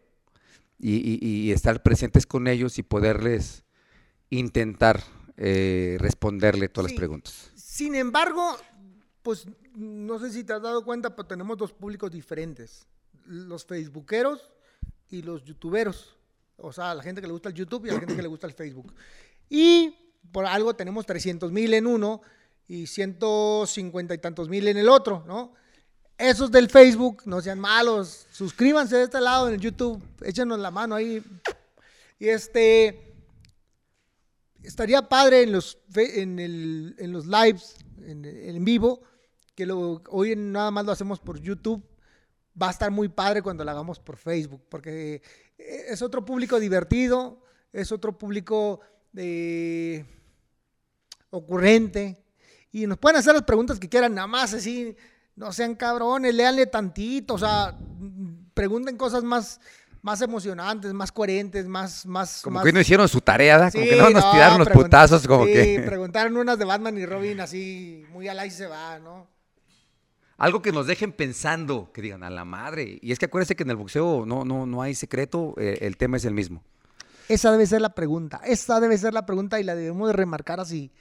y, 0.81 0.97
y- 0.97 1.19
y 1.25 1.53
estar 1.53 1.81
presentes 1.85 2.27
con 2.27 2.49
ellos 2.49 2.77
y 2.81 2.83
poderles 2.83 3.63
intentar 4.31 5.01
eh, 5.37 5.97
responderle 5.99 6.69
todas 6.69 6.91
Sí. 6.91 6.95
las 6.95 6.99
preguntas. 6.99 7.51
Sin 7.55 7.95
embargo, 7.95 8.57
pues 9.23 9.47
no 9.75 10.19
sé 10.19 10.31
si 10.31 10.45
te 10.45 10.53
has 10.53 10.63
dado 10.63 10.85
cuenta, 10.85 11.15
pero 11.17 11.27
tenemos 11.27 11.57
dos 11.59 11.73
públicos 11.73 12.11
diferentes. 12.11 12.87
Los 13.27 13.65
facebookeros 13.65 14.51
y 15.11 15.23
los 15.23 15.43
youtuberos. 15.45 16.15
O 16.57 16.73
sea, 16.73 16.95
la 16.95 17.03
gente 17.03 17.21
que 17.21 17.27
le 17.27 17.33
gusta 17.33 17.49
el 17.49 17.55
YouTube 17.55 17.87
y 17.87 17.91
la 17.91 17.99
gente 17.99 18.15
que 18.15 18.23
le 18.23 18.29
gusta 18.29 18.47
el 18.47 18.53
Facebook. 18.53 18.95
Y 19.49 19.95
por 20.31 20.47
algo 20.47 20.75
tenemos 20.75 21.05
300 21.07 21.51
mil 21.51 21.75
en 21.75 21.87
uno 21.87 22.21
y 22.69 22.87
150 22.87 24.15
y 24.15 24.19
tantos 24.19 24.49
mil 24.49 24.67
en 24.69 24.77
el 24.77 24.89
otro, 24.89 25.25
¿no? 25.27 25.53
Esos 26.17 26.51
del 26.53 26.71
Facebook, 26.71 27.23
no 27.27 27.41
sean 27.41 27.59
malos. 27.59 28.27
Suscríbanse 28.31 28.97
de 28.97 29.03
este 29.05 29.21
lado 29.21 29.49
en 29.49 29.55
el 29.55 29.61
YouTube. 29.61 30.01
Échenos 30.23 30.61
la 30.61 30.71
mano 30.71 30.95
ahí. 30.95 31.23
Y 32.21 32.29
este 32.29 33.14
estaría 34.65 35.09
padre 35.09 35.43
en 35.43 35.53
los, 35.53 35.79
en 35.95 36.39
el- 36.39 36.97
en 36.99 37.13
los 37.13 37.27
lives, 37.27 37.77
en, 38.03 38.25
en 38.25 38.65
vivo, 38.65 39.03
que 39.55 39.67
lo, 39.67 40.03
hoy 40.11 40.35
nada 40.37 40.71
más 40.71 40.85
lo 40.85 40.93
hacemos 40.93 41.21
por 41.21 41.41
YouTube. 41.41 41.85
Va 42.61 42.69
a 42.69 42.71
estar 42.71 42.91
muy 42.91 43.09
padre 43.09 43.43
cuando 43.43 43.65
lo 43.65 43.71
hagamos 43.71 43.99
por 43.99 44.17
Facebook, 44.17 44.63
porque 44.69 45.23
eh, 45.59 45.85
es 45.89 46.03
otro 46.03 46.25
público 46.25 46.61
divertido, 46.61 47.43
es 47.73 47.91
otro 47.91 48.17
público 48.17 48.81
eh, 49.17 50.05
ocurrente, 51.31 52.23
y 52.71 52.87
nos 52.87 52.99
pueden 52.99 53.19
hacer 53.19 53.35
las 53.35 53.43
preguntas 53.43 53.79
que 53.79 53.89
quieran, 53.89 54.15
nada 54.15 54.27
más 54.29 54.55
así, 54.55 54.97
no 55.37 55.53
sean 55.53 55.75
cabrones, 55.75 56.35
léanle 56.35 56.67
tantito, 56.67 57.35
o 57.35 57.39
sea, 57.39 57.77
pregunten 58.55 58.97
cosas 58.97 59.25
más, 59.25 59.61
más 60.05 60.21
emocionantes, 60.21 60.93
más 60.93 61.11
coherentes, 61.11 61.67
más... 61.67 62.05
más 62.05 62.43
Como 62.43 62.57
más- 62.57 62.65
que 62.65 62.73
no 62.75 62.81
hicieron 62.81 63.09
su 63.09 63.23
tarea, 63.23 63.57
¿da? 63.57 63.71
como 63.71 63.85
Sí, 63.85 63.89
que 63.91 63.97
no 63.97 64.11
nos 64.11 64.31
tiraron 64.33 64.59
los 64.59 64.69
putazos, 64.69 65.27
como 65.27 65.47
sí, 65.47 65.53
que... 65.55 65.83
preguntaron 65.87 66.37
unas 66.37 66.59
de 66.59 66.67
Batman 66.67 66.99
y 66.99 67.07
Robin 67.07 67.41
así, 67.41 68.05
muy 68.13 68.29
al 68.29 68.39
aire 68.39 68.55
se 68.55 68.67
va, 68.67 68.99
¿no? 68.99 69.27
Algo 70.37 70.61
que 70.61 70.73
nos 70.73 70.87
dejen 70.87 71.13
pensando, 71.13 71.91
que 71.91 72.03
digan 72.03 72.23
a 72.23 72.29
la 72.29 72.45
madre. 72.45 72.99
Y 73.01 73.13
es 73.13 73.19
que 73.19 73.25
acuérdense 73.25 73.57
que 73.57 73.63
en 73.63 73.71
el 73.71 73.77
boxeo 73.77 74.27
no, 74.27 74.45
no, 74.45 74.67
no 74.67 74.83
hay 74.83 74.95
secreto, 74.95 75.55
eh, 75.57 75.79
el 75.81 75.97
tema 75.97 76.19
es 76.19 76.27
el 76.27 76.35
mismo. 76.35 76.63
Esa 77.31 77.51
debe 77.51 77.67
ser 77.67 77.81
la 77.81 77.95
pregunta, 77.95 78.43
esa 78.45 78.81
debe 78.81 78.99
ser 78.99 79.15
la 79.15 79.25
pregunta 79.25 79.59
y 79.59 79.63
la 79.65 79.75
debemos 79.75 80.09
de 80.09 80.13
remarcar 80.13 80.61
así. 80.61 80.93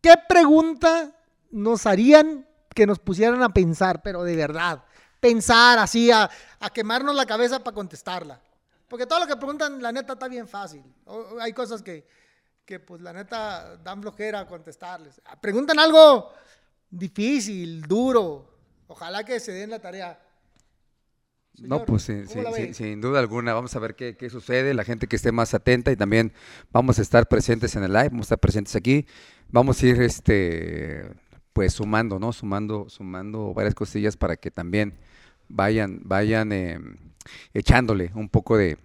¿Qué 0.00 0.14
pregunta 0.28 1.14
nos 1.52 1.86
harían 1.86 2.48
que 2.74 2.84
nos 2.84 2.98
pusieran 2.98 3.44
a 3.44 3.50
pensar, 3.50 4.02
pero 4.02 4.24
de 4.24 4.34
verdad? 4.34 4.82
Pensar 5.22 5.78
así, 5.78 6.10
a, 6.10 6.28
a 6.58 6.70
quemarnos 6.70 7.14
la 7.14 7.24
cabeza 7.26 7.62
para 7.62 7.74
contestarla. 7.74 8.40
Porque 8.88 9.06
todo 9.06 9.20
lo 9.20 9.26
que 9.28 9.36
preguntan, 9.36 9.80
la 9.80 9.92
neta, 9.92 10.14
está 10.14 10.26
bien 10.26 10.48
fácil. 10.48 10.82
O- 11.06 11.38
hay 11.40 11.52
cosas 11.52 11.80
que, 11.80 12.04
que, 12.64 12.80
pues, 12.80 13.00
la 13.00 13.12
neta, 13.12 13.76
dan 13.78 14.02
flojera 14.02 14.46
contestarles. 14.48 15.20
Preguntan 15.40 15.78
algo 15.78 16.32
difícil, 16.90 17.82
duro. 17.82 18.48
Ojalá 18.88 19.24
que 19.24 19.38
se 19.38 19.52
den 19.52 19.70
la 19.70 19.78
tarea. 19.78 20.18
no, 21.56 21.84
pues 21.84 22.02
sí, 22.04 22.24
¿cómo 22.26 22.28
sí, 22.28 22.40
la 22.42 22.52
sí, 22.52 22.62
ve? 22.62 22.74
sin 22.74 23.00
duda 23.00 23.20
alguna. 23.20 23.54
Vamos 23.54 23.76
a 23.76 23.78
ver 23.78 23.94
qué, 23.94 24.16
qué 24.16 24.28
sucede, 24.30 24.74
la 24.74 24.84
gente 24.84 25.06
que 25.06 25.16
esté 25.16 25.30
más 25.32 25.54
atenta 25.54 25.92
y 25.92 25.96
también 25.96 26.32
vamos 26.72 26.98
a 26.98 27.02
estar 27.02 27.28
presentes 27.28 27.76
en 27.76 27.84
el 27.84 27.92
live, 27.92 28.08
vamos 28.08 28.24
a 28.24 28.28
estar 28.34 28.40
presentes 28.40 28.74
aquí. 28.74 29.06
Vamos 29.50 29.82
a 29.82 29.86
ir 29.86 30.02
este 30.02 31.08
pues 31.52 31.74
sumando, 31.74 32.18
¿no? 32.18 32.32
Sumando, 32.32 32.88
sumando 32.88 33.52
varias 33.54 33.74
cosillas 33.74 34.16
para 34.16 34.36
que 34.36 34.50
también 34.50 34.98
vayan, 35.52 36.00
vayan 36.02 36.52
eh, 36.52 36.80
echándole 37.52 38.10
un 38.14 38.28
poco 38.28 38.56
de 38.56 38.78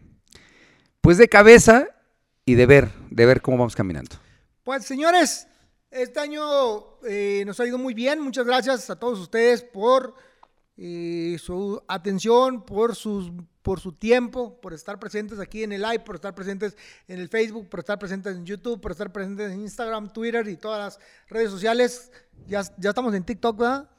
pues 1.02 1.18
de 1.18 1.30
cabeza 1.30 1.88
y 2.46 2.56
de 2.56 2.66
ver, 2.66 2.90
de 3.10 3.26
ver 3.26 3.42
cómo 3.42 3.58
vamos 3.58 3.76
caminando. 3.76 4.18
Pues 4.64 4.86
señores, 4.86 5.48
este 5.90 6.20
año 6.20 7.00
eh, 7.08 7.44
nos 7.46 7.60
ha 7.60 7.66
ido 7.66 7.78
muy 7.78 7.94
bien. 7.94 8.20
Muchas 8.20 8.46
gracias 8.46 8.90
a 8.90 8.98
todos 8.98 9.20
ustedes 9.20 9.64
por 9.64 10.16
eh, 10.76 11.38
su 11.40 11.82
atención, 11.88 12.66
por, 12.66 12.96
sus, 12.96 13.32
por 13.62 13.80
su 13.80 13.94
tiempo, 13.94 14.60
por 14.60 14.74
estar 14.74 15.00
presentes 15.00 15.40
aquí 15.40 15.64
en 15.64 15.72
el 15.72 15.82
live, 15.82 16.00
por 16.00 16.16
estar 16.16 16.36
presentes 16.36 16.76
en 17.08 17.20
el 17.20 17.30
Facebook, 17.30 17.70
por 17.70 17.80
estar 17.80 17.98
presentes 17.98 18.36
en 18.36 18.46
YouTube, 18.46 18.82
por 18.82 18.92
estar 18.92 19.12
presentes 19.14 19.52
en 19.52 19.62
Instagram, 19.62 20.12
Twitter 20.12 20.46
y 20.50 20.58
todas 20.58 20.80
las 20.80 21.06
redes 21.30 21.50
sociales. 21.50 22.12
Ya, 22.48 22.64
ya 22.78 22.90
estamos 22.90 23.14
en 23.14 23.24
TikTok, 23.24 23.58
¿verdad? 23.58 23.90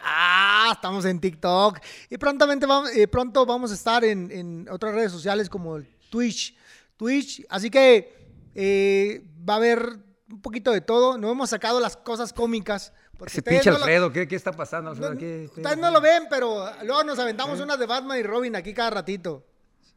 Ah, 0.00 0.70
estamos 0.74 1.04
en 1.04 1.20
TikTok. 1.20 1.78
Y 2.10 2.18
prontamente 2.18 2.66
vamos, 2.66 2.90
eh, 2.94 3.08
pronto 3.08 3.44
vamos 3.46 3.70
a 3.70 3.74
estar 3.74 4.04
en, 4.04 4.30
en 4.30 4.68
otras 4.70 4.94
redes 4.94 5.12
sociales 5.12 5.48
como 5.50 5.76
el 5.76 5.86
Twitch. 6.10 6.56
Twitch. 6.96 7.44
Así 7.48 7.70
que 7.70 8.16
eh, 8.54 9.24
va 9.48 9.54
a 9.54 9.56
haber 9.56 9.98
un 10.30 10.40
poquito 10.42 10.72
de 10.72 10.80
todo. 10.80 11.18
No 11.18 11.30
hemos 11.30 11.50
sacado 11.50 11.80
las 11.80 11.96
cosas 11.96 12.32
cómicas. 12.32 12.92
Ese 13.26 13.42
pinche 13.42 13.70
no 13.70 13.78
lo- 13.78 13.84
Alfredo, 13.84 14.12
¿qué, 14.12 14.28
qué 14.28 14.36
está 14.36 14.52
pasando? 14.52 14.90
Alfredo? 14.90 15.14
no- 15.14 15.18
¿Qué- 15.20 15.44
ustedes 15.46 15.78
no 15.78 15.90
lo 15.90 16.00
ven, 16.00 16.24
pero 16.30 16.70
luego 16.84 17.02
nos 17.02 17.18
aventamos 17.18 17.58
unas 17.60 17.78
de 17.78 17.86
Batman 17.86 18.18
y 18.18 18.22
Robin 18.22 18.54
aquí 18.54 18.72
cada 18.72 18.90
ratito. 18.90 19.44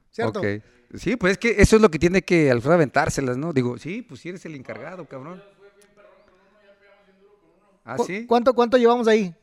¿Cierto? 0.10 0.42
Sí, 0.96 1.16
pues 1.16 1.34
es 1.34 1.38
que 1.38 1.52
eso 1.62 1.76
es 1.78 1.82
lo 1.82 1.90
que 1.90 2.00
tiene 2.00 2.24
que 2.24 2.50
Alfredo 2.52 2.74
aventárselas, 2.74 3.38
¿no? 3.38 3.54
Digo, 3.54 3.78
sí, 3.78 4.02
pues 4.02 4.20
sí 4.22 4.30
eres 4.30 4.44
el 4.46 4.56
encargado, 4.56 5.06
cabrón. 5.06 5.42
¿Ah, 7.86 7.96
¿Cu- 7.96 8.06
sí? 8.06 8.26
¿Cuánto, 8.28 8.54
¿Cuánto 8.54 8.78
llevamos 8.78 9.08
ahí? 9.08 9.34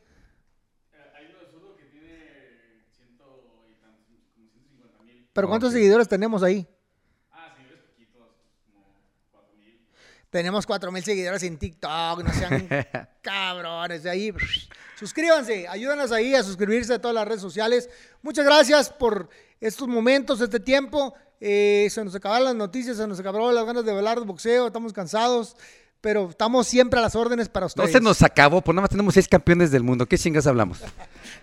¿Pero 5.39 5.47
cuántos 5.47 5.71
seguidores 5.71 6.05
tenemos 6.05 6.43
ahí? 6.43 6.67
Tenemos 10.29 10.65
4000 10.67 11.01
seguidores 11.01 11.43
en 11.43 11.57
TikTok, 11.57 12.23
no 12.25 12.33
sean 12.33 12.67
cabrones 13.21 14.03
de 14.03 14.09
ahí. 14.09 14.33
Suscríbanse, 14.99 15.65
ayúdanos 15.69 16.11
ahí 16.11 16.35
a 16.35 16.43
suscribirse 16.43 16.93
a 16.95 16.99
todas 16.99 17.15
las 17.15 17.25
redes 17.25 17.39
sociales. 17.41 17.89
Muchas 18.21 18.43
gracias 18.43 18.89
por 18.89 19.29
estos 19.61 19.87
momentos, 19.87 20.41
este 20.41 20.59
tiempo. 20.59 21.13
Eh, 21.39 21.87
se 21.89 22.03
nos 22.03 22.13
acabaron 22.13 22.43
las 22.43 22.55
noticias, 22.55 22.97
se 22.97 23.07
nos 23.07 23.17
acabaron 23.21 23.55
las 23.55 23.65
ganas 23.65 23.85
de 23.85 23.91
hablar 23.91 24.19
de 24.19 24.25
boxeo, 24.25 24.67
estamos 24.67 24.91
cansados, 24.91 25.55
pero 26.01 26.31
estamos 26.31 26.67
siempre 26.67 26.99
a 26.99 27.03
las 27.03 27.15
órdenes 27.15 27.47
para 27.47 27.63
No 27.63 27.67
ustedes. 27.67 27.93
se 27.93 28.01
nos 28.01 28.21
acabó, 28.21 28.59
pues 28.59 28.75
nada 28.75 28.81
más 28.81 28.89
tenemos 28.89 29.13
seis 29.13 29.29
campeones 29.29 29.71
del 29.71 29.83
mundo. 29.83 30.05
¿Qué 30.05 30.17
chingas 30.17 30.47
hablamos? 30.47 30.79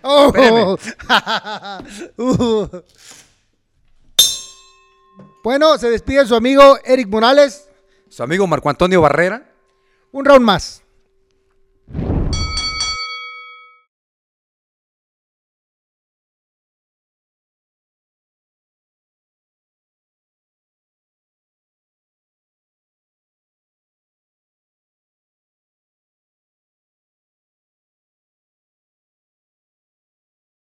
Oh. 0.03 0.77
Uh. 2.17 2.67
Bueno, 5.43 5.77
se 5.77 5.89
despide 5.89 6.25
su 6.25 6.35
amigo 6.35 6.77
Eric 6.83 7.07
Morales. 7.07 7.69
Su 8.09 8.23
amigo 8.23 8.47
Marco 8.47 8.69
Antonio 8.69 9.01
Barrera. 9.01 9.51
Un 10.11 10.25
round 10.25 10.45
más. 10.45 10.83